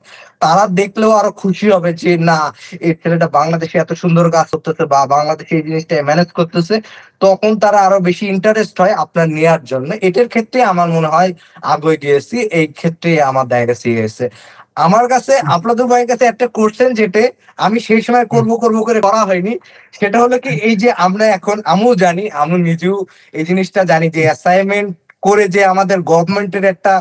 তারা 0.40 0.64
দেখলেও 1.00 1.18
আরও 1.20 1.32
খুশি 1.42 1.66
হবে 1.74 1.90
যে 2.02 2.12
না 2.30 2.38
এই 2.86 2.92
ছেলেটা 3.00 3.26
বাংলাদেশে 3.38 3.76
এত 3.78 3.90
সুন্দর 4.02 4.24
কাজ 4.36 4.46
করতেছে 4.54 4.84
বা 4.92 5.00
বাংলাদেশে 5.16 5.52
এই 5.58 5.64
জিনিসটা 5.66 5.94
ম্যানেজ 6.08 6.28
করতেছে। 6.38 6.74
তখন 7.24 7.50
তারা 7.62 7.78
আরও 7.86 7.98
বেশি 8.08 8.24
ইন্টারেস্ট 8.34 8.76
হয় 8.82 8.94
আপনার 9.04 9.26
নেয়ার 9.36 9.62
জন্য। 9.70 9.88
এটার 10.08 10.28
ক্ষেত্রে 10.32 10.58
আমার 10.72 10.88
মনে 10.96 11.08
হয় 11.14 11.30
আগে 11.72 11.94
গিয়েছি 12.04 12.36
এই 12.58 12.66
ক্ষেত্রে 12.78 13.10
আমার 13.30 13.44
দেখা 13.50 13.66
গেছে 14.00 14.24
আমার 14.86 15.04
কাছে 15.12 15.34
আপনাদের 15.56 15.84
ভাইয়ের 15.90 16.08
কাছে 16.12 16.24
একটা 16.28 16.46
কোশ্চেন 16.56 16.90
যেটা 17.00 17.22
আমি 17.58 17.78
সেই 17.88 18.00
সময় 18.06 18.26
করব 18.34 18.50
করব 18.62 18.78
করে 18.88 19.00
করা 19.06 19.22
হয়নি। 19.28 19.52
সেটা 19.98 20.18
হলো 20.24 20.36
কি 20.44 20.52
এই 20.68 20.74
যে 20.82 20.88
আমরা 21.06 21.24
এখন 21.38 21.56
আমিও 21.72 21.92
জানি 22.04 22.24
আমি 22.42 22.56
নিজেও 22.68 22.96
এই 23.34 23.44
জিনিসটা 23.48 23.80
জানি 23.92 24.06
যে 24.16 24.20
অ্যাসাইনমেন্ট 24.28 24.90
করে 25.26 25.44
যে 25.54 25.62
আমাদের 25.72 25.98
গভর্নমেন্টের 26.10 26.64
একটা 26.72 26.92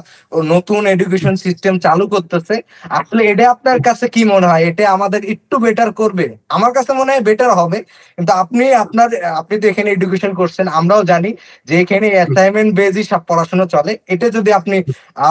নতুন 0.54 0.82
এডুকেশন 0.94 1.36
সিস্টেম 1.46 1.74
চালু 1.86 2.06
করতেছে, 2.14 2.56
আসলে 3.00 3.22
এটা 3.32 3.44
আপনার 3.56 3.78
কাছে 3.88 4.06
কি 4.16 4.22
মনে 4.34 4.48
হয়? 4.52 4.64
এটা 4.70 4.84
আমাদের 4.96 5.22
একটু 5.34 5.56
বেটার 5.66 5.90
করবে? 6.02 6.26
আমার 6.56 6.72
কাছে 6.78 6.92
মনে 7.00 7.12
হয় 7.12 7.24
বেটার 7.30 7.52
হবে। 7.60 7.80
কিন্তু 8.16 8.32
আপনি, 8.44 8.64
আপনার, 8.84 9.10
আপনি 9.42 9.56
তো 9.62 9.66
এখানে 9.72 9.90
এডুকেশন 9.92 10.32
করছেন, 10.40 10.66
আমরাও 10.80 11.02
জানি 11.12 11.30
যে 11.68 11.74
এখানে 11.84 12.08
অ্যাসাইনমেন্ট 12.18 12.72
বেজই 12.80 13.06
সব 13.12 13.22
পড়াশোনা 13.30 13.66
চলে। 13.74 13.94
এটা 14.14 14.28
যদি 14.38 14.50
আপনি 14.60 14.78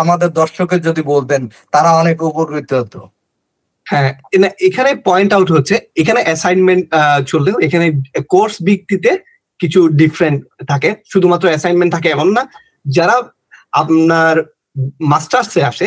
আমাদের 0.01 0.31
দর্শকের 0.41 0.81
যদি 0.89 1.03
বলতেন, 1.13 1.43
তারা 1.75 1.91
অনেক 2.01 2.17
উপকৃত 2.29 2.71
হতো। 2.81 3.01
হ্যাঁ 3.87 4.11
এখানে 4.69 4.91
পয়েন্ট 5.09 5.31
আউট 5.37 5.49
হচ্ছে, 5.57 5.75
এখানে 6.01 6.21
অ্যাসাইনমেন্ট 6.27 6.85
চললেও 7.31 7.57
এখানে 7.67 7.87
কোর্স 8.33 8.55
ভিত্তিতে 8.67 9.13
কিছু 9.61 9.81
ডিফারেন্ট 10.01 10.39
থাকে। 10.71 10.91
শুধুমাত্র 11.13 11.45
অ্যাসাইনমেন্ট 11.51 11.91
থাকে 11.97 12.09
এমন 12.17 12.29
না 12.39 12.43
যারা 12.85 13.17
আপনার 13.73 14.37
মাস্টার্সে 15.01 15.63
আসে 15.65 15.87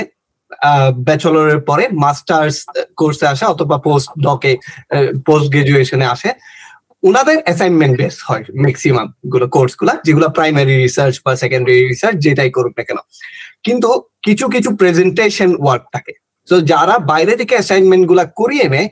ব্যাচেলরের 1.08 1.62
পরে 1.70 1.88
মাস্টার্স 2.06 2.56
কোর্সে 3.00 3.26
আসে 3.28 3.46
অথবা 3.46 3.78
পোস্ট 3.78 4.10
ডকে 4.26 4.58
পোস্ট 5.28 5.48
গ্রাজুয়েশনে 5.54 6.06
আসে 6.06 6.30
ওনাদের 7.04 7.38
অ্যাসাইনমেন্ট 7.46 7.98
বেস 8.02 8.16
হয় 8.30 8.44
ম্যাক্সিমামগুলো 8.64 9.48
কোর্সগুলা, 9.56 9.94
যেগুলো 10.06 10.30
প্রাইমারি 10.30 10.74
রিসার্চ 10.76 11.16
বা 11.26 11.36
সেকেন্ডারি 11.36 11.82
রিসার্চ 11.92 12.18
যেটাই 12.26 12.52
করুক 12.56 12.74
না 12.78 12.84
কেন। 12.88 13.00
কিন্তু 13.64 13.90
কিছু 14.24 14.46
কিছু 14.50 14.70
প্রেজেন্টেশন 14.76 15.52
ওয়ার্ক 15.64 15.84
থাকে। 15.94 16.14
তো 16.48 16.56
যারা 16.62 16.96
বাইরে 17.12 17.36
থেকে 17.36 17.54
অ্যাসাইনমেন্টগুলা 17.58 18.26
করিয়ে 18.40 18.68
নেয় 18.70 18.88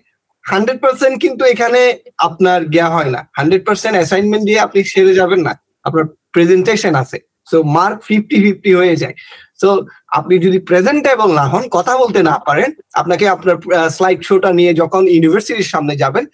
হান্ড্রেড 0.46 0.80
পার্সেন্ট 0.82 1.16
কিন্তু 1.24 1.44
এখানে 1.46 1.82
আপনার 2.18 2.70
জ্ঞা 2.70 2.88
হয় 2.90 3.12
না। 3.16 3.22
হান্ড্রেড 3.38 3.64
পার্সেন্ট 3.68 3.96
অ্যাসাইনমেন্ট 3.98 4.44
দিয়ে 4.46 4.60
আপনি 4.60 4.80
সেরে 4.84 5.14
যাবেন 5.16 5.42
না। 5.48 5.54
আপনার 5.84 6.06
প্রেজেন্টেশন 6.34 6.96
আছে। 6.96 7.18
সো 7.50 7.58
মার্ক 7.78 7.98
ফিফটি 8.08 8.38
ফিফটি 8.44 8.72
হয়ে 8.80 8.96
যায়। 9.02 9.16
সো 9.62 9.70
আপনি 10.18 10.36
যদি 10.46 10.60
প্রেজেন্টেবল 10.70 11.30
না 11.40 11.46
হন, 11.52 11.64
কথা 11.78 11.94
বলতে 12.02 12.20
না 12.30 12.36
পারেন, 12.48 12.70
আপনাকে 13.02 13.26
আপনার 13.36 13.56
স্লাইড 13.96 14.22
শোটা 14.28 14.52
নিয়ে 14.60 14.72
যখন 14.82 15.02
ইউনিভার্সিটির 15.16 15.72
সামনে 15.74 15.94
যাবেন 16.04 16.26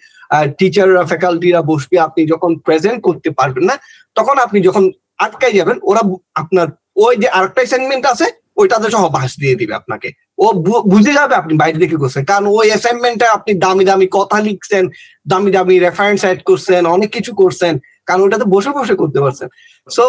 টিচাররা 0.58 1.02
ফ্যাকাল্টিরা 1.10 1.60
বসবে, 1.70 1.96
আপনি 2.06 2.20
যখন 2.32 2.50
প্রেজেন্ট 2.66 2.98
করতে 3.06 3.28
পারবেন 3.38 3.64
না, 3.70 3.74
তখন 4.18 4.36
আপনি 4.46 4.58
যখন 4.68 4.84
আটকাই 5.24 5.54
যাবেন, 5.58 5.76
ওরা 5.90 6.02
আপনার, 6.42 6.66
ওই 7.04 7.14
যে 7.22 7.28
আরেকটা 7.36 7.60
অ্যাসাইনমেন্ট 7.62 8.04
আছে, 8.12 8.26
ওইটাতে 8.60 8.88
সহ 8.94 9.04
বাস 9.16 9.30
দিয়ে 9.42 9.58
দিবে 9.60 9.74
আপনাকে। 9.80 10.08
ও 10.44 10.46
বুঝে 10.92 11.12
যাবে 11.18 11.34
আপনি 11.40 11.54
বাইরে 11.62 11.78
থেকে 11.82 11.96
করছেন, 12.02 12.22
কারণ 12.30 12.46
ওই 12.58 12.66
অ্যাসাইনমেন্টটা 12.72 13.26
আপনি 13.36 13.52
দামি 13.64 13.84
দামি 13.90 14.06
কথা 14.18 14.38
লিখছেন, 14.48 14.84
দামি 15.32 15.50
দামি 15.56 15.74
রেফারেন্স 15.86 16.20
অ্যাড 16.24 16.40
করছেন, 16.48 16.82
অনেক 16.96 17.10
কিছু 17.16 17.32
করছেন, 17.42 17.74
কারণ 18.08 18.20
ওটাতে 18.26 18.46
বসে 18.54 18.70
বসে 18.78 18.94
করতে 19.02 19.18
পারছেন। 19.24 19.48
সো 19.88 20.04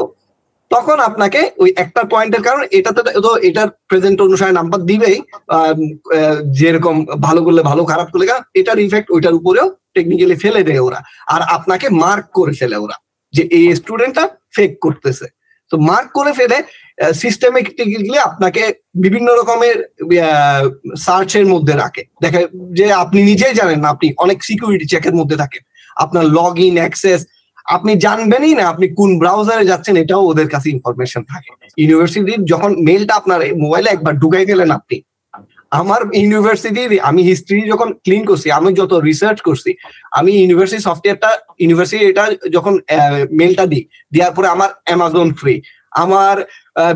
তখন 0.71 0.97
আপনাকে 1.09 1.41
ওই 1.61 1.69
একটা 1.83 2.01
পয়েন্টের 2.13 2.43
কারণ 2.47 2.61
এটাতে 2.77 3.01
তো 3.25 3.31
এটার 3.47 3.69
প্রেজেন্ট 3.89 4.17
অনুসারে 4.27 4.53
নাম্বার 4.59 4.79
দিবেই 4.91 5.17
যেরকম 6.59 6.95
ভালো 7.27 7.41
করলে 7.45 7.61
ভালো, 7.69 7.81
খারাপ 7.91 8.07
করলে 8.11 8.25
এটার 8.59 8.79
ইফেক্ট 8.87 9.07
ওইটার 9.15 9.37
উপরেও 9.39 9.67
টেকনিক্যালি 9.95 10.35
ফেলে 10.43 10.61
দেয় 10.67 10.81
ওরা। 10.87 10.99
আর 11.33 11.41
আপনাকে 11.55 11.87
মার্ক 12.03 12.25
করে 12.37 12.53
ফেলে 12.59 12.77
ওরা 12.85 12.97
যে 13.33 13.43
এই 13.57 13.65
স্টুডেন্টটা 13.79 14.23
ফেক 14.55 14.71
করতেছে। 14.85 15.27
তো 15.71 15.75
মার্ক 15.89 16.09
করে 16.17 16.31
ফেলে 16.39 16.57
সিস্টেমেটিকলি 17.23 18.17
আপনাকে 18.29 18.63
বিভিন্ন 19.03 19.27
রকমের 19.39 19.77
সার্চের 21.05 21.45
মধ্যে 21.53 21.73
রাখে। 21.83 22.03
দেখে 22.23 22.41
যে 22.77 22.85
আপনি 23.03 23.19
নিজেই 23.29 23.57
জানেন 23.59 23.79
না 23.83 23.89
আপনি, 23.95 24.07
অনেক 24.25 24.37
সিকিউরিটি 24.47 24.85
চেকের 24.93 25.15
মধ্যে 25.19 25.37
থাকেন। 25.41 25.61
আপনার 26.03 26.25
লগ 26.37 26.53
ইন 26.67 26.75
অ্যাক্সেস 26.81 27.21
আপনি 27.75 27.91
জানবেনই 28.05 28.53
না 28.59 28.63
আপনি 28.73 28.85
কোন 28.99 29.09
ব্রাউজারে 29.21 29.63
যাচ্ছেন 29.71 29.95
এটাও 30.03 30.23
ওদের 30.31 30.47
কাছে 30.53 30.67
ইনফরমেশন 30.75 31.21
থাকে। 31.31 31.49
ইউনিভার্সিটির 31.81 32.41
যখন 32.51 32.71
মেলটা 32.87 33.13
আপনার 33.19 33.39
মোবাইলে 33.63 33.89
একবার 33.91 34.13
ঢুকাই 34.21 34.45
গেলেন 34.51 34.69
আপনি 34.79 34.97
আমার 35.79 36.01
ইউনিভার্সিটির 36.21 36.91
আমি 37.09 37.21
হিস্ট্রি 37.29 37.59
যখন 37.71 37.89
ক্লিন 38.05 38.23
করছি 38.29 38.47
আমি 38.59 38.69
যত 38.79 38.93
রিসার্চ 39.09 39.37
করছি 39.47 39.71
আমি 40.19 40.31
ইউনিভার্সিটি 40.41 40.81
সফটওয়্যারটা 40.87 41.31
ইউনিভার্সিটি 41.63 42.03
এটা 42.11 42.23
যখন 42.55 42.73
মেলটা 43.39 43.65
দিই 43.71 43.83
দেওয়ার 44.13 44.33
পরে 44.35 44.47
আমার 44.55 44.69
অ্যামাজন 44.87 45.29
ফ্রি 45.39 45.53
আমার 46.03 46.37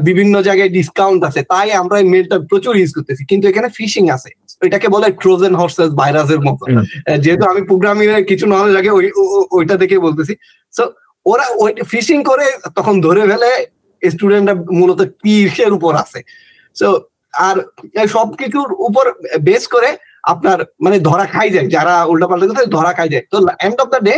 বিভিন্ন 0.08 0.36
জায়গায় 0.48 0.72
ডিসকাউন্ট 0.78 1.22
আছে 1.30 1.42
তাই 1.52 1.68
আমরা 1.82 1.96
মেলটা 2.14 2.36
প্রচুর 2.52 2.74
ইউজ 2.80 2.92
করতেছি 2.98 3.24
কিন্তু 3.32 3.46
এখানে 3.52 3.68
ফিশিং 3.78 4.04
আছে। 4.16 4.30
এটাকে 4.68 4.88
বলে 4.96 5.08
ট্রোজেন 5.22 5.54
হর্সেস 5.60 5.90
ভাইরাসের 6.00 6.42
মতো। 6.48 6.64
যেহেতু 7.24 7.46
আমি 7.52 7.62
প্রোগ্রামিং 7.70 8.06
এর 8.10 8.26
কিছু 8.32 8.46
নলেজ 8.54 8.76
আগে 8.82 8.92
ওইটা 9.58 9.76
দেখে 9.82 10.06
বলতেছি 10.08 10.34
সো 10.78 10.84
ওরা 11.26 11.46
ওই 11.64 11.72
ফিশিং 11.92 12.20
করে 12.30 12.46
তখন 12.78 12.96
ধরে 13.06 13.22
ফেলে 13.32 13.52
স্টুডেন্টরা 14.02 14.56
মূলত 14.80 15.00
কিসের 15.22 15.72
উপর 15.78 15.92
আছে। 16.04 16.20
সো 16.80 16.88
আর 17.48 17.56
সবকিছুর 18.16 18.70
উপর 18.88 19.06
বেস 19.48 19.64
করে 19.74 19.90
আপনার 20.32 20.58
মানে 20.86 20.98
ধরা 21.10 21.26
খাই 21.34 21.50
যায়, 21.56 21.68
যারা 21.76 21.94
উল্টাপাল্টা 22.12 22.46
করতে 22.50 22.66
ধরা 22.78 22.92
খাই 22.98 23.10
যায়। 23.14 23.24
তো 23.32 23.36
এন্ড 23.66 23.78
অফ 23.84 23.88
দ্য 23.94 24.00
ডে 24.08 24.16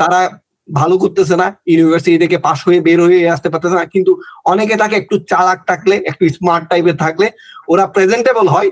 তারা 0.00 0.20
ভালো 0.68 0.94
করতেছে 1.02 1.34
না 1.42 1.46
ইউনিভার্সিটি 1.70 2.18
থেকে 2.24 2.36
পাশ 2.46 2.58
হয়ে 2.66 2.80
বের 2.86 2.98
হয়ে 3.06 3.20
আসতে 3.34 3.48
পারতেছে 3.52 3.76
না। 3.80 3.84
কিন্তু 3.94 4.12
অনেকে 4.52 4.74
তাকে 4.82 4.94
একটু 5.02 5.16
চালাক 5.30 5.58
থাকলে, 5.70 5.96
একটু 6.10 6.24
স্মার্ট 6.36 6.64
টাইপের 6.70 6.96
থাকলে, 7.04 7.26
ওরা 7.72 7.84
প্রেজেন্টেবল 7.94 8.46
হয় 8.54 8.68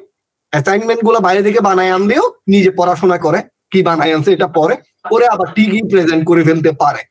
অ্যাসাইনমেন্টগুলো 0.52 1.18
বাইরে 1.26 1.42
থেকে 1.46 1.60
বানায় 1.68 1.92
আনলেও 1.96 2.24
নিজে 2.52 2.70
পড়াশোনা 2.78 3.16
করে, 3.24 3.40
কি 3.72 3.80
বানায় 3.88 4.12
আনছে 4.16 4.30
এটা 4.36 4.48
পরে। 4.58 4.74
ওরে 5.04 5.26
আবার 5.34 5.48
ঠিকই 5.56 5.82
প্রেজেন্ট 5.90 6.22
করে 6.30 6.42
ফেলতে 6.48 6.70
পারে। 6.82 7.02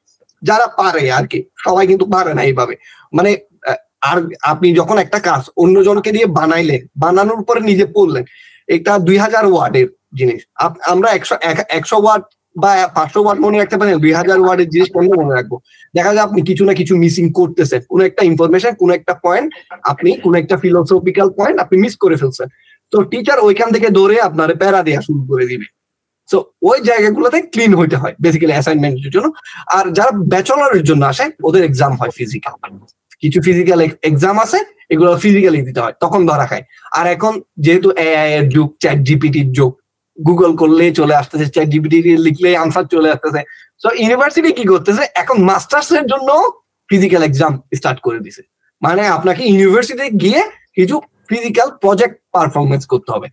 যারা 0.43 0.67
পারে 0.79 1.03
আর 1.17 1.25
কি, 1.31 1.39
সবাই 1.65 1.85
কিন্তু 1.87 2.05
পারে 2.05 2.31
না 2.33 2.41
এইভাবে। 2.43 2.73
মানে 3.13 3.31
আর 4.09 4.17
আপনি 4.41 4.67
যখন 4.79 4.97
একটা 4.97 5.19
কাজ 5.29 5.41
অন্যজনকে 5.63 6.09
দিয়ে 6.15 6.27
বানাইলেন, 6.39 6.81
বানানোর 7.03 7.41
পরে 7.47 7.61
নিজে 7.69 7.85
পড়লেন, 7.95 8.23
এটা 8.67 8.93
দুই 9.07 9.17
হাজার 9.23 9.45
ওয়ার্ডের 9.51 9.87
জিনিস। 10.19 10.41
আমরা 10.93 11.09
একশো 11.17 11.35
একশো 11.79 11.97
ওয়ার্ড 12.03 12.23
বা 12.55 12.71
পাঁচশো 12.97 13.19
ওয়ার্ড 13.23 13.39
মনে 13.45 13.57
রাখতে 13.57 13.77
পারেন, 13.79 13.95
দুই 14.05 14.13
হাজার 14.19 14.39
ওয়ার্ডের 14.41 14.69
জিনিস 14.73 14.87
কেমন 14.93 15.13
মনে 15.21 15.33
রাখব? 15.37 15.53
দেখা 15.97 16.11
যায় 16.15 16.25
আপনি 16.27 16.39
কিছু 16.49 16.63
না 16.67 16.73
কিছু 16.79 16.93
মিসিং 17.03 17.25
করতেছেন। 17.39 17.81
কোনো 17.91 18.01
একটা 18.09 18.21
ইনফরমেশন 18.31 18.71
কোনো 18.81 18.91
একটা 18.99 19.13
পয়েন্ট 19.25 19.49
আপনি 19.91 20.09
কোন 20.23 20.33
একটা 20.41 20.55
ফিলোসফিক্যাল 20.63 21.27
পয়েন্ট 21.39 21.57
আপনি 21.63 21.75
মিস 21.83 21.93
করে 22.03 22.15
ফেলছেন। 22.21 22.47
তো 22.93 22.97
টিচার 23.11 23.37
ওইখান 23.47 23.69
থেকে 23.75 23.87
দৌড়ে 23.97 24.15
আপনার 24.27 24.49
প্যারা 24.61 24.79
দেওয়া 24.87 25.01
শুরু 25.07 25.21
করে 25.29 25.45
দিবে। 25.51 25.65
তো 26.31 26.37
ওই 26.69 26.77
জায়গাগুলোতে 26.89 27.37
ক্লিন 27.53 27.71
হইতে 27.79 27.95
হয় 28.01 28.13
বেসিক্যালি 28.23 28.53
অ্যাসাইনমেন্টের 28.57 29.11
জন্য। 29.15 29.27
আর 29.77 29.85
যারা 29.97 30.11
ব্যাচেলরের 30.31 30.83
জন্য 30.89 31.01
আসে, 31.11 31.25
ওদের 31.47 31.61
এক্সাম 31.69 31.91
হয় 31.99 32.11
ফিজিক্যাল 32.17 32.55
কিছু 33.23 33.37
ফিজিক্যাল 33.47 33.79
এক্সাম 34.09 34.35
আছে, 34.45 34.59
এগুলো 34.93 35.09
ফিজিক্যালি 35.23 35.59
দিতে 35.67 35.79
হয়, 35.83 35.95
তখন 36.03 36.21
ধরা 36.29 36.45
খায়। 36.51 36.63
আর 36.99 37.05
এখন 37.15 37.33
যেহেতু 37.65 37.89
এআই 38.07 38.29
এর 38.37 38.45
যুগ 38.55 38.67
চ্যাট 38.83 38.99
জিপিটির 39.07 39.49
যুগ 39.57 39.71
গুগল 40.17 40.51
করলে 40.61 40.85
চলে 40.99 41.15
আসতেছে 41.21 41.45
চ্যাট 41.55 41.67
জিপিটি 41.73 41.97
লিখলে 42.27 42.49
আনসার 42.63 42.85
চলে 42.93 43.09
আসতেছে। 43.15 43.41
তো 43.81 43.87
ইউনিভার্সিটি 44.01 44.51
কি 44.57 44.65
করতেছে, 44.71 45.03
এখন 45.21 45.37
মাস্টার্স 45.49 45.89
এর 45.99 46.05
জন্য 46.11 46.29
ফিজিক্যাল 46.89 47.21
এক্সাম 47.29 47.51
স্টার্ট 47.79 47.99
করে 48.05 48.19
দিছে। 48.25 48.41
মানে 48.81 49.03
আপনাকে 49.17 49.41
ইউনিভার্সিটি 49.51 50.05
গিয়ে 50.23 50.41
কিছু 50.77 50.95
ফিজিক্যাল 51.29 51.67
প্রজেক্ট 51.83 52.15
পারফরমেন্স 52.35 52.83
করতে 52.91 53.09
হবে। 53.15 53.27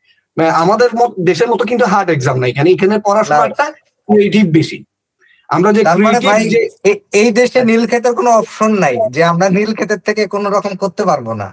আমাদের 0.62 0.88
দেশের 1.29 1.48
মতো 1.53 1.62
কিন্তু 1.70 1.85
হার্ড 1.92 2.09
এক্সাম 2.11 2.37
নাই। 2.40 2.51
এখানে 2.53 2.68
এখানে 2.74 2.96
পড়াশোনাটা 3.07 3.66
ক্রিয়েটিভ 4.09 4.46
বেশি। 4.59 4.79
আমরা 5.51 5.70
যে 6.55 6.61
এই 7.20 7.29
দেশে 7.38 7.61
নীল 7.70 7.83
ক্ষেতের 7.90 8.14
কোনো 8.18 8.31
অপশন 8.40 8.70
নাই 8.85 8.94
যে 9.14 9.20
আমরা 9.33 9.46
নীল 9.57 9.70
ক্ষেতের 9.79 10.01
থেকে 10.07 10.22
কোন 10.35 10.44
রকম 10.57 10.72
করতে 10.83 11.03
পারব 11.11 11.29
না। 11.42 11.48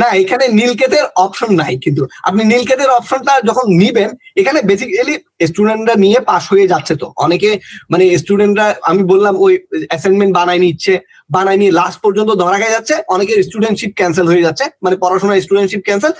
না 0.00 0.08
এখানে 0.22 0.44
নীলকেতের 0.58 1.04
অপশন 1.24 1.50
নাই 1.62 1.74
কিন্তু। 1.84 2.02
আপনি 2.28 2.42
নীলকেতের 2.52 2.90
অপশনটা 2.98 3.32
যখন 3.48 3.66
নিবেন 3.80 4.08
এখানে 4.40 4.58
বেসিক্যালি 4.68 5.14
স্টুডেন্টরা 5.50 5.94
নিয়ে 6.04 6.18
পাস 6.30 6.42
হয়ে 6.52 6.70
যাচ্ছে 6.72 6.94
তো। 7.02 7.06
অনেকে 7.24 7.50
মানে 7.92 8.04
স্টুডেন্টরা 8.22 8.66
আমি 8.90 9.02
বললাম 9.12 9.34
ওই 9.44 9.52
অ্যাসাইনমেন্ট 9.90 10.32
বানাই 10.38 10.58
নিচ্ছে 10.64 10.92
বানাই 11.30 11.56
নিয়ে 11.60 11.72
লাস্ট 11.80 11.98
পর্যন্ত 12.04 12.30
ধরা 12.42 12.58
যাচ্ছে। 12.74 12.94
অনেকের 13.14 13.38
স্টুডেন্টশিপ 13.48 13.90
ক্যান্সেল 13.98 14.26
হয়ে 14.32 14.44
যাচ্ছে। 14.46 14.64
মানে 14.84 14.96
পড়াশোনা 15.02 15.34
স্টুডেন্টশিপ 15.44 15.82
ক্যান্সেল 15.88 16.12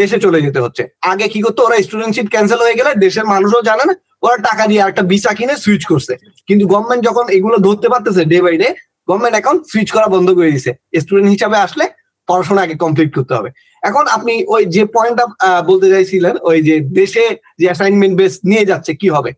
দেশে 0.00 0.18
চলে 0.24 0.38
যেতে 0.44 0.58
হচ্ছে। 0.64 0.82
আগে 1.12 1.26
কি 1.32 1.40
করতো? 1.44 1.60
ওরা 1.66 1.76
স্টুডেন্টশিপ 1.86 2.26
ক্যান্সেল 2.34 2.60
হয়ে 2.64 2.78
গেলে 2.78 2.90
দেশের 3.04 3.26
মানুষও 3.32 3.60
জানে 3.68 3.84
না, 3.88 3.94
ওরা 4.24 4.36
টাকা 4.48 4.64
দিয়ে 4.70 4.82
একটা 4.88 5.02
ভিসা 5.10 5.32
কিনে 5.38 5.54
সুইচ 5.64 5.82
করছে। 5.90 6.14
কিন্তু 6.48 6.64
গভর্নমেন্ট 6.72 7.02
যখন 7.08 7.24
এগুলো 7.36 7.56
ধরতে 7.66 7.86
পারতেছে 7.92 8.22
day 8.32 8.38
by 8.44 8.56
day 8.62 8.68
government 9.08 9.34
account 9.36 9.60
switch 9.70 9.88
করা 9.96 10.08
বন্ধ 10.14 10.28
করে 10.36 10.50
দিছে 10.54 10.72
স্টুডেন্ট 11.02 11.28
হিসাবে 11.34 11.56
আসলে 11.66 11.84
পড়াশোনা 12.28 12.60
আগে 12.66 12.76
কমপ্লিট 12.84 13.10
করতে 13.16 13.32
হবে। 13.38 13.50
এখন 13.82 14.04
আপনি 14.16 14.34
ওই 14.54 14.62
যে 14.74 14.82
পয়েন্টটা 14.96 15.24
বলতে 15.70 15.86
চাইছিলেন, 15.92 16.34
ওই 16.48 16.58
যে 16.68 16.74
দেশে 16.98 17.24
যে 17.60 17.66
অ্যাসাইনমেন্ট 17.70 18.14
বেস 18.20 18.34
নিয়ে 18.50 18.64
যাচ্ছে, 18.70 18.92
কি 19.00 19.08
হবে? 19.16 19.30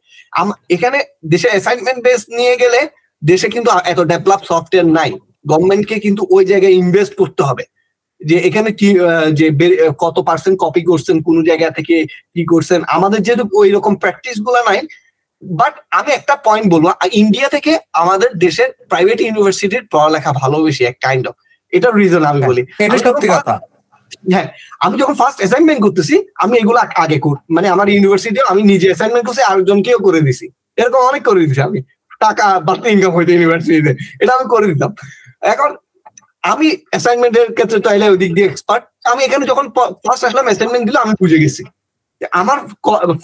এখানে 0.74 0.98
দেশে 1.32 1.48
অ্যাসাইনমেন্ট 1.52 2.00
বেস 2.06 2.20
নিয়ে 2.38 2.54
গেলে 2.62 2.80
দেশে 3.22 3.48
কিন্তু 3.54 3.68
এত 3.92 4.00
ডেভেলপ 4.12 4.40
সফটওয়্যার 4.50 4.88
নাই। 4.98 5.10
গভর্নমেন্টকে 5.50 5.96
কিন্তু 6.04 6.22
ওই 6.34 6.42
জায়গায় 6.50 6.74
ইনভেস্ট 6.82 7.12
করতে 7.20 7.42
হবে। 7.48 7.64
যে 8.28 8.37
এখানে 8.48 8.70
কি 8.80 8.88
যে 9.38 9.46
কত 10.04 10.16
পার্সেন্ট 10.28 10.56
কপি 10.64 10.83
করছেন 10.90 11.16
কোন 11.26 11.37
জায়গা 11.48 11.68
থেকে 11.78 11.96
কি 12.35 12.42
করছেন? 12.52 12.80
আমাদের 12.96 13.20
যেহেতু 13.26 13.44
ওই 13.61 13.68
রকম 13.76 13.92
প্র্যাকটিসগুলা 14.02 14.61
নাই 14.68 14.80
বাট 15.42 15.74
আমি 15.98 16.11
একটা 16.18 16.35
পয়েন্ট 16.46 16.66
বলব 16.74 16.87
ইন্ডিয়া 17.22 17.48
থেকে 17.54 17.72
আমাদের 18.02 18.30
দেশের 18.44 18.68
প্রাইভেট 18.90 19.18
ইউনিভার্সিটির 19.26 19.85
পড়ালেখা 19.92 20.30
ভালো 20.42 20.56
বেশি 20.66 20.83
এক 20.90 20.96
কাইন্ড 21.06 21.24
অফ 21.30 21.35
এটার 21.72 21.92
রিজন 22.00 22.24
আমি 22.30 22.40
বলি। 22.50 22.62
হ্যাঁ 24.33 24.46
আমি 24.85 24.94
যখন 25.00 25.14
ফার্স্ট 25.20 25.38
অ্যাসাইনমেন্ট 25.40 25.80
করতেছি 25.87 26.14
আমি 26.42 26.54
এগুলো 26.62 26.78
আগে 27.04 27.18
কর 27.24 27.37
মানে 27.56 27.66
আমার 27.74 27.87
ইউনিভার্সিটি 27.94 28.40
আমি 28.52 28.62
নিজে 28.72 28.87
অ্যাসাইনমেন্ট 28.90 29.24
করছি 29.28 29.42
আরেকজনকেও 29.50 29.98
করে 30.06 30.20
দিছি। 30.26 30.46
এরকম 30.80 31.00
অনেক 31.11 31.22
করে 31.28 31.40
দিছি 31.42 31.61
আমি। 31.68 31.80
টাকা 32.24 32.46
বাড়তে 32.66 32.87
ইনকাম 32.94 33.12
হইতে 33.16 33.30
ইউনিভার্সিটিতে 33.35 33.92
এটা 34.22 34.33
আমি 34.37 34.46
করে 34.54 34.66
দিতাম। 34.72 34.90
এখন 35.52 35.70
আমি 36.44 36.68
অ্যাসাইনমেন্টের 36.90 37.48
ক্ষেত্রে 37.57 37.79
চাইলে 37.87 38.05
ওই 38.12 38.18
দিক 38.22 38.31
দিয়ে 38.37 38.48
এক্সপার্ট 38.50 38.83
আমি 39.12 39.20
এখানে 39.26 39.44
যখন 39.50 39.66
ফার্স্ট 40.05 40.24
আসলাম 40.29 40.46
অ্যাসাইনমেন্ট 40.48 40.85
দিলে 40.88 40.98
আমি 41.05 41.14
বুঝে 41.22 41.42
গেছি। 41.44 41.64
আমার 42.42 42.59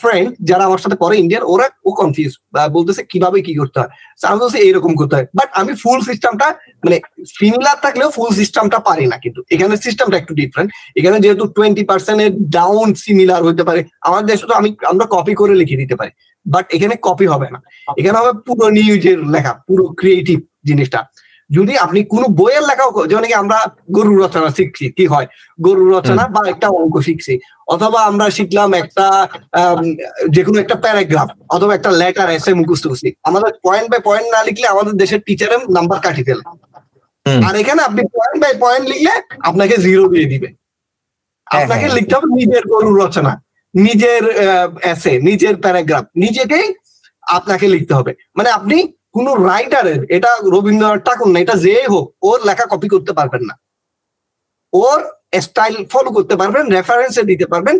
ফ্রেন্ড 0.02 0.28
যারা 0.48 0.62
আমার 0.68 0.80
সাথে 0.84 0.96
পড়ে 1.02 1.16
ইন্ডিয়ান 1.22 1.44
ওরা 1.52 1.66
ও 1.88 1.90
কনফিউজ 2.00 2.32
বলতেছে 2.76 3.02
কীভাবে 3.12 3.38
কি 3.46 3.52
করতে 3.60 3.76
হয়। 3.80 3.90
আমি 4.30 4.38
বলছি 4.42 4.58
এইরকম 4.66 4.92
করতে 5.00 5.14
হয়। 5.16 5.26
বাট 5.38 5.48
আমি 5.60 5.72
ফুল 5.82 5.98
সিস্টেমটা 6.08 6.46
মানে 6.84 6.96
সিমিলার 7.36 7.76
থাকলেও 7.84 8.08
ফুল 8.16 8.30
সিস্টেমটা 8.40 8.78
পারি 8.88 9.04
না 9.12 9.16
কিন্তু। 9.24 9.40
এখানে 9.54 9.74
সিস্টেমটা 9.86 10.16
একটু 10.22 10.32
ডিফারেন্ট 10.40 10.68
এখানে 10.98 11.16
যেহেতু 11.24 11.44
টোয়েন্টি 11.56 11.82
পার্সেন্টের 11.90 12.32
ডাউন 12.56 12.88
সিমিলার 13.04 13.40
হতে 13.48 13.62
পারে 13.68 13.80
আমাদের 14.06 14.26
দেশে 14.30 14.44
তো 14.50 14.54
আমি 14.60 14.68
আমরা 14.92 15.04
কপি 15.14 15.32
করে 15.40 15.54
লিখে 15.60 15.80
দিতে 15.82 15.94
পারি। 16.00 16.12
বাট 16.46 16.64
এখানে 16.76 16.94
কপি 17.06 17.26
হবে 17.32 17.48
না। 17.54 17.58
এখানে 18.00 18.16
হবে 18.20 18.32
পুরো 18.46 18.66
নিউজের 18.76 19.18
লেখা 19.34 19.52
পুরো 19.68 19.84
ক্রিয়েটিভ 20.00 20.38
জিনিসটা। 20.68 21.00
যদি 21.50 21.74
আপনি 21.84 22.00
কোনো 22.12 22.26
বইয়ের 22.38 22.64
লেখা 22.70 22.84
যেমন 23.10 23.24
আমরা 23.42 23.58
গরু 23.96 24.12
রচনা 24.22 24.48
শিখছি 24.58 24.84
কি 24.96 25.04
হয়? 25.12 25.26
গরু 25.66 25.84
রচনা 25.94 26.22
বা 26.34 26.40
একটা 26.52 26.68
অঙ্ক 26.78 26.94
শিখছি। 27.06 27.34
অথবা 27.74 27.98
আমরা 28.10 28.26
শিখলাম 28.36 28.70
একটা 28.82 29.06
যে 30.34 30.42
কোনো 30.46 30.58
একটা 30.60 30.76
প্যারাগ্রাফ 30.84 31.28
অথবা 31.54 31.72
একটা 31.74 31.90
লেটার 32.00 32.28
এসে 32.30 32.50
মুখস্থ 32.60 32.84
করছি। 32.90 33.08
আমাদের 33.28 33.50
পয়েন্ট 33.66 33.86
বাই 33.90 34.00
পয়েন্ট 34.08 34.26
না 34.34 34.40
লিখলে 34.48 34.66
আমাদের 34.74 34.94
দেশের 35.02 35.20
টিচারের 35.26 35.62
নাম্বার 35.76 35.98
কাটি 36.04 36.22
ফেলে। 36.28 36.44
আর 37.46 37.54
এখানে 37.62 37.80
আপনি 37.88 38.02
পয়েন্ট 38.16 38.38
বাই 38.42 38.52
পয়েন্ট 38.64 38.84
লিখলে 38.92 39.12
আপনাকে 39.48 39.74
জিরো 39.76 40.04
দিয়ে 40.12 40.30
দিবে। 40.32 40.48
হ্যাঁ, 41.46 41.62
আপনাকে 41.62 41.86
হ্যাঁ। 41.86 41.96
লিখতে 41.96 42.14
হবে 42.16 42.28
নিজের 42.40 42.64
গরু 42.72 42.90
রচনা 43.02 43.32
নিজের 43.74 44.22
এসে 44.92 45.12
নিজের 45.28 45.54
প্যারাগ্রাফ 45.64 46.04
নিজেকেই 46.16 46.66
আপনাকে 47.22 47.66
লিখতে 47.74 47.92
হবে। 47.98 48.12
মানে 48.36 48.48
আপনি 48.50 48.76
কোন 49.16 49.26
রাইটারের 49.50 50.00
এটা 50.16 50.30
রবীন্দ্রনাথ 50.54 51.00
ঠাকুর 51.06 51.28
না, 51.32 51.38
এটা 51.44 51.56
যে 51.66 51.74
হোক, 51.92 52.06
ওর 52.28 52.38
লেখা 52.48 52.64
কপি 52.72 52.88
করতে 52.94 53.12
পারবেন 53.18 53.42
না। 53.48 53.54
ওর 54.72 54.98
স্টাইল 55.46 55.76
ফলো 55.92 56.10
করতে 56.16 56.34
পারবেন 56.40 56.64
রেফারেন্সে 56.76 57.22
দিতে 57.30 57.46
পারবেন 57.52 57.76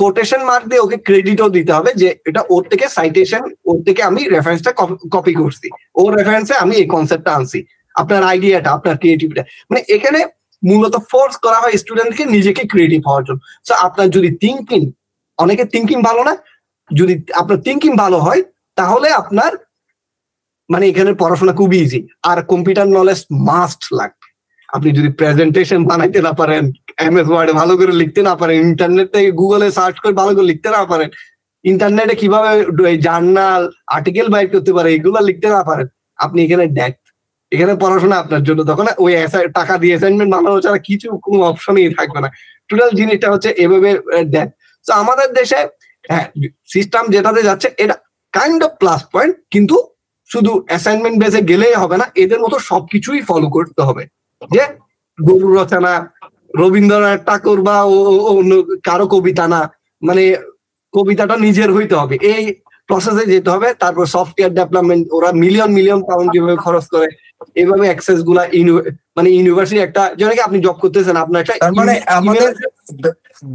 কোটেশন 0.00 0.42
মার্ক 0.48 0.64
দিয়ে 0.70 0.82
ওকে 0.84 0.98
ক্রেডিটও 1.08 1.48
দিতে 1.56 1.72
হবে 1.76 1.90
যে 2.00 2.08
এটা 2.28 2.40
ওর 2.54 2.62
থেকে 2.70 2.86
সাইটেশন 2.96 3.42
ওর 3.68 3.78
থেকে 3.86 4.00
আমি 4.10 4.20
রেফারেন্সটা 4.34 4.72
কপি 5.14 5.34
করছি। 5.40 5.66
ওর 6.00 6.10
রেফারেন্সে 6.18 6.54
আমি 6.64 6.74
এই 6.82 6.86
কনসেপ্টটা 6.94 7.32
আনছি। 7.38 7.58
আপনার 7.94 8.22
আইডিয়াটা 8.32 8.70
আপনার 8.76 8.94
ক্রিয়েটিভিটা 9.02 9.42
মানে 9.70 9.80
এখানে 9.96 10.20
মূলত 10.62 10.94
ফোর্স 11.10 11.34
করা 11.44 11.58
হয় 11.62 11.74
স্টুডেন্টকে 11.82 12.24
নিজেকে 12.34 12.62
ক্রিয়েটিভ 12.72 13.00
হওয়ার 13.08 13.24
জন্য। 13.28 13.40
তো 13.66 13.72
আপনার 13.86 14.06
যদি 14.16 14.30
থিঙ্কিং 14.42 14.82
অনেকে 15.38 15.64
থিঙ্কিং 15.72 15.98
ভালো 16.08 16.22
না, 16.28 16.34
যদি 16.90 17.14
আপনার 17.40 17.58
থিঙ্কিং 17.66 17.92
ভালো 18.02 18.18
হয়, 18.26 18.42
তাহলে 18.78 19.08
আপনার 19.22 19.52
মানে 20.70 20.84
এখানে 20.90 21.10
পড়াশোনা 21.22 21.52
খুব 21.60 21.70
ইজি 21.82 22.00
আর 22.30 22.38
কম্পিউটার 22.52 22.86
নলেজ 22.98 23.20
মাস্ট 23.48 23.82
লাগবে। 23.98 24.26
আপনি 24.68 24.88
যদি 24.98 25.08
প্রেজেন্টেশন 25.20 25.80
বানাইতে 25.90 26.18
না 26.26 26.32
পারেন 26.40 26.62
এমএস 27.06 27.28
ওয়ার্ডে 27.30 27.52
ভালো 27.60 27.72
করে 27.80 27.92
লিখতে 28.02 28.20
না 28.28 28.34
পারেন 28.40 28.56
ইন্টারনেট 28.68 29.08
থেকে 29.14 29.30
গুগলে 29.40 29.66
সার্চ 29.78 29.96
করে 30.02 30.14
ভালো 30.20 30.32
করে 30.36 30.46
লিখতে 30.52 30.68
না 30.76 30.82
পারেন 30.92 31.08
ইন্টারনেটে 31.64 32.14
কীভাবে 32.22 32.50
জার্নাল 33.06 33.62
আর্টিকেল 33.96 34.26
বাইর 34.34 34.48
করতে 34.54 34.72
পারে, 34.76 34.88
এগুলো 34.96 35.20
লিখতে 35.28 35.48
না 35.56 35.60
পারেন, 35.68 35.86
আপনি 36.24 36.38
এখানে 36.46 36.64
ডেট 36.78 36.96
এখানে 37.52 37.72
পড়াশোনা 37.82 38.16
আপনার 38.22 38.42
জন্য। 38.48 38.60
তখন 38.70 38.86
ওই 39.04 39.12
টাকা 39.58 39.74
দিয়ে 39.82 39.94
অ্যাসাইনমেন্ট 39.94 40.30
বানানো 40.34 40.58
ছাড়া 40.64 40.78
কিছু 40.88 41.08
কোনো 41.24 41.38
অপশনই 41.50 41.90
থাকবে 41.98 42.18
না। 42.24 42.28
টোটাল 42.68 42.90
জিনিসটা 43.00 43.28
হচ্ছে 43.32 43.50
এভাবে 43.64 43.90
ডেট 44.34 44.50
তো 44.84 44.90
আমাদের 45.02 45.28
দেশে 45.38 45.60
হ্যাঁ 46.10 46.26
সিস্টেম 46.74 47.04
যেটাতে 47.14 47.40
যাচ্ছে, 47.48 47.68
এটা 47.82 47.96
কাইন্ড 48.34 48.60
অফ 48.66 48.72
প্লাস 48.80 49.00
পয়েন্ট 49.14 49.34
কিন্তু 49.54 49.76
শুধু 50.30 50.52
অ্যাসাইনমেন্ট 50.68 51.16
বেসে 51.22 51.40
গেলেই 51.50 51.74
হবে 51.82 51.96
না, 52.00 52.06
এদের 52.22 52.40
মতো 52.44 52.56
সবকিছুই 52.70 53.22
ফলো 53.28 53.48
করতে 53.56 53.80
হবে। 53.88 54.02
যে 54.54 54.64
গরু 55.18 55.48
রচনা, 55.58 55.92
রবীন্দ্রনাথ 56.60 57.20
ঠাকুর 57.28 57.58
বা 57.68 57.76
অন্য 58.38 58.52
কারও 58.88 59.06
কবিতা 59.14 59.44
না 59.54 59.60
মানে 60.02 60.24
কবিতাটা 60.94 61.36
নিজের 61.46 61.70
হইতে 61.76 61.94
হবে। 62.00 62.16
এই 62.32 62.44
প্রসেসে 62.88 63.24
যেতে 63.32 63.48
হবে, 63.54 63.68
তারপর 63.82 64.04
সফটওয়্যার 64.14 64.52
ডেভেলপমেন্ট 64.58 65.04
ওরা 65.16 65.30
মিলিয়ন 65.42 65.70
মিলিয়ন 65.78 66.00
পাউন্ড 66.08 66.28
কীভাবে 66.32 66.56
খরচ 66.64 66.84
করে, 66.94 67.08
এভাবে 67.62 67.84
অ্যাক্সেসগুলা 67.90 68.42
মানে 69.16 69.28
ইউনিভার্সিটি 69.30 69.80
একটা 69.82 70.02
যেন 70.20 70.30
কি 70.36 70.40
আপনি 70.40 70.58
জব 70.66 70.76
করতেছেন 70.82 71.16
আপনার 71.24 71.40
একটা 71.42 71.54
মানে 71.80 71.94
আমাদের 72.18 72.50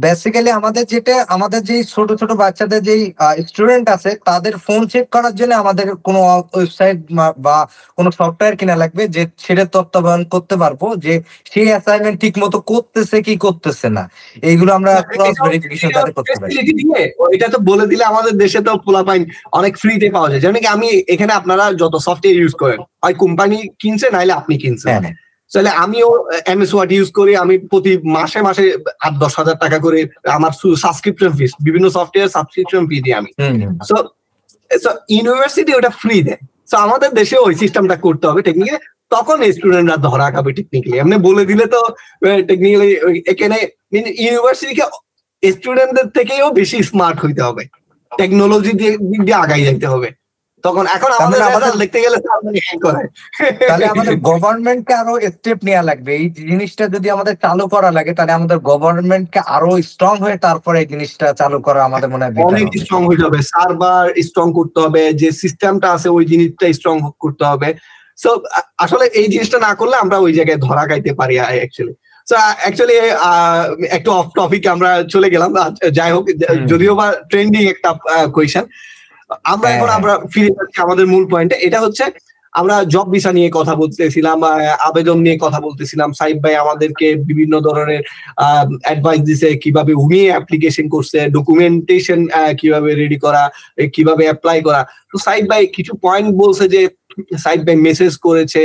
বেসিক্যালি 0.02 0.50
আমাদের 0.50 0.84
যেটা 0.92 1.14
আমাদের 1.28 1.60
যে 1.70 1.76
ছোট 1.94 2.08
ছোট 2.20 2.30
বাচ্চাদের 2.42 2.80
যেই 2.88 3.02
স্টুডেন্ট 3.48 3.86
আছে 3.96 4.10
তাদের 4.24 4.54
ফোন 4.66 4.80
চেক 4.92 5.06
করার 5.14 5.34
জন্য 5.40 5.52
আমাদের 5.54 5.86
কোনো 6.06 6.20
ওয়েবসাইট 6.54 6.98
বা 7.46 7.56
কোনো 7.98 8.08
সফটওয়্যার 8.18 8.58
কিনা 8.60 8.74
লাগবে 8.82 9.02
যে 9.08 9.22
সেটা 9.46 9.64
তত্ত্বাবধান 9.74 10.22
করতে 10.34 10.54
পারব 10.62 10.82
যে 11.04 11.14
সেই 11.52 11.68
অ্যাসাইনমেন্ট 11.70 12.16
ঠিক 12.20 12.34
মতো 12.42 12.56
করতেছে 12.72 13.16
কি 13.26 13.34
করতেছে 13.36 13.88
না। 13.88 14.04
এইগুলো 14.42 14.70
আমরা 14.78 14.92
ক্রস 15.10 15.36
ভেরিফিকেশন 15.46 15.90
তাদের 15.96 16.12
করতে 16.18 16.34
পারি। 16.40 16.52
এটা 17.36 17.46
তো 17.54 17.58
বলে 17.70 17.84
দিলে 17.86 18.04
আমাদের 18.04 18.34
দেশে 18.42 18.60
তো 18.66 18.72
পোলাপাইন 18.86 19.22
অনেক 19.52 19.72
ফ্রিতে 19.82 20.08
পাওয়া 20.10 20.28
যায়। 20.30 20.40
যেমন 20.40 20.56
কি 20.64 20.68
আমি 20.76 20.88
এখানে 21.14 21.32
আপনারা 21.40 21.64
যত 21.82 21.94
সফটওয়্যার 22.06 22.40
ইউজ 22.40 22.54
করেন 22.62 22.80
হয় 23.02 23.16
কোম্পানি 23.24 23.58
কিনছে 23.82 24.06
নাইলে 24.14 24.32
আপনি 24.40 24.54
কিনছেন। 24.64 24.90
হ্যাঁ 24.90 25.02
হ্যাঁ। 25.04 25.16
তাহলে 25.52 25.70
আমিও 25.84 26.08
এমএস 26.52 26.70
ওয়ার্ড 26.74 26.90
ইউজ 26.96 27.08
করি 27.18 27.32
আমি 27.44 27.54
প্রতি 27.70 27.92
মাসে 28.16 28.38
মাসে 28.46 28.64
আট 29.06 29.14
দশ 29.22 29.32
হাজার 29.40 29.56
টাকা 29.64 29.78
করে 29.84 29.98
আমার 30.36 30.52
সাবস্ক্রিপশন 30.84 31.32
ফিস 31.38 31.52
বিভিন্ন 31.66 31.86
সফটওয়্যার 31.96 32.34
সাবস্ক্রিপশন 32.36 32.82
ফি 32.88 32.96
দিই 33.04 33.14
আমি। 33.20 33.30
সো 33.88 33.96
ইউনিভার্সিটি 35.16 35.72
ওটা 35.78 35.90
ফ্রি 36.02 36.16
দেয়। 36.28 36.40
সো 36.70 36.76
আমাদের 36.86 37.10
দেশে 37.20 37.36
ওই 37.46 37.54
সিস্টেমটা 37.62 37.96
করতে 38.06 38.24
হবে 38.28 38.40
টেকনিক্যালি 38.48 38.80
তখন 39.14 39.36
স্টুডেন্টরা 39.56 39.96
ধরা 40.06 40.26
খাবে 40.34 40.50
টেকনিক্যালি 40.58 40.96
এমনি 40.98 41.16
বলে 41.28 41.42
দিলে 41.50 41.64
তো 41.74 41.80
টেকনিক্যালি 42.48 42.90
এখানে 43.32 43.58
ইউনিভার্সিটিকে 44.24 44.84
স্টুডেন্টদের 45.42 46.08
থেকেও 46.16 46.46
বেশি 46.60 46.78
স্মার্ট 46.90 47.18
হইতে 47.24 47.42
হবে। 47.48 47.62
টেকনোলজি 48.12 48.72
দিক 48.80 48.94
দিয়ে 49.26 49.40
আগাই 49.44 49.62
যাইতে 49.66 49.86
হবে। 49.92 50.08
তখন 50.64 50.84
এখন 50.96 51.10
আমাদের 51.18 51.40
আমাদের- 51.48 51.80
দেখতে 51.82 51.98
গেলে 52.00 52.16
মানে 52.38 52.60
হ্যাং 52.60 52.78
করে? 52.86 53.02
তাহলে 53.62 53.84
আমাদের 53.86 54.14
গভর্নমেন্টকে 54.30 54.94
আরও 54.94 55.14
স্টেপ 55.28 55.58
নেওয়া 55.62 55.82
লাগবে। 55.82 56.10
এই 56.16 56.26
জিনিসটা 56.40 56.84
যদি 56.88 57.08
আমাদের 57.10 57.34
চালু 57.44 57.64
করা 57.74 57.90
লাগে 57.90 58.12
তাহলে 58.12 58.32
আমাদের 58.32 58.58
গভর্নমেন্টকে 58.70 59.40
আরও 59.56 59.70
স্ট্রং 59.90 60.14
হয়ে 60.18 60.36
তারপরে 60.38 60.76
এই 60.80 60.88
জিনিসটা 60.92 61.26
চালু 61.40 61.58
করা 61.60 61.80
আমাদের 61.84 62.08
মনে 62.08 62.24
হয় 62.24 62.34
অনেক 62.48 62.66
স্ট্রং 62.82 63.00
হইতে 63.08 63.24
হবে 63.26 63.40
সার্ভার 63.52 64.04
স্ট্রং 64.28 64.46
করতে 64.52 64.78
হবে 64.80 65.02
যে 65.20 65.28
সিস্টেমটা 65.42 65.88
আছে 65.92 66.08
ওই 66.08 66.24
জিনিসটা 66.24 66.64
স্ট্রং 66.72 66.94
করতে 67.20 67.44
হবে। 67.44 67.68
সো 68.18 68.30
আসলে 68.78 69.04
এই 69.14 69.26
জিনিসটা 69.28 69.58
না 69.58 69.72
করলে 69.74 69.96
আমরা 69.96 70.16
ওই 70.18 70.32
জায়গায় 70.32 70.60
ধরা 70.66 70.84
খাইতে 70.86 71.12
পারি 71.14 71.34
অ্যাকচুয়ালি 71.54 71.94
সো 72.26 72.34
অ্যাকচুয়ালি 72.60 72.96
একটু 73.90 74.10
অফ 74.12 74.26
টপিক 74.36 74.62
আমরা 74.66 74.90
চলে 75.04 75.28
গেলাম। 75.30 75.50
যাই 75.90 76.10
হোক 76.12 76.24
যদিও 76.66 76.92
বা 76.94 77.06
ট্রেন্ডিং 77.30 77.62
একটা 77.66 77.90
কোয়েশ্চেন 78.34 78.64
আমরা 79.52 79.68
এখন 79.70 79.88
হ্যাঁ। 79.88 79.98
আমরা 79.98 80.12
ফিরে 80.32 80.50
যাচ্ছি 80.56 80.78
আমাদের 80.86 81.06
মূল 81.12 81.24
পয়েন্টে 81.32 81.56
এটা 81.66 81.80
হচ্ছে 81.86 82.04
আমরা 82.54 82.76
জব 82.94 83.06
ভিসা 83.12 83.32
নিয়ে 83.38 83.50
কথা 83.58 83.74
বলতেছিলাম 83.82 84.38
আবেদন 84.88 85.18
নিয়ে 85.24 85.36
কথা 85.44 85.58
বলতেছিলাম। 85.66 86.08
সাইব 86.18 86.36
ভাই 86.44 86.54
আমাদেরকে 86.64 87.06
বিভিন্ন 87.28 87.54
ধরনের 87.66 88.02
অ্যাডভাইস 88.86 89.20
দিছে 89.28 89.48
কীভাবে 89.64 89.92
উনি 90.04 90.20
অ্যাপ্লিকেশন 90.32 90.86
করছে 90.94 91.18
ডকুমেন্টেশন 91.36 92.20
কীভাবে 92.60 92.90
রেডি 93.00 93.18
করা 93.24 93.42
কীভাবে 93.94 94.24
অ্যাপ্লাই 94.28 94.58
করা। 94.66 94.80
তো 95.10 95.16
সাইব 95.26 95.44
ভাই 95.50 95.62
কিছু 95.76 95.92
পয়েন্ট 96.04 96.30
বলছে 96.42 96.64
যে 96.74 96.82
সাইব 97.44 97.60
ভাই 97.66 97.76
মেসেজ 97.88 98.12
করেছে 98.26 98.62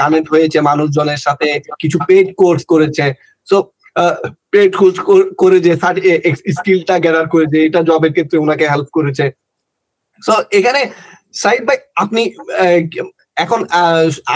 কানেক্ট 0.00 0.28
হয়েছে 0.34 0.58
মানুষজনের 0.70 1.20
সাথে 1.26 1.48
কিছু 1.82 1.98
পেড 2.08 2.26
কোর্স 2.40 2.62
করেছে। 2.72 3.06
সো 3.48 3.56
পেড 4.52 4.70
কোর্স 4.80 4.96
করে 5.42 5.56
যে 5.66 5.72
স্কিলটা 6.56 6.94
গ্যাদার 7.04 7.26
করেছে 7.34 7.56
এটা 7.66 7.80
জবের 7.88 8.12
ক্ষেত্রে 8.16 8.36
ওনাকে 8.44 8.64
হেল্প 8.72 8.88
করেছে। 8.96 9.24
সো 10.22 10.34
এখানে 10.58 10.80
সাইদ 11.42 11.62
ভাই 11.68 11.78
আপনি 12.02 12.22
এখন 13.44 13.60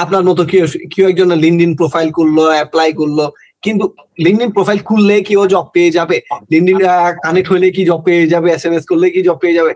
আপনার 0.02 0.22
মতো 0.28 0.42
কেউ 0.52 0.64
কেউ 0.94 1.04
একজন 1.08 1.28
লিঙ্কডিন 1.44 1.72
প্রোফাইল 1.80 2.08
করল 2.18 2.38
অ্যাপ্লাই 2.56 2.90
করল 3.00 3.18
কিন্তু 3.62 3.84
লিঙ্কডিন 4.24 4.50
প্রোফাইল 4.56 4.78
খুললে 4.88 5.14
কি 5.26 5.34
ও 5.42 5.44
জব 5.54 5.66
পেয়ে 5.74 5.94
যাবে? 5.98 6.16
লিঙ্কডিন 6.52 6.78
কানেক্ট 7.24 7.48
হলে 7.52 7.66
কি 7.76 7.82
জব 7.90 8.00
পেয়ে 8.06 8.24
যাবে? 8.32 8.48
এস 8.56 8.64
এম 8.66 8.74
এস 8.78 8.84
করলে 8.90 9.06
কি 9.14 9.20
জব 9.28 9.38
পেয়ে 9.42 9.56
যাবে? 9.58 9.72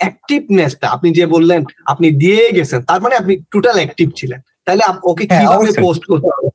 অ্যাক্টিভনেসটা 0.00 0.86
আপনি 0.94 1.08
যে 1.18 1.24
বললেন 1.34 1.60
আপনি 1.92 2.06
দিয়ে 2.22 2.44
গেছেন 2.56 2.80
তার 2.90 3.00
মানে 3.04 3.14
আপনি 3.20 3.32
টোটাল 3.52 3.76
অ্যাক্টিভ 3.80 4.08
ছিলেন। 4.18 4.40
তাহলে 4.66 4.82
ওকে 5.10 5.24
হ্যাঁ, 5.24 5.40
কীভাবে 5.40 5.70
পোস্ট 5.84 6.02
করতে 6.10 6.30
হবে? 6.34 6.48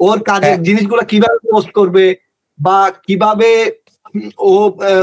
ওর 0.00 0.18
কাজের 0.28 0.48
হ্যাঁ। 0.48 0.64
জিনিসগুলো 0.66 1.02
কীভাবে 1.10 1.38
পোস্ট 1.46 1.70
করবে 1.78 2.04
বা 2.58 2.78
কীভাবে 3.06 3.50
ও 4.42 4.52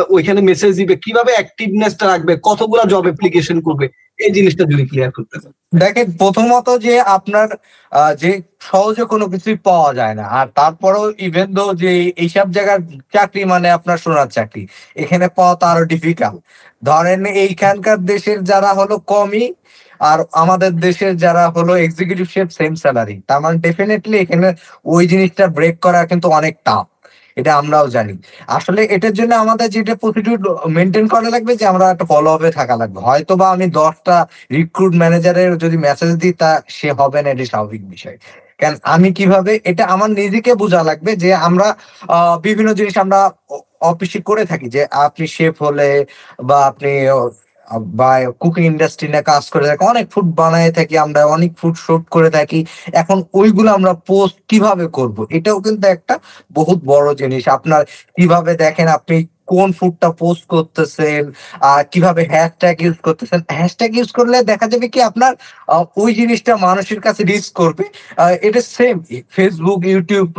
ওইখানে 0.09 0.41
মেসেজ 0.41 0.71
দিবে 0.77 0.95
কীভাবে 1.05 1.31
অ্যাক্টিভনেসটা 1.35 2.05
রাখবে 2.07 2.33
কতগুলা 2.43 2.83
জব 2.85 3.03
অ্যাপ্লিকেশন 3.07 3.57
করবে 3.67 3.85
এই 4.19 4.31
জিনিসটা 4.33 4.63
যদি 4.63 4.83
ক্লিয়ার 4.89 5.11
করতে। 5.11 5.35
দেখেন 5.75 6.07
প্রথমত 6.21 6.67
যে 6.85 6.93
আপনার 7.15 7.47
যে 8.21 8.31
সহজে 8.61 9.03
কোনো 9.05 9.25
কিছুই 9.33 9.57
পাওয়া 9.67 9.91
যায় 9.93 10.15
না 10.19 10.25
আর 10.31 10.47
তারপরেও 10.55 11.05
ইভেন 11.27 11.47
দো 11.53 11.65
যে 11.81 11.91
এইসব 12.23 12.47
জায়গার 12.55 12.81
চাকরি 13.13 13.41
মানে 13.45 13.67
আপনার 13.77 13.97
সোনার 14.03 14.29
চাকরি 14.29 14.63
এখানে 14.95 15.25
পাওয়া 15.37 15.55
তো 15.55 15.63
আরও 15.71 15.83
ডিফিকাল্ট 15.93 16.39
ধরেন 16.83 17.21
এইখানকার 17.43 17.99
দেশের 18.11 18.39
যারা 18.51 18.71
হলো 18.79 18.95
কমই 19.07 19.45
আর 20.03 20.19
আমাদের 20.33 20.71
দেশের 20.85 21.13
যারা 21.17 21.43
হলো 21.55 21.73
এক্সিকিউটিভ 21.77 22.27
শেফ 22.35 22.47
সেম 22.59 22.71
স্যালারি 22.75 23.15
তার 23.29 23.39
মানে 23.43 23.57
ডেফিনেটলি 23.65 24.17
এখানে 24.19 24.47
ওই 24.93 25.03
জিনিসটা 25.11 25.45
ব্রেক 25.57 25.75
করা 25.85 26.01
কিন্তু 26.11 26.27
অনেক 26.39 26.55
টাফ 26.67 26.85
এটা 27.37 27.51
আমরাও 27.61 27.85
জানি। 27.95 28.13
আসলে 28.57 28.81
এটার 28.95 29.13
জন্য 29.19 29.31
আমাদের 29.43 29.67
যেটা 29.75 29.93
প্রসিডিউর 29.95 30.39
মেনটেন 30.77 31.05
করা 31.13 31.27
লাগবে 31.35 31.53
যে 31.59 31.65
আমরা 31.65 31.85
একটা 31.89 32.05
ফলো 32.11 32.29
আপে 32.35 32.49
থাকা 32.59 32.75
লাগবে। 32.81 32.99
হয়তো 33.07 33.33
বা 33.41 33.47
আমি 33.55 33.65
দশটা 33.79 34.15
রিক্রুট 34.57 34.93
ম্যানেজারের 35.01 35.51
যদি 35.63 35.77
মেসেজ 35.85 36.11
দিই, 36.21 36.33
তা 36.41 36.49
সে 36.77 36.89
হবে 36.99 37.19
না, 37.23 37.29
এটি 37.35 37.45
স্বাভাবিক 37.51 37.83
বিষয়। 37.93 38.17
কেন 38.59 38.73
আমি 38.95 39.09
কীভাবে, 39.17 39.53
এটা 39.71 39.83
আমার 39.93 40.09
নিজেকে 40.21 40.51
বোঝা 40.63 40.81
লাগবে 40.89 41.11
যে 41.23 41.29
আমরা 41.47 41.67
বিভিন্ন 42.45 42.69
জিনিস 42.79 42.95
আমরা 43.05 43.19
অফিসে 43.91 44.19
করে 44.29 44.43
থাকি। 44.51 44.67
যে 44.75 44.81
আপনি 45.05 45.25
শেফ 45.35 45.55
হলে 45.65 45.89
বা 46.43 46.57
আপনি 46.69 46.91
বা 47.99 48.09
কুকিং 48.41 48.63
ইন্ডাস্ট্রি 48.71 49.07
নিয়ে 49.13 49.25
কাজ 49.31 49.43
করে 49.53 49.65
থাকি, 49.69 49.81
অনেক 49.91 50.05
ফুড 50.13 50.27
বানায় 50.39 50.71
থাকি 50.77 50.95
আমরা, 51.05 51.21
অনেক 51.35 51.51
ফুড 51.59 51.75
শুট 51.85 52.03
করে 52.15 52.29
থাকি। 52.37 52.59
এখন 53.01 53.17
ওইগুলো 53.39 53.69
আমরা 53.77 53.93
পোস্ট 54.09 54.35
কীভাবে 54.49 54.85
করব? 54.97 55.17
এটাও 55.37 55.57
কিন্তু 55.65 55.85
একটা 55.95 56.15
বহুত 56.57 56.79
বড় 56.93 57.07
জিনিস। 57.21 57.43
আপনার 57.57 57.81
কীভাবে 58.17 58.51
দেখেন 58.63 58.87
আপনি 58.97 59.15
কোন 59.53 59.69
ফুডটা 59.79 60.09
পোস্ট 60.21 60.43
করতেছেন 60.53 61.23
আর 61.71 61.81
কীভাবে 61.93 62.21
হ্যাশট্যাগ 62.33 62.77
ইউজ 62.83 62.97
করতেছেন। 63.07 63.39
হ্যাশট্যাগ 63.57 63.91
ইউজ 63.97 64.09
করলে 64.17 64.37
দেখা 64.51 64.67
যাবে 64.73 64.87
কি 64.93 64.99
আপনার 65.09 65.33
ওই 66.03 66.11
জিনিসটা 66.19 66.53
মানুষের 66.67 66.99
কাছে 67.05 67.21
রিচ 67.31 67.45
করবে। 67.59 67.85
এটা 68.47 68.61
same 68.75 68.95
Facebook 69.35 69.81
YouTube 69.93 70.29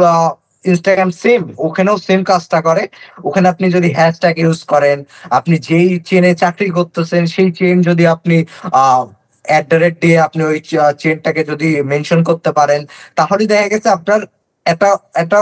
Instagram 0.71 1.11
same 1.23 1.41
ওখানেও 1.67 1.97
সেম 2.07 2.21
কাজটা 2.31 2.59
করে। 2.69 2.83
ওখানে 3.25 3.47
আপনি 3.53 3.67
যদি 3.77 3.89
হ্যাশট্যাগ 3.99 4.37
ইউজ 4.45 4.61
করেন, 4.73 4.99
আপনি 5.39 5.55
যেই 5.69 5.89
চেনে 6.09 6.33
চাকরি 6.43 6.69
করতেছেন, 6.71 7.23
সেই 7.35 7.49
চেন 7.59 7.77
যদি 7.89 8.05
আপনি 8.15 8.37
অ্যাট 9.45 9.65
দ্য 9.71 9.79
রেট 9.83 9.95
দিয়ে 10.03 10.17
আপনি 10.27 10.43
ওই 10.51 10.59
চেনটাকে 11.03 11.43
যদি 11.51 11.69
মেনশন 11.91 12.21
করতে 12.29 12.51
পারেন, 12.59 12.81
তাহলে 13.19 13.43
দেখা 13.53 13.69
গেছে 13.73 13.89
আপনার 13.99 14.21
একটা 14.67 14.89
একটা 15.23 15.39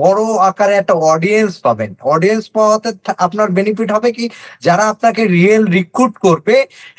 বড় 0.00 0.20
আকারে 0.48 0.74
একটা 0.76 0.94
অডিয়েন্স 1.12 1.52
পাবেন। 1.66 1.90
অডিয়েন্স 2.14 2.44
পাওয়াতে 2.54 2.88
আপনার 3.26 3.48
বেনিফিট 3.58 3.88
হবে 3.96 4.08
কি? 4.16 4.26
যারা 4.66 4.84
আপনাকে 4.92 5.22
রিয়েল 5.36 5.64
রিক্রুট 5.78 6.14
করবে, 6.26 6.56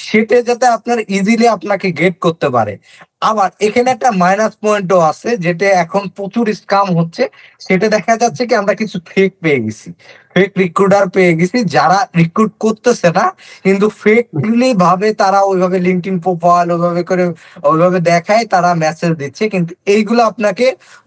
সেটা 0.08 0.38
যাতে 0.50 0.66
আপনার 0.78 0.98
ইজিলি 1.18 1.48
আপনাকে 1.56 1.88
গেট 2.00 2.16
করতে 2.26 2.48
পারে। 2.56 2.74
আবার 3.22 3.50
এখানে 3.68 3.90
একটা 3.96 4.10
মাইনাস 4.22 4.54
পয়েন্টও 4.64 5.00
আছে, 5.12 5.30
যেটা 5.46 5.68
এখন 5.84 6.04
প্রচুর 6.18 6.46
স্কাম 6.62 6.88
হচ্ছে। 7.00 7.24
সেটা 7.66 7.88
দেখা 7.96 8.14
যাচ্ছে 8.22 8.42
কি 8.50 8.54
আমরা 8.62 8.74
কিছু 8.82 8.98
ফেক 9.10 9.32
পেয়ে 9.44 9.60
গেছি। 9.66 9.88
ফেক 10.34 10.50
রিক্রুটার 10.64 11.06
পেয়ে 11.16 11.32
গেছি, 11.40 11.58
যারা 11.76 12.00
রিক্রুট 12.20 12.52
করতেছে 12.66 13.10
না, 13.18 13.26
কিন্তু 13.66 13.88
ফেকলি 14.02 14.70
ভাবে 14.86 15.08
তারা 15.22 15.40
ওইভাবে 15.50 15.78
লিঙ্কডিন 15.88 16.18
প্রোফাইল 16.26 16.68
ওইভাবে 16.76 17.02
করে, 17.10 17.24
ওইভাবে 17.70 18.00
দেখায়, 18.12 18.44
তারা 18.54 18.70
মেসেজ 18.84 19.12
দিচ্ছে। 19.22 19.44
কিন্তু 19.54 19.72
এইগুলো 19.94 20.22
আপনাকে 20.32 20.66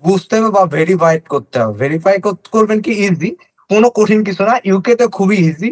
বুঝতে 0.09 0.33
হবে 0.37 0.51
বা 0.57 0.63
ভেরিফাইড 0.77 1.23
করতে 1.35 1.57
হবে। 1.63 1.75
ভেরিফাই 1.83 2.17
করবেন 2.55 2.79
কি 2.87 2.93
ইজি 3.09 3.31
কোনো 3.71 3.89
কঠিন 3.99 4.21
কিছু 4.29 4.43
না। 4.51 4.55
ইউকে 4.71 4.93
তে 5.01 5.07
খুবই 5.19 5.39
ইজি 5.49 5.71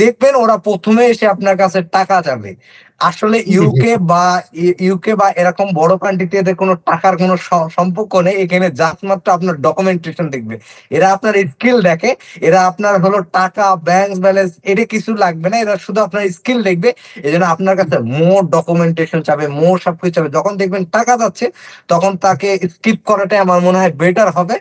দেখবেন 0.00 0.34
ওরা 0.42 0.56
প্রথমে 0.68 1.02
এসে 1.12 1.26
আপনার 1.34 1.56
কাছে 1.62 1.78
টাকা 1.96 2.16
যাবে। 2.28 2.50
আসলে 3.00 3.36
ইউকে 3.54 3.92
বা 4.10 4.24
ইউকে 4.86 5.12
বা 5.20 5.26
এরকম 5.40 5.66
বড় 5.80 5.94
কান্ট্রিতে 6.02 6.36
এদের 6.42 6.56
কোনো 6.62 6.72
টাকার 6.88 7.14
কোনো 7.22 7.34
সম্পর্ক 7.76 8.12
নেই 8.26 8.36
এখানে 8.44 8.66
জাস্ট 8.80 9.00
মাত্র 9.10 9.26
আপনার 9.36 9.56
ডকুমেন্টেশন 9.66 10.26
দেখবে। 10.34 10.54
এরা 10.96 11.06
আপনার 11.16 11.34
স্কিল 11.52 11.76
দেখে 11.88 12.10
এরা 12.46 12.60
আপনার 12.70 12.94
হলো 13.04 13.18
টাকা 13.38 13.66
ব্যাংক 13.88 14.10
ব্যালেন্স 14.24 14.52
এটা 14.70 14.84
কিছু 14.92 15.10
লাগবে 15.24 15.46
না 15.52 15.56
এরা 15.64 15.74
শুধু 15.86 15.98
আপনার 16.06 16.22
স্কিল 16.38 16.58
দেখবে 16.68 16.90
এই 17.26 17.30
জন্য 17.32 17.44
আপনার 17.54 17.74
কাছে 17.80 17.96
মোর 18.18 18.42
ডকুমেন্টেশন 18.56 19.20
চাবে 19.28 19.44
মোর 19.60 19.76
সবকিছু 19.86 20.12
চাবে। 20.16 20.28
যখন 20.36 20.52
দেখবেন 20.60 20.82
টাকা 20.96 21.14
যাচ্ছে 21.22 21.46
তখন 21.92 22.12
তাকে 22.24 22.48
স্কিপ 22.74 22.98
করাটাই 23.10 23.40
আমার 23.44 23.58
মনে 23.66 23.78
হয় 23.80 23.92
বেটার 24.00 24.28
হবে। 24.38 24.56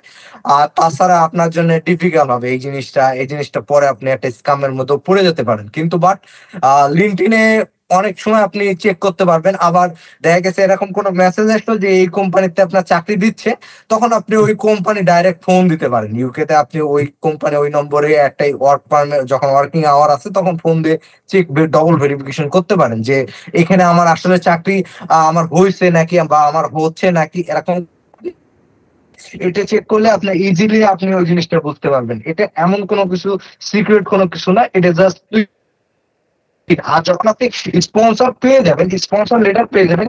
আর 0.56 0.66
তাছাড়া 0.78 1.16
আপনার 1.28 1.50
জন্য 1.56 1.70
ডিফিকাল্ট 1.90 2.30
হবে। 2.36 2.48
এই 2.54 2.60
জিনিসটা 2.66 3.04
এই 3.22 3.28
জিনিসটা 3.32 3.60
পরে 3.72 3.86
আপনি 3.94 4.08
একটা 4.12 4.28
স্কামের 4.40 4.74
মতো 4.80 4.94
পড়ে 5.08 5.22
যেতে 5.28 5.44
পারেন। 5.50 5.66
কিন্তু 5.78 5.96
বাট 6.06 6.18
লিঙ্কডিনে 7.00 7.44
অনেক 7.98 8.16
সময় 8.24 8.44
আপনি 8.48 8.64
চেক 8.84 8.98
করতে 9.06 9.24
পারবেন। 9.30 9.54
আবার 9.68 9.88
দেখা 10.24 10.40
গেছে 10.46 10.60
এরকম 10.68 10.90
কোনো 10.98 11.10
মেসেজ 11.22 11.48
আসলো 11.58 11.74
যে 11.84 11.90
এই 12.00 12.08
কোম্পানিতে 12.20 12.60
আপনার 12.68 12.84
চাকরি 12.92 13.16
দিচ্ছে, 13.24 13.50
তখন 13.92 14.10
আপনি 14.20 14.36
ওই 14.46 14.54
কোম্পানি 14.68 15.00
ডাইরেক্ট 15.12 15.40
ফোন 15.48 15.62
দিতে 15.72 15.88
পারেন। 15.94 16.12
ইউকে 16.22 16.44
তে 16.50 16.54
আপনি 16.64 16.80
ওই 16.96 17.04
কোম্পানি 17.26 17.56
ওই 17.64 17.70
নম্বরে 17.78 18.10
একটাই 18.28 18.52
ওয়ার্ক 18.62 18.84
পারমিট 18.92 19.22
যখন 19.32 19.50
ওয়ার্কিং 19.54 19.82
আওয়ার 19.94 20.10
আছে, 20.16 20.28
তখন 20.38 20.54
ফোন 20.64 20.76
দিয়ে 20.86 20.98
চেক 21.32 21.46
ডবল 21.76 21.96
ভেরিফিকেশন 22.04 22.48
করতে 22.56 22.74
পারেন 22.82 23.00
যে 23.10 23.18
এখানে 23.62 23.84
আমার 23.92 24.08
আসলে 24.16 24.38
চাকরি 24.48 24.78
আমার 25.30 25.46
হয়েছে 25.56 25.86
নাকি 25.98 26.16
বা 26.32 26.40
আমার 26.50 26.66
হচ্ছে 26.76 27.08
নাকি 27.20 27.40
এরকম। 27.54 27.78
এটা 29.46 29.62
চেক 29.72 29.84
করলে 29.92 30.08
আপনি 30.18 30.30
ইজিলি 30.48 30.80
আপনি 30.94 31.10
ওই 31.20 31.26
জিনিসটা 31.32 31.58
বুঝতে 31.68 31.88
পারবেন। 31.94 32.18
এটা 32.32 32.44
এমন 32.66 32.80
কোনো 32.92 33.04
কিছু 33.12 33.30
সিক্রেট 33.70 34.04
কোনো 34.14 34.26
কিছু 34.34 34.50
না, 34.58 34.64
এটা 34.78 34.90
জাস্ট 35.00 35.20
আর 36.94 37.02
যখন 37.10 37.28
আপনি 37.34 37.46
স্পন্সর 37.88 38.30
পেয়ে 38.44 38.62
যাবেন 38.68 38.88
স্পন্সর 39.06 39.40
লেটার 39.46 39.68
পেয়ে 39.74 39.90
যাবেন, 39.92 40.08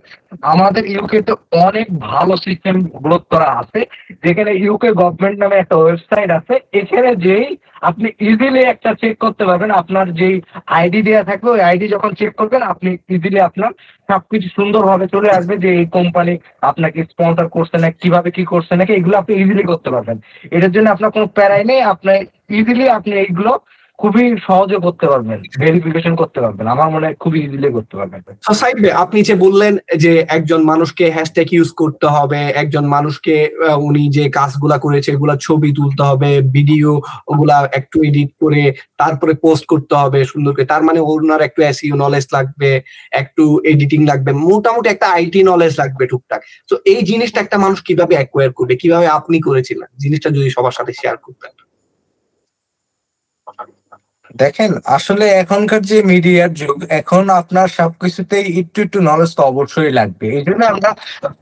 আমাদের 0.52 0.82
ইউকে 0.86 1.18
তে 1.22 1.32
অনেক 1.66 1.86
ভালো 1.98 2.34
সিস্টেম 2.36 2.74
গ্রোথ 3.04 3.24
করা 3.32 3.48
আছে। 3.60 3.80
যেখানে 4.24 4.50
ইউকে 4.64 4.88
গভর্নমেন্ট 5.00 5.38
নামে 5.42 5.56
একটা 5.56 5.76
ওয়েবসাইট 5.76 6.30
আছে। 6.38 6.54
এখানে 6.80 7.10
যেই 7.16 7.46
আপনি 7.88 8.08
ইজিলি 8.30 8.60
একটা 8.60 8.90
চেক 9.00 9.14
করতে 9.18 9.42
পারবেন। 9.44 9.70
আপনার 9.70 10.06
যেই 10.20 10.36
আইডি 10.66 11.00
দেওয়া 11.02 11.24
থাকবে, 11.24 11.48
ওই 11.50 11.60
আইডি 11.60 11.86
যখন 11.88 12.10
চেক 12.14 12.32
করবেন, 12.34 12.62
আপনি 12.62 12.90
ইজিলি 13.14 13.40
আপনার 13.40 13.72
সবকিছু 14.10 14.48
সুন্দরভাবে 14.56 15.06
চলে 15.14 15.30
আসবে 15.30 15.54
যে 15.58 15.70
এই 15.80 15.86
কোম্পানি 15.86 16.34
আপনাকে 16.70 17.00
স্পন্সর 17.12 17.48
করছে 17.48 17.76
না 17.78 17.90
কীভাবে 17.90 18.30
কি 18.30 18.44
করছে 18.44 18.72
নাকি, 18.76 18.92
এগুলো 18.92 19.18
আপনি 19.18 19.32
ইজিলি 19.42 19.62
করতে 19.62 19.88
পারবেন। 19.90 20.16
এটার 20.50 20.72
জন্য 20.72 20.90
আপনার 20.90 21.10
কোনো 21.10 21.26
প্যারাই 21.26 21.64
নেই। 21.64 21.80
আপনি 21.92 22.12
ইজিলি 22.60 22.88
আপনি 22.88 23.12
এইগুলো 23.24 23.52
খুবই 24.00 24.24
সহজে 24.46 24.78
করতে 24.86 25.06
পারবেন 25.12 25.38
ভেরিফিকেশন 25.62 26.14
করতে 26.20 26.38
পারবেন। 26.44 26.66
আমার 26.74 26.88
মনে 26.94 27.04
হয় 27.06 27.16
খুবই 27.22 27.38
ইজিলি 27.44 27.68
করতে 27.76 27.94
পারবেন। 27.98 28.20
আপনি 29.04 29.18
যে 29.28 29.34
বললেন 29.44 29.72
যে 30.04 30.12
একজন 30.36 30.60
মানুষকে 30.72 31.04
হ্যাশট্যাগ 31.16 31.48
ইউজ 31.56 31.70
করতে 31.82 32.06
হবে, 32.16 32.40
একজন 32.62 32.84
মানুষকে 32.96 33.34
উনি 33.88 34.02
যে 34.16 34.24
কাজগুলা 34.38 34.76
করেছে, 34.84 35.08
এগুলা 35.12 35.34
ছবি 35.46 35.68
তুলতে 35.78 36.02
হবে 36.10 36.30
ভিডিও 36.56 36.90
ওগুলা 37.30 37.56
একটু 37.78 37.96
এডিট 38.08 38.30
করে 38.42 38.62
তারপরে 39.00 39.32
পোস্ট 39.44 39.64
করতে 39.72 39.94
হবে 40.02 40.18
সুন্দর 40.32 40.52
করে। 40.54 40.70
তার 40.72 40.82
মানে 40.88 41.00
ওনার 41.10 41.42
একটু 41.48 41.60
এসইও 41.70 41.96
নলেজ 42.04 42.24
লাগবে, 42.36 42.70
একটু 43.22 43.44
এডিটিং 43.72 44.00
লাগবে, 44.10 44.30
মোটামুটি 44.48 44.88
একটা 44.90 45.06
আইটি 45.16 45.40
নলেজ 45.52 45.72
লাগবে 45.82 46.04
টুকটাক। 46.12 46.40
তো 46.70 46.74
এই 46.92 47.00
জিনিসটা 47.10 47.38
একটা 47.40 47.56
মানুষ 47.64 47.78
কীভাবে 47.88 48.14
অ্যাকোয়ার 48.18 48.50
করবে, 48.58 48.74
কীভাবে 48.82 49.06
আপনি 49.18 49.36
করেছিলেন? 49.48 49.88
জিনিসটা 50.02 50.28
যদি 50.36 50.48
সবার 50.56 50.76
সাথে 50.78 50.92
শেয়ার 51.00 51.18
করতেন। 51.26 51.52
দেখেন, 54.34 54.70
আসলে 54.84 55.24
এখনকার 55.42 55.82
যে 55.82 55.98
মিডিয়ার 56.02 56.50
যুগ, 56.54 56.76
এখন 57.00 57.30
আপনার 57.30 57.68
সবকিছুতেই 57.68 58.46
একটু 58.60 58.78
একটু 58.82 58.98
নলেজ 59.00 59.30
তো 59.34 59.42
অবশ্যই 59.42 59.92
লাগবে। 59.92 60.26
এই 60.38 60.44
জন্য 60.44 60.62
আমরা 60.64 60.90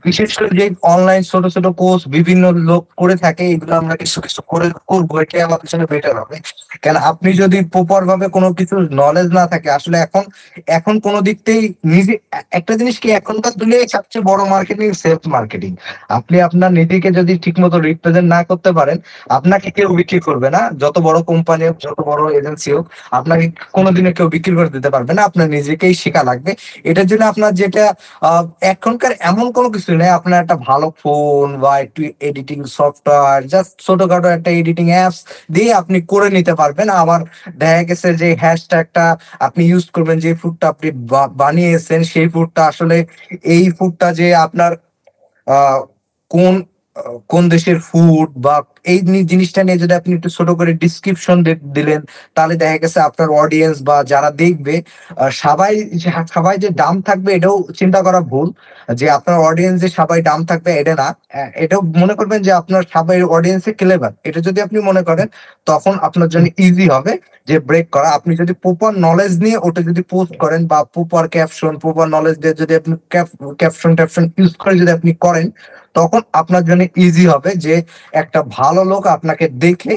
বিশেষ 0.07 0.29
করে 0.37 0.49
যে 0.59 0.65
অনলাইন 0.93 1.21
ছোট 1.31 1.43
ছোট 1.47 1.65
কোর্স 1.81 2.01
বিভিন্ন 2.07 2.43
লোক 2.69 2.83
করে 2.97 3.15
থাকে, 3.15 3.43
এগুলো 3.53 3.73
আমরা 3.75 3.95
কিছু 3.95 4.17
কিছু 4.21 4.41
করে 4.51 4.67
করব, 4.87 5.09
এটাই 5.23 5.41
আমাদের 5.41 5.67
জন্য 5.71 5.83
বেটার 5.93 6.15
হবে। 6.21 6.37
কেন 6.83 6.95
আপনি 7.11 7.29
যদি 7.41 7.57
প্রপার 7.73 8.01
ভাবে 8.09 8.25
কোনো 8.35 8.49
কিছু 8.59 8.75
নলেজ 9.01 9.27
না 9.39 9.43
থাকে, 9.51 9.69
আসলে 9.77 9.97
এখন 10.05 10.23
এখন 10.77 10.95
কোনো 11.05 11.19
দিকতেই 11.27 11.61
নিজে, 11.93 12.13
একটা 12.59 12.73
জিনিস 12.79 12.95
কি 13.03 13.07
এখনকার 13.19 13.53
দুনিয়ায় 13.61 13.87
সবচেয়ে 13.95 14.23
বড় 14.29 14.41
মার্কেটিং 14.53 14.87
সেলস 15.01 15.25
মার্কেটিং 15.35 15.71
আপনি 16.17 16.35
আপনার 16.47 16.71
নিজেকে 16.79 17.09
যদি 17.19 17.33
ঠিক 17.45 17.55
মতো 17.63 17.75
রিপ্রেজেন্ট 17.79 18.27
না 18.35 18.39
করতে 18.49 18.69
পারেন, 18.79 18.97
আপনাকে 19.37 19.67
কেউ 19.77 19.89
বিক্রি 19.99 20.19
করবে 20.27 20.49
না। 20.55 20.61
যত 20.83 20.95
বড় 21.07 21.19
কোম্পানি 21.31 21.63
হোক, 21.69 21.77
যত 21.85 21.97
বড় 22.09 22.21
এজেন্সি 22.39 22.69
হোক, 22.75 22.85
আপনাকে 23.19 23.45
কোনোদিনও 23.77 24.11
কেউ 24.17 24.27
বিক্রি 24.35 24.53
করে 24.59 24.69
দিতে 24.75 24.89
পারবে 24.95 25.11
না। 25.17 25.21
আপনার 25.29 25.47
নিজেকেই 25.55 25.93
শেখা 26.03 26.21
লাগবে। 26.29 26.51
এটার 26.89 27.07
জন্য 27.11 27.23
আপনার 27.31 27.51
যেটা 27.61 27.83
এখনকার 28.73 29.13
এমন 29.31 29.45
কোনো 29.57 29.69
কিছু 29.75 29.91
নেই। 30.01 30.11
আপনার 30.19 30.37
একটা 30.43 30.55
ভালো 30.69 30.87
ফোন 31.01 31.47
বা 31.63 31.71
একটু 31.85 32.01
এডিটিং 32.29 32.59
সফটওয়্যার 32.77 33.41
জাস্ট 33.53 33.71
ছোটখাটো 33.85 34.27
একটা 34.37 34.49
এডিটিং 34.61 34.85
অ্যাপস 34.93 35.19
দিয়ে 35.55 35.69
আপনি 35.81 35.97
করে 36.11 36.27
নিতে 36.37 36.53
পারবেন। 36.59 36.87
আবার 37.01 37.19
দেখা 37.61 37.81
গেছে 37.89 38.09
যে 38.21 38.29
হ্যাশট্যাগটা 38.43 39.05
আপনি 39.47 39.61
ইউজ 39.71 39.85
করবেন, 39.95 40.17
যে 40.25 40.31
ফুডটা 40.41 40.65
আপনি 40.73 40.87
বানিয়েছেন, 41.41 42.01
সেই 42.13 42.27
ফুডটা 42.33 42.61
আসলে 42.71 42.97
এই 43.55 43.63
ফুডটা 43.77 44.07
যে 44.19 44.27
আপনার 44.45 44.71
কোন 46.31 46.53
কোন 47.33 47.43
দেশের 47.53 47.77
ফুড 47.87 48.29
বা 48.45 48.55
এই 48.91 48.99
জিনিসটা 49.31 49.61
নিয়ে 49.65 49.81
যদি 49.83 49.93
আপনি 49.99 50.11
একটু 50.17 50.29
ছোট 50.37 50.49
করে 50.59 50.71
ডিসক্রিপশন 50.83 51.37
দিলেন, 51.77 52.01
তাহলে 52.35 52.53
দেখা 52.61 52.77
গেছে 52.83 52.99
আপনার 53.09 53.29
অডিয়েন্স 53.43 53.77
বা 53.87 53.97
যারা 54.11 54.29
দেখবে 54.43 54.75
সবাই 55.43 55.73
সবাই 56.35 56.55
যে 56.63 56.69
দাম 56.83 56.95
থাকবে 57.07 57.29
এটাও 57.37 57.57
চিন্তা 57.79 57.99
করা 58.07 58.19
ভুল। 58.31 58.47
যে 58.99 59.05
আপনার 59.17 59.37
অডিয়েন্স 59.49 59.77
যে 59.83 59.89
সবাই 59.99 60.19
দাম 60.29 60.39
থাকবে, 60.49 60.71
এটা 60.81 60.93
না। 61.01 61.07
এটাও 61.63 61.81
মনে 62.01 62.13
করবেন 62.19 62.39
যে 62.47 62.51
আপনার 62.61 62.83
সবাই 62.95 63.17
অডিয়েন্সে 63.37 63.71
ক্লেভার 63.79 64.11
এটা 64.27 64.39
যদি 64.47 64.59
আপনি 64.65 64.77
মনে 64.89 65.01
করেন, 65.09 65.27
তখন 65.69 65.93
আপনার 66.07 66.29
জন্য 66.33 66.45
ইজি 66.65 66.85
হবে 66.95 67.13
যে 67.49 67.55
ব্রেক 67.67 67.87
করা। 67.95 68.09
আপনি 68.17 68.31
যদি 68.41 68.53
প্রপার 68.63 68.91
নলেজ 69.07 69.33
নিয়ে 69.45 69.57
ওটা 69.67 69.81
যদি 69.89 70.01
পোস্ট 70.13 70.33
করেন 70.43 70.61
বা 70.71 70.79
প্রপার 70.95 71.23
ক্যাপশন 71.35 71.73
প্রপার 71.83 72.05
নলেজ 72.15 72.35
দিয়ে 72.43 72.55
যদি 72.61 72.73
আপনি 72.79 72.93
ক্যাপশন 73.61 73.91
ট্যাপশন 73.97 74.23
ইউজ 74.39 74.53
করে 74.61 74.73
যদি 74.81 74.91
আপনি 74.97 75.11
করেন 75.25 75.47
তখন 75.99 76.21
আপনার 76.33 76.63
জন্য 76.65 76.81
ইজি 76.97 77.25
হবে 77.25 77.51
যে 77.57 77.73
একটা 78.13 78.39
ভালো 78.57 78.81
লোক 78.91 79.03
আপনাকে 79.15 79.45
দেখে 79.59 79.93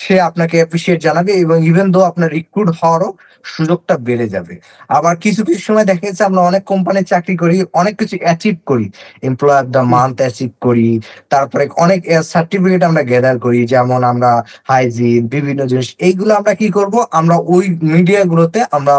সে 0.00 0.14
আপনাকে 0.28 0.56
অ্যাপ্রিসিয়েট 0.60 0.98
জানাবে 1.06 1.32
এবং 1.44 1.56
ইভেন 1.70 1.88
দো 1.94 2.00
আপনার 2.10 2.30
রিক্রুট 2.38 2.68
হওয়ারও 2.78 3.10
সুযোগটা 3.54 3.94
বেড়ে 4.06 4.26
যাবে। 4.34 4.54
আবার 4.98 5.14
কিছু 5.24 5.40
কিছু 5.46 5.60
সময় 5.68 5.86
দেখা 5.90 6.04
যাচ্ছে 6.06 6.24
আমরা 6.30 6.42
অনেক 6.50 6.62
কোম্পানি 6.72 7.00
চাকরি 7.12 7.34
করি, 7.42 7.56
অনেক 7.80 7.94
কিছু 8.00 8.16
অ্যাচিভ 8.24 8.56
করি। 8.70 8.86
Employee 9.28 9.58
of 9.62 9.66
the 9.76 9.82
month 9.94 10.16
achieve 10.24 10.50
করি, 10.66 10.88
তারপরে 11.32 11.64
অনেক 11.84 12.00
সার্টিফিকেট 12.32 12.82
আমরা 12.88 13.02
গ্যাদার 13.10 13.36
করি, 13.46 13.60
যেমন 13.72 14.00
আমরা 14.12 14.30
হাইজিন 14.70 15.20
বিভিন্ন 15.34 15.60
জিনিস। 15.70 15.88
এইগুলো 16.06 16.32
আমরা 16.40 16.52
কি 16.60 16.68
করব? 16.78 16.94
আমরা 17.20 17.36
ওই 17.54 17.64
মিডিয়া 17.94 18.22
গুলোতে 18.32 18.60
আমরা 18.76 18.94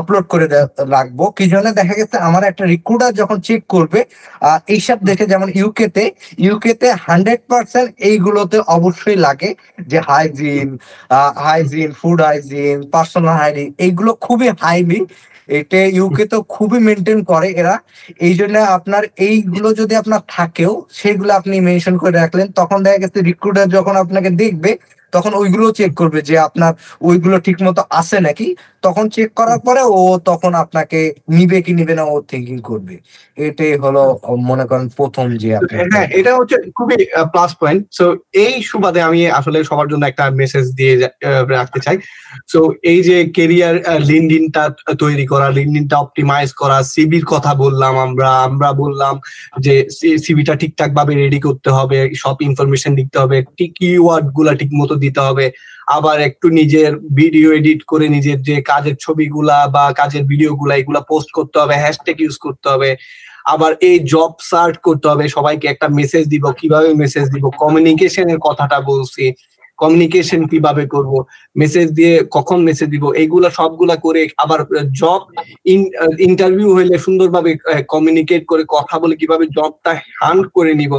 আপলোড 0.00 0.24
করে 0.32 0.46
রাখব। 0.94 1.20
কি 1.36 1.44
জন্য? 1.52 1.66
দেখা 1.80 1.94
গেছে 2.00 2.16
আমার 2.28 2.42
একটা 2.50 2.64
রিক্রুটার 2.74 3.12
যখন 3.20 3.36
চেক 3.48 3.62
করবে 3.74 4.00
এইসব 4.74 4.98
দেখে 5.08 5.24
যেমন 5.32 5.48
ইউকে 5.60 5.86
তে 5.96 6.04
ইউকে 6.46 6.72
তে 6.80 6.88
হান্ড্রেড 7.06 7.40
পার্সেন্ট 7.50 7.88
এইগুলোতে 8.10 8.56
অবশ্যই 8.76 9.18
লাগে। 9.26 9.50
যে 9.90 9.95
hygiene 10.00 10.68
hygiene 11.38 11.90
food 11.92 12.18
hygiene 12.22 12.76
personal 12.90 13.34
hygiene 13.34 13.68
এইগুলো 13.78 14.10
খুবই 14.20 14.48
হাইলি 14.60 15.00
এটা 15.48 15.78
ইউকে 15.98 16.24
তো 16.32 16.38
খুবই 16.54 16.78
মেনটেন 16.86 17.18
করে 17.30 17.48
এরা। 17.60 17.74
এই 18.26 18.34
জন্য 18.40 18.54
আপনার 18.76 19.02
এইগুলো 19.28 19.68
যদি 19.80 19.94
আপনার 20.02 20.22
থাকেও 20.28 20.72
সেগুলো 21.00 21.30
আপনি 21.34 21.54
মেনশন 21.68 21.94
করে 22.02 22.14
রাখলেন, 22.22 22.46
তখন 22.60 22.78
দেখা 22.84 22.98
গেছে 22.98 23.18
রিক্রুটার 23.20 23.68
যখন 23.76 23.94
আপনাকে 23.96 24.30
দেখবে, 24.42 24.72
তখন 25.12 25.32
ওইগুলো 25.40 25.66
চেক 25.78 25.92
করবে 26.00 26.20
যে 26.28 26.34
আপনার 26.38 26.72
ওইগুলো 27.08 27.36
ঠিক 27.46 27.56
মতো 27.66 27.80
আছে 27.90 28.18
নাকি। 28.20 28.48
তখন 28.86 29.04
চেক 29.14 29.30
করার 29.34 29.60
পরে 29.66 29.82
ও 29.98 30.00
তখন 30.30 30.52
আপনাকে 30.54 31.00
নিবে 31.36 31.58
কি 31.64 31.72
নিবে 31.78 31.94
না 31.98 32.04
ও 32.12 32.14
থিঙ্কিং 32.30 32.56
করবে। 32.70 32.94
এটাই 33.38 33.74
হলো, 33.84 34.02
মনে 34.50 34.64
করেন, 34.70 34.86
প্রথম 34.98 35.26
যে 35.42 35.50
আপনার 35.56 35.84
হ্যাঁ 35.92 36.08
এটা 36.18 36.30
হচ্ছে 36.38 36.56
খুবই 36.76 36.96
প্লাস 37.32 37.50
পয়েন্ট 37.60 37.80
সো 37.98 38.06
এই 38.44 38.54
সুবাদে 38.62 39.00
আমি 39.08 39.20
আসলে 39.30 39.58
সবার 39.70 39.88
জন্য 39.92 40.02
একটা 40.06 40.24
মেসেজ 40.40 40.64
দিয়ে 40.78 40.94
রাখতে 41.58 41.78
চাই। 41.86 41.96
সো 42.52 42.60
এই 42.90 43.00
যে 43.08 43.16
কেরিয়ার 43.36 43.74
লিনডিনটা 44.10 44.64
তৈরি 45.02 45.24
করা 45.26 45.35
লিনডিনটা 45.56 45.96
অপটিমাইজ 46.04 46.48
করা 46.60 46.78
সিবির 46.92 47.24
কথা 47.32 47.52
বললাম 47.64 47.92
আমরা 48.06 48.30
আমরা 48.48 48.68
বললাম 48.82 49.14
যে 49.64 49.74
সিবিটা 50.24 50.54
ঠিকঠাক 50.62 50.90
ভাবে 50.98 51.12
রেডি 51.14 51.38
করতে 51.46 51.70
হবে, 51.76 51.98
সব 52.22 52.36
ইনফরমেশন 52.48 52.92
দিতে 53.00 53.16
হবে, 53.22 53.36
ঠিক 53.58 53.70
কিওয়ার্ডগুলা 53.78 54.52
ঠিক 54.60 54.70
মতো 54.80 54.94
দিতে 55.04 55.20
হবে। 55.26 55.46
আবার 55.96 56.16
একটু 56.28 56.46
নিজের 56.58 56.90
ভিডিও 57.20 57.48
এডিট 57.58 57.80
করে 57.90 58.06
নিজের 58.16 58.38
যে 58.48 58.56
কাজের 58.70 58.96
ছবিগুলা 59.04 59.58
বা 59.74 59.84
কাজের 60.00 60.24
ভিডিও 60.30 60.50
গুলা, 60.60 60.74
এগুলা 60.80 61.00
পোস্ট 61.10 61.28
করতে 61.36 61.56
হবে 61.62 61.74
হ্যাশট্যাগ 61.82 62.18
ইউজ 62.22 62.36
করতে 62.44 62.66
হবে। 62.72 62.90
আবার 63.54 63.72
এই 63.88 63.96
জব 64.12 64.32
সার্চ 64.50 64.74
করতে 64.86 65.06
হবে, 65.10 65.24
সবাইকে 65.36 65.66
একটা 65.68 65.86
মেসেজ 65.98 66.24
দিব, 66.32 66.44
কীভাবে 66.60 66.88
মেসেজ 67.02 67.26
দিব 67.34 67.44
কমিউনিকেশনের 67.62 68.38
কথাটা 68.46 68.78
বলছি। 68.90 69.24
কমিউনিকেশন 69.78 70.40
কীভাবে 70.52 70.84
করব 70.94 71.12
মেসেজ 71.62 71.86
দিয়ে 71.98 72.14
কখন 72.36 72.58
মেসেজ 72.68 72.88
দিব, 72.94 73.04
এইগুলা 73.20 73.48
সবগুলা 73.58 73.96
করে 74.04 74.20
আবার 74.44 74.60
জব 75.00 75.20
ইন্টারভিউ 76.28 76.68
হইলে 76.76 76.94
সুন্দরভাবে 77.06 77.50
কমিউনিকেট 77.94 78.42
করে 78.50 78.62
কথা 78.74 78.94
বলে 79.02 79.14
কীভাবে 79.20 79.44
জবটা 79.56 79.92
হান্ড 80.20 80.44
করে 80.56 80.72
নিব। 80.80 80.92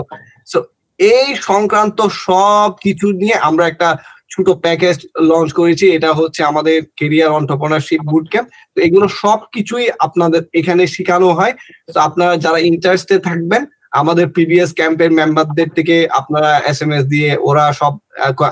সো 0.52 0.60
এই 1.00 1.28
সংক্রান্ত 1.50 2.00
সব 2.28 2.70
কিছু 2.86 3.08
নিয়ে 3.22 3.38
আমরা 3.50 3.66
একটা 3.72 3.90
ছোট 4.34 4.48
প্যাকেজ 4.66 4.96
লঞ্চ 5.30 5.50
করেছি। 5.60 5.86
এটা 5.98 6.10
হচ্ছে 6.20 6.42
আমাদের 6.52 6.78
কেরিয়ার 7.00 7.36
অন্টারপ্রনারশিপ 7.40 8.02
বুট 8.12 8.26
ক্যাম্প 8.34 8.50
তো 8.74 8.78
এগুলো 8.88 9.06
সব 9.22 9.40
কিছুই 9.56 9.86
আপনাদের 10.06 10.42
এখানে 10.60 10.84
শেখানো 10.96 11.28
হয়। 11.40 11.54
তো 11.96 12.00
আপনারা 12.08 12.34
যারা 12.46 12.60
ইন্টারেস্টে 12.72 13.16
থাকবেন 13.28 13.62
আমাদের 14.02 14.26
প্রিভিয়াস 14.36 14.72
ক্যাম্পের 14.80 15.12
মেম্বারদের 15.20 15.70
থেকে 15.78 15.96
আপনারা 16.20 16.52
এস 16.72 16.80
এম 16.84 16.92
এস 16.98 17.04
দিয়ে 17.14 17.30
ওরা 17.50 17.66
সব 17.80 17.94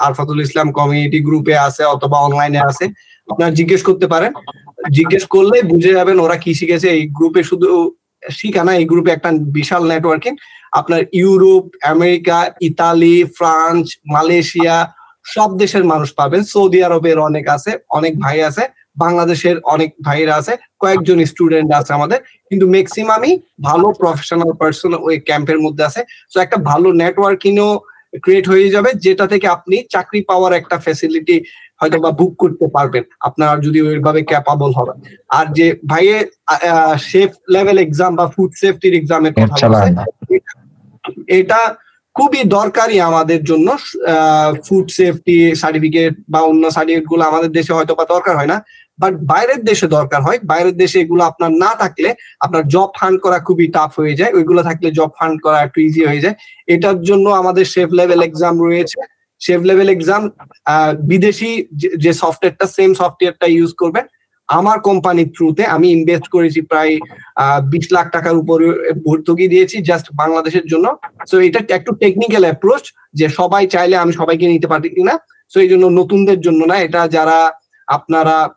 আরফাতুল 0.07 0.39
ইসলাম 0.47 0.67
কমিউনিটি 0.79 1.19
গ্রুপে 1.27 1.55
আছে 1.67 1.83
অথবা 1.95 2.17
অনলাইনে 2.27 2.59
আছে। 2.69 2.85
আপনারা 3.27 3.51
জিজ্ঞেস 3.59 3.81
করতে 3.87 4.05
পারেন। 4.13 4.31
জিজ্ঞেস 4.97 5.23
করলে 5.35 5.57
বুঝে 5.71 5.91
যাবেন 5.97 6.17
ওরা 6.25 6.37
কি 6.43 6.51
শিখেছে। 6.59 6.87
এই 6.97 7.03
গ্রুপে 7.17 7.41
শুধু 7.49 7.69
শিখা 8.23 8.63
না, 8.67 8.71
এই 8.79 8.85
গ্রুপে 8.91 9.11
একটা 9.13 9.29
বিশাল 9.57 9.81
নেটওয়ার্কিং 9.91 10.33
আপনার 10.79 11.01
Europe, 11.21 11.63
America, 11.93 12.37
Italy, 12.69 13.17
France, 13.37 13.85
Malaysia, 14.13 14.75
সব 15.25 15.49
দেশের 15.61 15.83
মানুষ 15.91 16.09
পাবেন। 16.19 16.41
সৌদি 16.53 16.79
আরবের 16.87 17.17
অনেক 17.29 17.45
আছে, 17.55 17.71
অনেক 17.97 18.13
ভাই 18.23 18.37
আছে। 18.49 18.63
বাংলাদেশের 18.97 19.55
অনেক 19.73 19.89
ভাইরা 20.07 20.33
আছে 20.39 20.53
কয়েকজন 20.83 21.17
স্টুডেন্ট 21.31 21.69
আছে 21.79 21.91
আমাদের 21.93 22.19
কিন্তু 22.49 22.65
ম্যাক্সিমামই 22.75 23.33
ভালো 23.61 23.87
প্রফেশনাল 24.01 24.51
পার্সন 24.61 24.91
ওই 25.07 25.15
ক্যাম্পের 25.27 25.59
মধ্যে 25.65 25.83
আছে। 25.89 26.01
তো 26.33 26.37
একটা 26.41 26.57
ভালো 26.69 26.87
নেটওয়ার্কিংও 27.01 27.69
ক্রিয়েট 28.23 28.45
হয়ে 28.51 28.73
যাবে 28.75 28.89
যেটা 29.05 29.25
থেকে 29.33 29.47
আপনি 29.47 29.75
চাকরি 29.93 30.19
পাওয়ার 30.29 30.51
একটা 30.53 30.75
ফ্যাসিলিটি 30.85 31.37
হয়তো 31.81 31.97
বা 32.03 32.11
বুক 32.19 32.33
করতে 32.43 32.65
পারবেন। 32.75 33.03
আপনার 33.27 33.53
যদি 33.65 33.79
ওইভাবে 33.87 34.21
ক্যাপাবল 34.31 34.71
হবে 34.79 34.93
আর 35.37 35.45
যে 35.57 35.67
ভাইয়ে 35.91 36.17
সেফ 37.11 37.29
লেভেল 37.55 37.77
এক্সাম 37.79 38.11
বা 38.19 38.25
ফুড 38.35 38.51
সেফটির 38.61 38.93
এক্সামের 38.99 39.33
কথা 39.33 39.55
এটা 41.39 41.59
খুবই 42.15 42.41
দরকারি 42.57 42.95
আমাদের 43.09 43.41
জন্য 43.43 43.67
ফুড 44.65 44.87
সেফটি 44.97 45.37
সার্টিফিকেট 45.61 46.13
বা 46.33 46.39
অন্য 46.49 46.63
সার্টিফিকেটগুলো 46.71 47.23
আমাদের 47.31 47.51
দেশে 47.57 47.71
হয়তো 47.77 47.93
বা 47.99 48.05
দরকার 48.13 48.33
হয় 48.39 48.51
না। 48.53 48.57
বাট 48.99 49.13
বাইরের 49.13 49.65
দেশে 49.65 49.87
দরকার 49.87 50.21
হয়। 50.21 50.39
বাইরের 50.43 50.77
দেশে 50.77 50.99
এগুলো 50.99 51.23
আপনার 51.23 51.51
না 51.51 51.75
থাকলে 51.75 52.15
আপনার 52.39 52.67
জব 52.67 52.89
ফান্ড 52.99 53.21
করা 53.21 53.39
খুবই 53.39 53.67
টাফ 53.67 53.99
হয়ে 53.99 54.15
যায়। 54.15 54.33
ওইগুলো 54.33 54.63
থাকলে 54.63 54.91
জব 54.91 55.09
ফান্ড 55.19 55.41
করা 55.41 55.61
একটু 55.61 55.81
ইজি 55.81 56.05
হয়ে 56.05 56.19
যায়। 56.19 56.35
এটার 56.67 57.01
জন্য 57.01 57.29
আমাদের 57.29 57.65
শেফ 57.65 57.89
লেভেল 57.93 58.21
এক্সাম 58.21 58.63
রয়েছে। 58.63 59.01
শেফ 59.39 59.61
লেভেল 59.61 59.89
এক্সাম 59.89 60.29
বিদেশি 61.03 61.65
যে- 61.75 62.13
সফটওয়্যারটা 62.13 62.67
সেম 62.67 62.93
সফটওয়্যারটা 62.93 63.45
ইউজ 63.45 63.73
করবেন। 63.73 64.05
আমার 64.47 64.79
কোম্পানির 64.79 65.31
থ্রুতে 65.35 65.65
আমি 65.65 65.91
ইনভেস্ট 65.91 66.27
করেছি 66.27 66.61
প্রায় 66.61 66.99
বিশ 67.71 67.91
লাখ 67.91 68.11
টাকার 68.11 68.37
উপরে 68.37 68.93
ভর্তুকি 69.05 69.47
দিয়েছি 69.47 69.81
জাস্ট 69.81 70.07
বাংলাদেশের 70.15 70.65
জন্য। 70.67 70.95
সো 71.31 71.39
এটা 71.39 71.59
একটু 71.69 71.95
টেকনিক্যাল 71.95 72.43
অ্যাপ্রোচ 72.43 72.91
যে 73.13 73.29
সবাই 73.29 73.67
চাইলে 73.67 73.97
আমি 73.97 74.13
সবাইকে 74.13 74.47
নিতে 74.47 74.67
পারি 74.67 75.03
না 75.03 75.19
সো 75.53 75.59
এই 75.59 75.69
জন্য 75.69 75.85
নতুনদের 75.85 76.41
জন্য 76.41 76.65
না, 76.65 76.75
এটা 76.79 77.07
যারা 77.07 77.51
আপনারা 77.87 78.49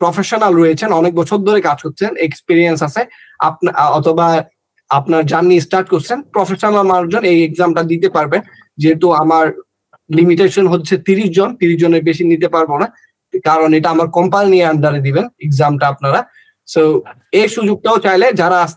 প্রফেশনাল 0.00 0.54
রয়েছেন, 0.54 0.92
অনেক 0.92 1.14
বছর 1.14 1.36
ধরে 1.36 1.60
কাজ 1.60 1.82
করছেন 1.82 2.16
এক্সপিরিয়েন্স 2.16 2.82
আছে। 2.82 3.04
আপনা- 3.38 3.74
অথবা 3.74 4.44
আপনার 4.88 5.26
জার্নি 5.26 5.60
স্টার্ট 5.60 5.88
করছেন 5.88 6.22
প্রফেশনাল 6.22 6.82
মানুষজন 6.82 7.24
এই 7.24 7.44
এক্সামটা 7.44 7.82
দিতে 7.82 8.08
পারবেন। 8.08 8.40
যেহেতু 8.76 9.12
আমার 9.12 9.52
লিমিটেশন 10.16 10.66
হচ্ছে 10.66 10.98
তিরিশ 10.98 11.36
জন, 11.36 11.56
তিরিশ 11.56 11.80
জনের 11.80 12.02
বেশি 12.02 12.24
নিতে 12.24 12.48
পারব 12.48 12.78
না। 12.78 12.86
কারণ 13.44 13.74
এটা 13.74 13.90
আমার 13.90 14.10
কোম্পানি 14.10 14.62
আন্ডারে 14.62 15.00
দিবেন 15.00 15.24
এক্সামটা 15.24 15.88
আপনারা। 15.88 16.24
সো 16.66 17.02
এই 17.32 17.48
সুযোগটাও 17.48 17.98
চাইলে 17.98 18.32
যারা 18.32 18.68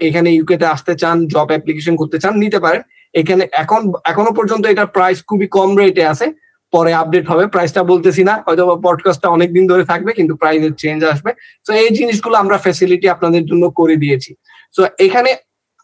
এখানে 0.00 0.34
ইউকেতে 0.34 0.66
আসতে 0.66 0.94
চান 0.94 1.26
জব 1.26 1.46
অ্যাপ্লিকেশন 1.46 1.96
করতে 1.96 2.18
চান, 2.18 2.34
নিতে 2.34 2.60
পারেন। 2.60 2.82
এখানে 3.14 3.48
এখন, 3.52 3.92
এখনও 4.04 4.32
পর্যন্ত 4.32 4.66
এটার 4.66 4.86
প্রাইস 4.86 5.24
খুবই 5.26 5.46
কম 5.46 5.76
রেটে 5.76 6.06
আছে। 6.06 6.41
পরে 6.72 6.92
আপডেট 7.02 7.24
হবে। 7.32 7.44
প্রাইসটা 7.54 7.82
বলতেছি 7.92 8.22
না, 8.28 8.34
হয়তো 8.46 8.62
পডকাস্টটা 8.86 9.28
অনেকদিন 9.36 9.64
ধরে 9.72 9.84
থাকবে, 9.90 10.10
কিন্তু 10.18 10.32
প্রাইসের 10.40 10.74
চেঞ্জ 10.82 11.00
আসবে। 11.12 11.30
তো 11.66 11.70
এই 11.82 11.90
জিনিসগুলো 11.98 12.36
আমরা 12.42 12.56
ফ্যাসিলিটি 12.64 13.06
আপনাদের 13.14 13.42
জন্য 13.50 13.64
করে 13.78 13.94
দিয়েছি। 14.02 14.30
তো 14.74 14.82
এখানে 15.06 15.30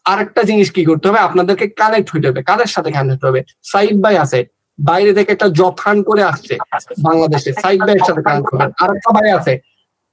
আরেকটা 0.05 0.41
জিনিস 0.49 0.67
কি 0.75 0.83
করতে 0.89 1.05
হবে? 1.09 1.19
আপনাদেরকে 1.27 1.65
কানেক্ট 1.81 2.07
হইতে 2.13 2.27
হবে, 2.29 2.41
কাদের 2.49 2.69
সাথে 2.75 2.89
কানেক্ট 2.97 3.21
হবে? 3.27 3.39
সাইড 3.71 3.95
বাই 4.03 4.15
আছে, 4.25 4.39
বাইরে 4.79 5.11
থেকে 5.17 5.29
একটা 5.35 5.47
জব 5.59 5.75
হান্ট 5.83 6.01
করে 6.09 6.23
আসছে 6.31 6.53
বাংলাদেশে 7.07 7.51
সাইড 7.63 7.79
বাই 7.87 7.95
সাথে 8.07 8.21
কানেক্ট 8.27 8.47
করবেন 8.49 8.69
আরেকটা 8.83 9.09
ভাই 9.17 9.29
আছে, 9.37 9.53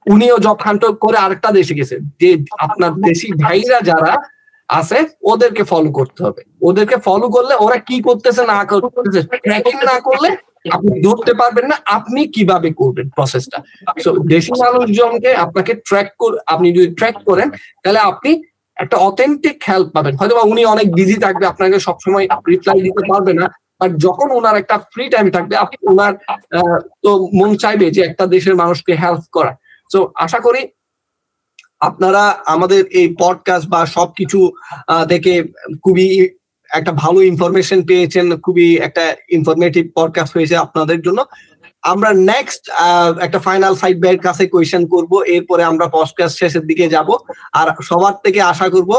উনিও 0.05 0.37
জব 0.45 0.57
ফান্ড 0.63 0.81
করে 1.03 1.17
আরেকটা 1.25 1.49
দেশে 1.57 1.73
গেছে। 1.79 1.95
যে 2.21 2.29
আপনার 2.65 2.91
দেশি 3.07 3.27
ভাইরা 3.43 3.79
যারা 3.89 4.13
আছে, 4.69 4.97
ওদেরকে 5.31 5.63
ফলো 5.71 5.89
করতে 5.99 6.19
হবে। 6.25 6.41
ওদেরকে 6.69 6.97
ফলো 7.07 7.27
করলে 7.35 7.53
ওরা 7.65 7.77
কি 7.87 7.97
করতেছে, 8.07 8.41
না 8.53 8.59
করতেছে 8.69 9.21
ট্র্যাকিং 9.45 9.75
না 9.91 9.97
করলে 10.07 10.29
আপনি 10.71 10.91
ধরতে 11.01 11.33
পারবেন 11.33 11.65
না 11.67 11.77
আপনি 11.89 12.21
কীভাবে 12.27 12.69
করবেন 12.73 13.07
প্রসেসটা 13.09 13.57
সো 14.03 14.09
দেশি 14.27 14.51
মানুষজনকে 14.63 15.29
আপনাকে 15.35 15.71
ট্র্যাক 15.87 16.07
আপনি 16.45 16.67
যদি 16.71 16.89
ট্র্যাক 16.93 17.15
করেন 17.25 17.47
তাহলে 17.83 17.99
আপনি 18.09 18.31
একটা 18.77 18.97
অথেন্টিক 18.99 19.57
হেল্প 19.69 19.87
পাবেন। 19.91 20.13
হয়তো 20.15 20.35
বা 20.35 20.43
উনি 20.43 20.61
অনেক 20.65 20.87
বিজি 20.93 21.17
থাকবে 21.17 21.45
আপনাকে 21.47 21.77
সবসময় 21.79 22.25
রিপ্লাই 22.47 22.79
দিতে 22.81 23.03
পারবে 23.09 23.31
না 23.33 23.47
বাট 23.81 23.91
যখন 23.97 24.27
ওনার 24.31 24.55
একটা 24.57 24.75
ফ্রি 24.91 25.03
টাইম 25.09 25.27
থাকবে 25.31 25.55
আপনি 25.55 25.77
ওনার 25.87 26.13
তো 27.03 27.09
মন 27.33 27.49
চাইবে 27.55 27.87
যে 27.91 28.01
একটা 28.03 28.23
দেশের 28.27 28.55
মানুষকে 28.55 28.93
হেল্প 28.95 29.23
করা 29.31 29.53
তো 29.91 30.11
আশা 30.15 30.39
করি 30.39 30.61
আপনারা 31.81 32.23
আমাদের 32.45 32.81
এই 32.91 33.07
পডকাস্ট 33.19 33.67
বা 33.69 33.81
সবকিছু 33.87 34.39
আহ, 34.85 35.03
থেকে 35.05 35.33
খুবই 35.83 36.07
একটা 36.73 36.91
ভালো 36.91 37.21
ইনফরমেশন 37.21 37.83
পেয়েছেন, 37.83 38.37
খুবই 38.37 38.77
একটা 38.77 39.15
ইনফরমেটিভ 39.29 39.87
পডকাস্ট 39.95 40.33
হয়েছে 40.37 40.55
আপনাদের 40.55 41.01
জন্য। 41.01 41.25
আমরা 41.81 42.13
নেক্সট 42.13 42.61
একটা 43.21 43.39
ফাইনাল 43.39 43.75
সাইড 43.75 44.01
বাইয়ের 44.01 44.19
কাছে 44.19 44.47
কোয়েশ্চেন 44.47 44.87
করব, 44.87 45.11
এরপরে 45.35 45.63
আমরা 45.63 45.85
পডকাস্ট 45.87 46.39
শেষের 46.39 46.61
দিকে 46.67 46.87
যাব। 46.89 47.09
আর 47.53 47.67
সবার 47.81 48.13
থেকে 48.25 48.41
আশা 48.41 48.69
করব 48.69 48.91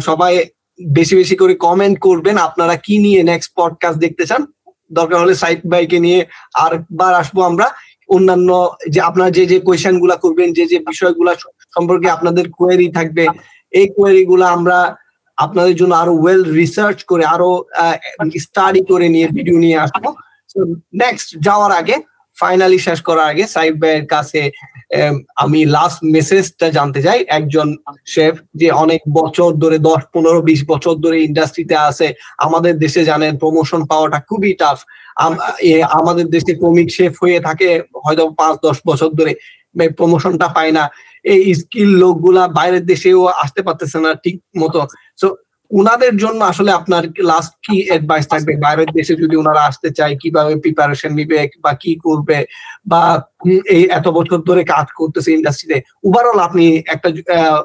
সবাই 0.00 0.44
বেশি 0.92 1.16
বেশি 1.16 1.36
করে 1.36 1.54
কমেন্ট 1.54 1.98
করবেন, 1.98 2.38
আপনারা 2.38 2.76
কি 2.76 2.98
নিয়ে 2.98 3.22
নেক্সট 3.22 3.50
পডকাস্ট 3.56 3.98
দেখতে 3.98 4.26
চান। 4.26 4.46
দরকার 4.92 5.20
হলে 5.20 5.34
সাইড 5.34 5.60
বাইকে 5.64 5.98
নিয়ে 6.00 6.26
আরেকবার 6.54 7.14
আসব 7.14 7.40
আমরা। 7.40 7.70
অন্যান্য 8.08 8.76
যে 8.88 9.00
আপনারা 9.00 9.30
যে 9.30 9.46
যে 9.46 9.60
কোয়েশ্চেনগুলা 9.60 10.16
করবেন, 10.16 10.52
যে 10.52 10.66
যে 10.66 10.78
বিষয়গুলা 10.78 11.32
সম্পর্কে 11.74 12.10
আপনাদের 12.10 12.50
কোয়েরি 12.50 12.88
থাকবে, 12.88 13.26
এই 13.72 13.86
কোয়েরি 13.96 14.24
গুলা 14.24 14.48
আমরা 14.50 14.96
আপনাদের 15.44 15.74
জন্য 15.80 15.92
আরও 16.02 16.12
ওয়েল 16.22 16.42
রিসার্চ 16.60 16.98
করে, 17.10 17.24
আরও 17.34 17.50
স্টাডি 18.44 18.82
করে 18.90 19.06
নিয়ে 19.14 19.26
ভিডিও 19.36 19.56
নিয়ে 19.64 19.78
আসব। 19.84 20.04
নেক্সট 21.02 21.28
যাওয়ার 21.46 21.72
আগে 21.80 21.96
ফাইনালি 22.34 22.78
শেষ 22.86 22.98
করার 23.08 23.26
আগে 23.32 23.44
সাইব 23.54 23.74
ভাইয়ের 23.82 24.06
কাছে 24.14 24.40
আমি 25.44 25.60
লাস্ট 25.76 26.00
মেসেজটা 26.14 26.66
জানতে 26.76 27.00
চাই। 27.06 27.18
একজন 27.38 27.68
শেফ 28.14 28.34
যে 28.60 28.68
অনেক 28.84 29.00
বছর 29.18 29.50
ধরে, 29.62 29.76
দশ, 29.88 30.02
পনেরো, 30.14 30.40
বিশ 30.50 30.60
বছর 30.72 30.94
ধরে 31.04 31.16
ইন্ডাস্ট্রিতে 31.28 31.76
আছে, 31.88 32.06
আমাদের 32.46 32.74
দেশে 32.84 33.02
জানেন 33.10 33.32
প্রমোশন 33.42 33.80
পাওয়াটা 33.90 34.18
খুবই 34.28 34.52
টাফ 34.60 34.78
আমাদের 36.00 36.26
দেশে 36.34 36.52
কমিক 36.62 36.88
শেফ 36.96 37.12
হয়ে 37.22 37.38
থাকে, 37.46 37.68
হয়তো 38.04 38.22
পাঁচ, 38.40 38.54
দশ 38.66 38.76
বছর 38.88 39.10
ধরে 39.18 39.32
প্রমোশনটা 39.98 40.46
পায় 40.56 40.72
না। 40.78 40.84
এই 41.24 41.42
স্কিল 41.60 41.90
লোকগুলা 42.02 42.42
বাইরের 42.58 42.84
দেশেও 42.92 43.20
আসতে 43.42 43.60
পারতেছে 43.66 43.98
না 44.04 44.10
ঠিক 44.24 44.36
মতো 44.62 44.78
সো 45.22 45.28
উনাদের 45.70 46.14
জন্য 46.22 46.40
আসলে 46.52 46.70
আপনার 46.78 47.02
লাস্ট 47.30 47.52
কি 47.64 47.76
অ্যাডভাইস 47.88 48.24
থাকবে? 48.32 48.52
বাইরের 48.64 48.90
দেশে 48.98 49.14
যদি 49.22 49.34
ওনারা 49.42 49.62
আসতে 49.70 49.88
চায়, 49.98 50.14
কীভাবে 50.22 50.52
প্রিপারেশন 50.64 51.10
নিবে 51.18 51.36
বা 51.64 51.72
কি 51.82 51.92
করবে? 52.06 52.38
বা 52.92 53.02
এই 53.76 53.84
এত 53.98 54.06
বছর 54.18 54.38
ধরে 54.48 54.62
কাজ 54.74 54.86
করতেছে 54.98 55.30
ইন্ডাস্ট্রিতে 55.38 55.78
ওভারঅল 56.06 56.38
আপনি 56.48 56.64
একটা 56.94 57.08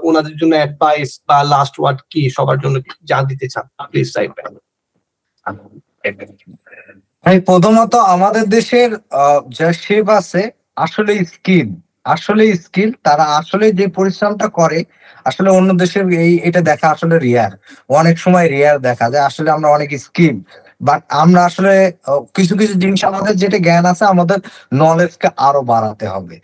ওনাদের 0.10 0.36
জন্য 0.40 0.54
অ্যাডভাইস 0.60 1.10
বা 1.30 1.38
লাস্ট 1.54 1.76
ওয়ার্ড 1.80 2.00
কি 2.12 2.22
সবার 2.38 2.58
জন্য 2.64 2.76
যা 3.10 3.18
দিতে 3.30 3.46
চান? 3.54 3.66
প্লিজ 3.92 4.08
সাইড 4.16 4.30
প্রথমত 7.50 7.94
আমাদের 8.16 8.46
দেশের 8.58 8.90
যা 9.58 9.68
শেফ 9.86 10.06
আছে, 10.20 10.42
আসলে 10.86 11.14
স্কিল 11.34 11.70
আসলে 12.16 12.44
স্কিল, 12.66 12.90
তারা 13.08 13.26
আসলে 13.40 13.66
যে 13.80 13.86
পরিশ্রমটা 13.98 14.48
করে, 14.60 14.80
আসলে 15.30 15.50
অন্য 15.58 15.70
দেশের 15.82 16.06
এই, 16.26 16.34
এটা 16.48 16.62
দেখা 16.72 16.88
আসলে 16.96 17.16
রিয়ার 17.26 17.52
অনেক 18.00 18.16
সময় 18.26 18.48
রিয়ার 18.56 18.78
দেখা 18.90 19.08
যায়, 19.14 19.26
আসলে 19.30 19.50
আমরা 19.56 19.70
অনেক 19.78 19.90
স্কিল 20.06 20.38
বাট 20.88 21.02
আমরা 21.24 21.42
আসলে 21.50 21.74
কিছু 22.38 22.54
কিছু 22.62 22.74
জিনিস 22.84 23.02
আমাদের 23.12 23.34
যেটা 23.42 23.58
জ্ঞান 23.68 23.86
আছে, 23.92 24.04
আমাদের 24.14 24.40
নলেজকে 24.84 25.28
আরও 25.48 25.62
বাড়াতে 25.72 26.06
হবে। 26.14 26.36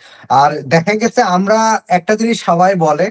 আর 0.41 0.49
দেখা 0.74 0.93
গেছে, 1.01 1.22
আমরা 1.38 1.57
একটা 1.97 2.14
জিনিস 2.22 2.38
সবাই 2.49 2.72
বলে 2.86 3.05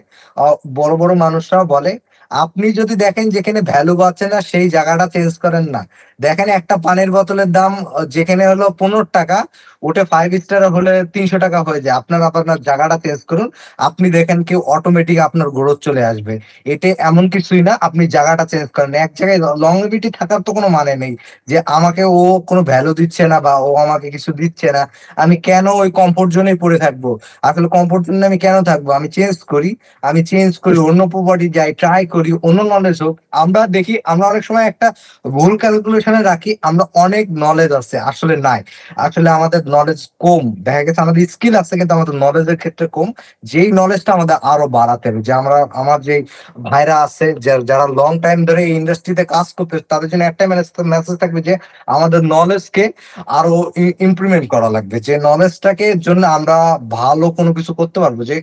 বড় 0.78 0.92
বড় 1.02 1.12
মানুষরাও 1.24 1.64
বলে, 1.74 1.92
আপনি 2.30 2.66
যদি 2.80 2.94
দেখেন 3.04 3.26
যেখানে 3.36 3.60
ভ্যালু 3.70 3.94
পাচ্ছে 4.00 4.26
না, 4.32 4.38
সেই 4.50 4.66
জায়গাটা 4.74 5.06
চেঞ্জ 5.14 5.32
করেন 5.44 5.64
না। 5.74 5.82
দেখেন 6.18 6.48
একটা 6.58 6.74
পানির 6.86 7.10
বোতলের 7.16 7.50
দাম 7.58 7.72
যেখানে 8.16 8.44
হলো 8.50 8.66
পনেরো 8.80 9.04
টাকা 9.18 9.38
ওটা 9.82 10.02
ফাইভ 10.04 10.30
স্টার 10.44 10.62
হলে 10.76 10.92
তিনশো 11.14 11.36
টাকা 11.38 11.58
হয়ে 11.62 11.80
যায়। 11.84 11.94
আপনার 12.00 12.20
আপনার 12.30 12.58
জায়গাটা 12.62 12.96
চেঞ্জ 13.04 13.20
করুন। 13.30 13.48
আপনি 13.78 14.06
দেখেন 14.10 14.38
কেউ 14.42 14.60
অটোমেটিক 14.66 15.18
আপনার 15.18 15.48
গ্রোথ 15.56 15.78
চলে 15.86 16.02
আসবে। 16.04 16.34
এটা 16.66 16.88
এমন 17.10 17.24
কিছুই 17.34 17.62
না, 17.62 17.72
আপনি 17.80 18.02
জায়গাটা 18.06 18.44
চেঞ্জ 18.44 18.68
করেন। 18.76 18.92
এক 19.04 19.10
জায়গায় 19.18 19.40
লংলিভিটি 19.64 20.08
থাকার 20.18 20.40
তো 20.42 20.50
কোনো 20.52 20.68
মানে 20.68 20.94
নেই 20.96 21.14
যে 21.48 21.56
আমাকে 21.76 22.02
ও 22.04 22.20
কোনো 22.46 22.62
ভ্যালু 22.62 22.92
দিচ্ছে 22.94 23.24
না 23.28 23.38
বা 23.40 23.52
ও 23.58 23.70
আমাকে 23.76 24.06
কিছু 24.10 24.30
দিচ্ছে 24.32 24.68
না। 24.72 24.82
আমি 25.16 25.36
কেন 25.48 25.66
ওই 25.82 25.88
কমফোর্ট 25.90 26.30
জোনে 26.32 26.52
পড়ে 26.54 26.78
থাকব? 26.78 27.04
আসলে 27.42 27.68
কমফোর্ট 27.68 28.02
জোনে 28.06 28.26
আমি 28.26 28.38
কেন 28.38 28.56
থাকব? 28.62 28.86
আমি 28.90 29.08
চেঞ্জ 29.08 29.34
করি, 29.52 29.70
আমি 30.02 30.20
চেঞ্জ 30.24 30.52
করি, 30.58 30.76
অন্য 30.78 31.02
প্রপার্টি 31.08 31.46
যাই 31.48 31.70
ট্রাই 31.74 32.02
করি, 32.06 32.30
অন্য 32.42 32.58
নলেজ 32.74 32.98
হোক। 33.02 33.14
আমরা 33.42 33.60
দেখি, 33.66 33.94
আমরা 34.04 34.26
অনেক 34.28 34.42
সময় 34.44 34.66
একটা 34.66 34.88
ভুল 35.30 35.52
ক্যালকুলেশনে 35.58 36.20
রাখি, 36.22 36.52
আমরা 36.62 36.84
অনেক 36.94 37.24
নলেজ 37.44 37.70
আছে, 37.72 37.96
আসলে 38.10 38.34
নাই। 38.36 38.60
আসলে 38.96 39.28
আমাদের 39.30 39.60
নলেজ 39.76 40.00
কম। 40.24 40.42
দেখা 40.66 40.82
গেছে 40.86 41.00
আমাদের 41.04 41.22
স্কিল 41.34 41.54
আছে, 41.62 41.74
কিন্তু 41.78 41.92
আমাদের 41.98 42.14
নলেজের 42.24 42.58
ক্ষেত্রে 42.62 42.86
কম। 42.96 43.08
যেই 43.50 43.68
নলেজটা 43.80 44.10
আমাদের 44.12 44.36
আরও 44.52 44.66
বাড়াতে 44.76 45.06
হবে। 45.08 45.20
যে 45.26 45.32
আমরা, 45.40 45.56
আমার 45.82 45.98
যে 46.08 46.14
ভাইরা 46.70 46.96
আছে, 47.06 47.26
যারা 47.70 47.86
লং 48.00 48.12
টাইম 48.24 48.38
ধরে 48.48 48.60
এই 48.68 48.72
ইন্ডাস্ট্রিতে 48.80 49.24
কাজ 49.34 49.46
করতে 49.58 49.74
তাদের 49.92 50.08
জন্য 50.12 50.22
একটা 50.24 50.44
মেসেজ 50.92 51.16
থাকবে 51.22 51.40
যে 51.48 51.54
আমাদের 51.96 52.20
নলেজকে 52.36 52.84
আরও 53.38 53.54
ইমপ্রুভমেন্ট 54.06 54.46
করা 54.54 54.68
লাগবে। 54.76 54.96
যে 55.06 55.14
নলেজটাকে 55.28 55.86
জন্য 56.06 56.24
আমরা 56.36 56.56
ভালো 56.98 57.26
কোনো 57.38 57.50
কিছু 57.58 57.72
করতে 57.80 57.98
পারব। 58.04 58.18
যে 58.30 58.34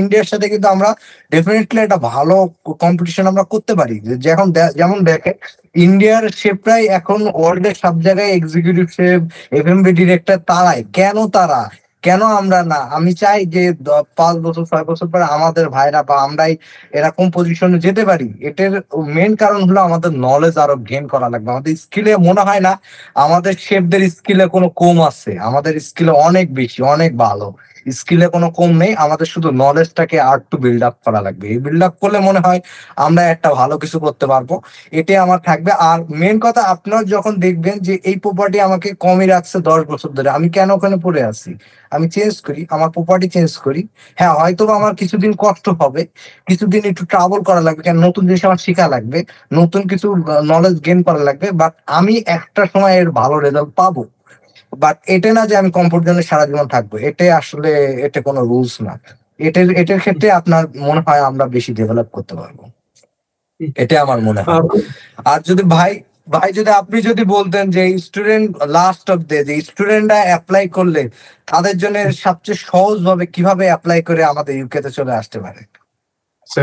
ইন্ডিয়ার 0.00 0.28
সাথে 0.32 0.46
কিন্তু 0.52 0.66
আমরা 0.74 0.88
ডেফিনেটলি 1.34 1.80
একটা 1.84 1.98
ভালো 2.10 2.36
কম্পিটিশন 2.84 3.24
আমরা 3.32 3.44
করতে 3.52 3.72
পারি। 3.80 3.94
যেমন 4.26 4.46
যেমন 4.78 4.98
দেখে 5.10 5.32
ইন্ডিয়ার 5.74 6.24
শেফরাই 6.36 6.86
এখন 6.86 7.20
ওয়ার্ল্ডের 7.34 7.74
সব 7.74 7.94
জায়গায় 8.02 8.28
এক্সিকিউটিভ 8.28 8.86
শেফ 8.90 9.20
এম 9.52 9.82
ডিরেক্টর 9.84 10.38
তারাই। 10.46 10.84
কেন 10.92 11.28
তারা? 11.28 11.70
কেন 12.02 12.22
আমরা 12.22 12.62
না? 12.62 12.76
আমি 12.76 13.12
চাই 13.14 13.46
যে 13.46 13.72
পাঁচ 14.16 14.36
বছর, 14.36 14.64
ছয় 14.64 14.84
বছর 14.84 15.06
পরে 15.08 15.24
আমাদের 15.24 15.68
ভাইরা 15.68 16.02
বা 16.02 16.16
আমরাই 16.22 16.56
এরকম 16.92 17.30
পজিশনে 17.30 17.78
যেতে 17.78 18.04
পারি। 18.04 18.28
এটার 18.40 18.72
মেন 19.06 19.36
কারণ 19.36 19.60
হলো 19.68 19.80
আমাদের 19.80 20.10
নলেজ 20.10 20.58
আরও 20.58 20.76
গেন 20.76 21.06
করা 21.06 21.28
লাগবে। 21.28 21.50
আমাদের 21.50 21.76
স্কিলে 21.76 22.16
মনে 22.16 22.40
হয় 22.40 22.60
না, 22.60 22.80
আমাদের 23.14 23.54
শেফদের 23.58 24.10
স্কিলে 24.10 24.46
কোনো 24.46 24.68
কম 24.68 25.02
আছে। 25.02 25.38
আমাদের 25.38 25.80
স্কিলে 25.80 26.10
অনেক 26.10 26.54
বেশি, 26.54 26.82
অনেক 26.82 27.16
ভালো। 27.16 27.54
স্কিলে 27.98 28.26
কোনো 28.34 28.48
কম 28.58 28.70
নেই, 28.82 28.92
আমাদের 29.04 29.26
শুধু 29.34 29.48
নলেজটাকে 29.64 30.16
আর 30.30 30.36
একটু 30.42 30.56
বিল্ড 30.64 30.82
আপ 30.88 30.96
করা 31.06 31.20
লাগবে। 31.26 31.46
এই 31.54 31.58
বিল্ড 31.64 31.82
আপ 31.88 31.94
করলে 32.02 32.18
মনে 32.28 32.40
হয় 32.46 32.60
আমরা 33.06 33.22
একটা 33.34 33.48
ভালো 33.60 33.74
কিছু 33.82 33.96
করতে 34.04 34.24
পারব। 34.32 34.50
এটাই 35.00 35.18
আমার 35.24 35.40
থাকবে। 35.48 35.70
আর 35.88 35.98
মেন 36.20 36.36
কথা, 36.44 36.62
আপনার 36.74 37.02
যখন 37.14 37.32
দেখবেন 37.46 37.76
যে 37.86 37.94
এই 38.10 38.16
প্রপার্টি 38.24 38.58
আমাকে 38.68 38.88
কমই 39.04 39.26
রাখছে 39.34 39.56
দশ 39.70 39.80
বছর 39.92 40.10
ধরে, 40.16 40.28
আমি 40.36 40.48
কেন 40.56 40.68
ওখানে 40.76 40.96
পড়ে 41.04 41.22
আছি? 41.30 41.50
আমি 41.94 42.06
চেঞ্জ 42.14 42.34
করি, 42.46 42.62
আমার 42.74 42.90
প্রপার্টি 42.96 43.26
চেঞ্জ 43.34 43.52
করি। 43.66 43.82
হ্যাঁ 44.18 44.34
হয়তো 44.40 44.62
আমার 44.78 44.92
কিছুদিন 45.00 45.32
কষ্ট 45.44 45.66
হবে, 45.80 46.02
কিছুদিন 46.48 46.82
একটু 46.90 47.02
ট্রাভেল 47.12 47.40
করা 47.48 47.62
লাগবে 47.66 47.82
কেন 47.86 47.96
নতুন 48.06 48.22
জিনিস 48.28 48.42
আমার 48.44 48.60
শেখা 48.66 48.86
লাগবে, 48.94 49.18
নতুন 49.58 49.82
কিছু 49.90 50.08
নলেজ 50.52 50.76
গেন 50.86 50.98
করা 51.08 51.22
লাগবে 51.28 51.46
বাট 51.60 51.72
আমি 51.98 52.14
একটা 52.36 52.62
সময় 52.72 52.94
এর 53.00 53.08
ভালো 53.20 53.36
রেজাল্ট 53.38 53.70
পাবো। 53.80 54.02
বাট 54.72 54.96
এটা 55.06 55.32
না 55.32 55.46
যে 55.46 55.56
আমি 55.56 55.70
কমফোর্ট 55.70 56.06
জোনে 56.06 56.22
সারা 56.22 56.46
জীবন 56.46 56.68
থাকব। 56.68 56.94
এটা 56.96 57.36
আসলে 57.36 57.70
এটা 58.06 58.22
কোনো 58.22 58.40
রুলস 58.40 58.82
না। 58.82 59.00
এটার 59.38 59.70
এটার 59.70 60.00
ক্ষেত্রে 60.00 60.30
আপনার 60.30 60.64
মনে 60.76 61.00
হয় 61.00 61.20
আমরা 61.20 61.46
বেশি 61.46 61.74
ডেভেলপ 61.74 62.06
করতে 62.06 62.34
পারব। 62.34 62.58
এটা 63.76 64.02
আমার 64.02 64.20
মনে 64.20 64.42
হয়। 64.42 64.60
আর? 65.24 65.40
যদি 65.40 65.62
ভাই 65.62 66.00
ভাই 66.30 66.52
যদি 66.52 66.70
আপনি 66.70 67.02
যদি 67.02 67.24
বলতেন 67.24 67.70
যে 67.70 67.98
স্টুডেন্ট 67.98 68.62
লাস্ট 68.62 69.10
অফ 69.10 69.18
ডে 69.18 69.44
যে 69.44 69.60
স্টুডেন্টরা 69.60 70.22
অ্যাপ্লাই 70.22 70.68
করলে 70.68 71.10
তাদের 71.46 71.78
জন্য 71.78 72.12
সবচেয়ে 72.12 72.56
সহজ 72.56 73.04
ভাবে 73.04 73.26
কীভাবে 73.26 73.64
অ্যাপ্লাই 73.66 74.02
করে 74.02 74.24
আমাদের 74.24 74.56
ইউকে 74.56 74.82
তে 74.82 74.90
চলে 74.90 75.12
আসতে 75.12 75.40
পারে? 75.40 75.60
সো 76.46 76.60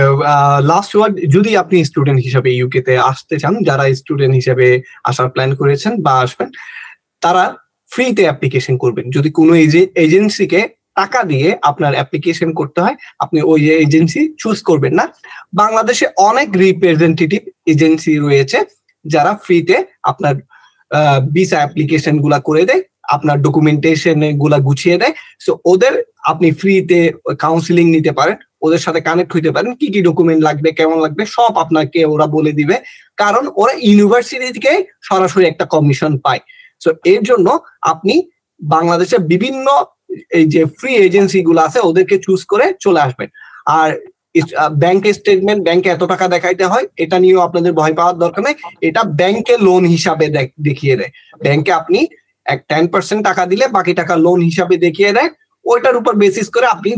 লাস্ট 0.62 0.96
ওয়ার্ড 0.96 1.16
যদি 1.30 1.58
আপনি 1.58 1.86
স্টুডেন্ট 1.86 2.24
হিসেবে 2.24 2.50
ইউকে 2.56 2.82
তে 2.82 2.98
আসতে 2.98 3.40
চান 3.40 3.64
যারা 3.64 3.96
স্টুডেন্ট 3.96 4.36
হিসেবে 4.36 4.82
আসার 5.04 5.30
প্ল্যান 5.30 5.56
করেছেন 5.56 6.02
বা 6.02 6.14
আসবেন 6.20 6.50
তারা 7.22 7.56
ফ্রিতে 7.96 8.24
অ্যাপ্লিকেশন 8.28 8.76
করবেন। 8.84 9.06
যদি 9.16 9.30
কোনো 9.40 9.54
এজেন্সিকে 10.06 10.62
টাকা 11.00 11.20
দিয়ে 11.32 11.48
আপনার 11.70 11.94
অ্যাপ্লিকেশন 11.98 12.50
করতে 12.60 12.80
হয়, 12.84 12.98
আপনি 13.24 13.40
ওই 13.52 13.60
এজেন্সি 13.86 14.22
চুজ 14.42 14.58
করবেন 14.70 14.94
না। 15.00 15.06
বাংলাদেশে 15.62 16.06
অনেক 16.30 16.48
রিপ্রেজেন্টেটিভ 16.64 17.42
এজেন্সি 17.74 18.14
রয়েছে 18.26 18.58
যারা 19.06 19.32
ফ্রিতে 19.46 19.78
আপনার 20.12 20.34
ভিসা 21.36 21.58
অ্যাপ্লিকেশনগুলা 21.62 22.40
করে 22.48 22.64
দেয়, 22.70 22.82
আপনার 23.16 23.38
ডকুমেন্টেশনগুলা 23.46 24.58
গুছিয়ে 24.68 24.98
দেয়। 25.02 25.14
সো 25.46 25.52
ওদের 25.72 25.94
আপনি 26.32 26.48
ফ্রিতে 26.60 27.00
কাউন্সিলিং 27.44 27.86
নিতে 27.96 28.12
পারেন, 28.20 28.38
ওদের 28.66 28.82
সাথে 28.86 29.00
কানেক্ট 29.08 29.32
হইতে 29.36 29.52
পারেন, 29.56 29.72
কি 29.80 29.88
কি 29.94 30.00
ডকুমেন্ট 30.10 30.42
লাগবে, 30.48 30.70
কেমন 30.80 30.98
লাগবে, 31.06 31.24
সব 31.36 31.52
আপনাকে 31.64 32.00
ওরা 32.14 32.28
বলে 32.36 32.52
দিবে। 32.60 32.76
কারণ 33.22 33.44
ওরা 33.62 33.74
ইউনিভার্সিটি 33.88 34.48
থেকে 34.56 34.72
সরাসরি 35.10 35.46
একটা 35.48 35.66
কমিশন 35.74 36.14
পায়। 36.26 36.42
সো 36.86 36.92
এর 37.14 37.22
জন্য 37.30 37.48
আপনি 37.92 38.16
বাংলাদেশের 38.60 39.22
বিভিন্ন 39.34 39.68
এই 40.40 40.46
যে 40.54 40.62
ফ্রি 40.78 40.92
এজেন্সি 41.08 41.40
গুলো 41.48 41.60
আছে, 41.68 41.80
ওদেরকে 41.90 42.16
চুজ 42.26 42.42
করে 42.52 42.66
চলে 42.86 43.00
আসবেন। 43.06 43.30
আর 43.80 43.90
ব্যাংকের 44.84 45.16
স্টেটমেন্ট 45.20 45.62
ব্যাংকে 45.68 45.90
এত 45.96 46.04
টাকা 46.14 46.26
দেখাইতে 46.36 46.66
হয়, 46.72 46.86
এটা 47.04 47.18
নিয়েও 47.24 47.46
আপনাদের 47.48 47.72
ভয় 47.80 47.96
পাওয়ার 48.00 48.16
দরকার 48.24 48.42
নেই। 48.48 48.56
এটা 48.88 49.02
ব্যাংকে 49.20 49.56
লোন 49.68 49.84
হিসাবে 49.94 50.26
দেখিয়ে 50.68 50.96
দেয়। 51.00 51.12
ব্যাংকে 51.46 51.72
আপনি 51.80 52.00
এক 52.54 52.60
টেন 52.70 52.86
পার্সেন্ট 52.94 53.22
টাকা 53.30 53.44
দিলে 53.52 53.66
বাকি 53.78 53.94
টাকা 54.02 54.14
লোন 54.26 54.40
হিসাবে 54.50 54.76
দেখিয়ে 54.86 55.12
দেয়। 55.18 55.30
ওইটার 55.72 55.96
উপর 56.02 56.14
বেসিস 56.24 56.48
করে 56.56 56.66
আপনি 56.76 56.90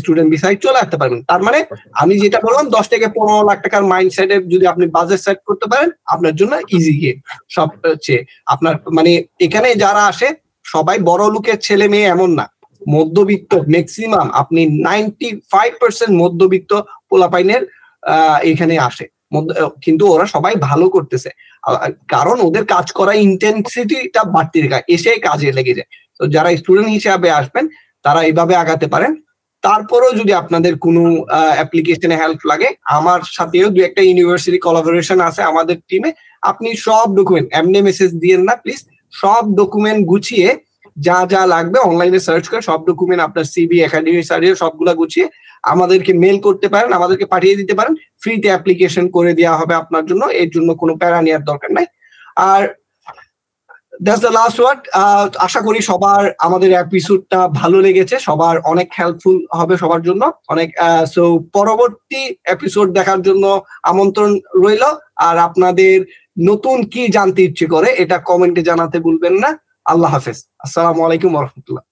স্টুডেন্ট 0.00 0.28
ভিসায় 0.32 0.56
চলে 0.64 0.78
আসতে 0.82 0.96
পারবেন। 1.00 1.20
তার 1.30 1.40
মানে 1.46 1.58
আমি 2.02 2.14
যেটা 2.22 2.38
বললাম, 2.46 2.66
দশ 2.76 2.86
থেকে 2.92 3.06
পনেরো 3.16 3.42
লাখ 3.48 3.58
টাকার 3.64 3.84
মাইন্ড 3.92 4.10
যদি 4.52 4.64
আপনি 4.72 4.84
বাজেট 4.96 5.20
সেট 5.26 5.38
করতে 5.48 5.66
পারেন, 5.72 5.88
আপনার 6.14 6.34
জন্য 6.40 6.52
ইজি 6.76 6.94
গেম 7.02 7.16
সব 7.54 7.68
হচ্ছে 7.92 8.14
আপনার 8.54 8.74
মানে 8.96 9.12
এখানে 9.46 9.68
যারা 9.84 10.02
আসে, 10.12 10.28
সবাই 10.64 10.96
বড় 11.10 11.24
লোকের 11.34 11.58
ছেলে 11.66 11.86
মেয়ে 11.92 12.10
এমন 12.14 12.30
না। 12.38 12.46
মধ্যবিত্ত 12.94 13.52
ম্যাক্সিমাম 13.74 14.26
আপনি 14.40 14.60
নাইনটি 14.86 15.28
ফাইভ 15.52 15.70
পার্সেন্ট 15.82 16.12
মধ্যবিত্ত 16.22 16.72
পোলাপাইনের 17.10 17.62
এখানে 18.52 18.74
আসে। 18.88 19.06
কিন্তু 19.84 20.04
ওরা 20.14 20.26
সবাই 20.34 20.54
ভালো 20.68 20.86
করতেছে। 20.96 21.30
কারণ 22.14 22.36
ওদের 22.48 22.64
কাজ 22.74 22.86
করা 22.98 23.12
ইন্টেন্সিটিটা 23.26 24.22
বাড়তি 24.34 24.58
রেখা 24.64 24.78
এসে 24.94 25.12
কাজে 25.26 25.48
লেগে 25.58 25.76
যায়। 25.78 25.90
তো 26.18 26.22
যারা 26.34 26.48
স্টুডেন্ট 26.60 26.90
হিসাবে 26.96 27.28
আসবেন 27.40 27.64
তারা 28.06 28.20
এইভাবে 28.28 28.54
আগাতে 28.62 28.86
পারেন। 28.94 29.12
তারপরেও 29.64 30.12
যদি 30.20 30.32
আপনাদের 30.42 30.72
কোনো 30.84 31.02
অ্যাপ্লিকেশনে 31.58 32.16
হেল্প 32.22 32.40
লাগে, 32.50 32.68
আমার 32.98 33.20
সাথেও 33.36 33.66
দু 33.74 33.78
একটা 33.88 34.00
ইউনিভার্সিটি 34.08 34.58
কোলাবোরেশন 34.66 35.18
আছে 35.28 35.40
আমাদের 35.50 35.76
টিমে 35.88 36.10
আপনি 36.50 36.68
সব 36.86 37.06
ডকুমেন্ট 37.18 37.46
এমনি 37.60 37.78
মেসেজ 37.88 38.10
দিয়েন 38.22 38.42
না 38.48 38.54
প্লিজ 38.62 38.80
সব 39.12 39.42
ডকুমেন্ট 39.60 40.00
গুছিয়ে 40.10 40.48
যা 41.06 41.18
যা 41.32 41.42
লাগবে 41.54 41.78
অনলাইনে 41.88 42.20
সার্চ 42.26 42.44
করে, 42.50 42.62
সব 42.70 42.80
ডকুমেন্ট 42.88 43.20
আপনার 43.26 43.46
সিবি 43.52 43.76
একাডেমি 43.86 44.22
সার্টিফিকেট 44.30 44.62
সবগুলা 44.64 44.92
গুছিয়ে 45.00 45.26
আমাদেরকে 45.72 46.12
মেল 46.22 46.36
করতে 46.46 46.66
পারেন, 46.74 46.90
আমাদেরকে 46.98 47.26
পাঠিয়ে 47.32 47.58
দিতে 47.60 47.74
পারেন। 47.78 47.92
ফ্রিতে 48.22 48.48
অ্যাপ্লিকেশন 48.52 49.04
করে 49.16 49.32
দেওয়া 49.40 49.56
হবে 49.60 49.74
আপনার 49.82 50.04
জন্য, 50.10 50.22
এর 50.42 50.48
জন্য 50.54 50.68
কোনো 50.80 50.92
প্যারা 51.00 51.18
নেওয়ার 51.26 51.44
দরকার 51.50 51.70
নাই। 51.76 51.86
আর 52.52 52.62
দ্যাটস 54.04 54.22
দ্য 54.26 54.32
লাস্ট 54.38 54.58
ওয়ার্ড 54.60 54.80
আশা 55.46 55.60
করি 55.66 55.80
সবার 55.90 56.22
আমাদের 56.46 56.70
এপিসোডটা 56.84 57.40
ভালো 57.60 57.78
লেগেছে, 57.86 58.16
সবার 58.28 58.56
অনেক 58.72 58.88
হেল্পফুল 58.98 59.36
হবে 59.58 59.74
সবার 59.82 60.00
জন্য। 60.08 60.22
অনেক 60.52 60.68
সো 61.14 61.22
পরবর্তী 61.56 62.22
এপিসোড 62.54 62.86
দেখার 62.98 63.20
জন্য 63.26 63.44
আমন্ত্রণ 63.90 64.30
রইল। 64.64 64.84
আর 65.28 65.36
আপনাদের 65.48 65.96
নতুন 66.48 66.76
কি 66.92 67.02
জানতে 67.16 67.40
ইচ্ছে 67.48 67.66
করে, 67.74 67.88
এটা 68.02 68.16
কমেন্টে 68.30 68.62
জানাতে 68.70 68.96
ভুলবেন 69.06 69.34
না। 69.42 69.50
আল্লাহ 69.92 70.10
হাফেজ। 70.14 70.38
আসসালামু 70.64 71.00
আলাইকুম 71.06 71.30
রহমতুল্লাহ। 71.44 71.84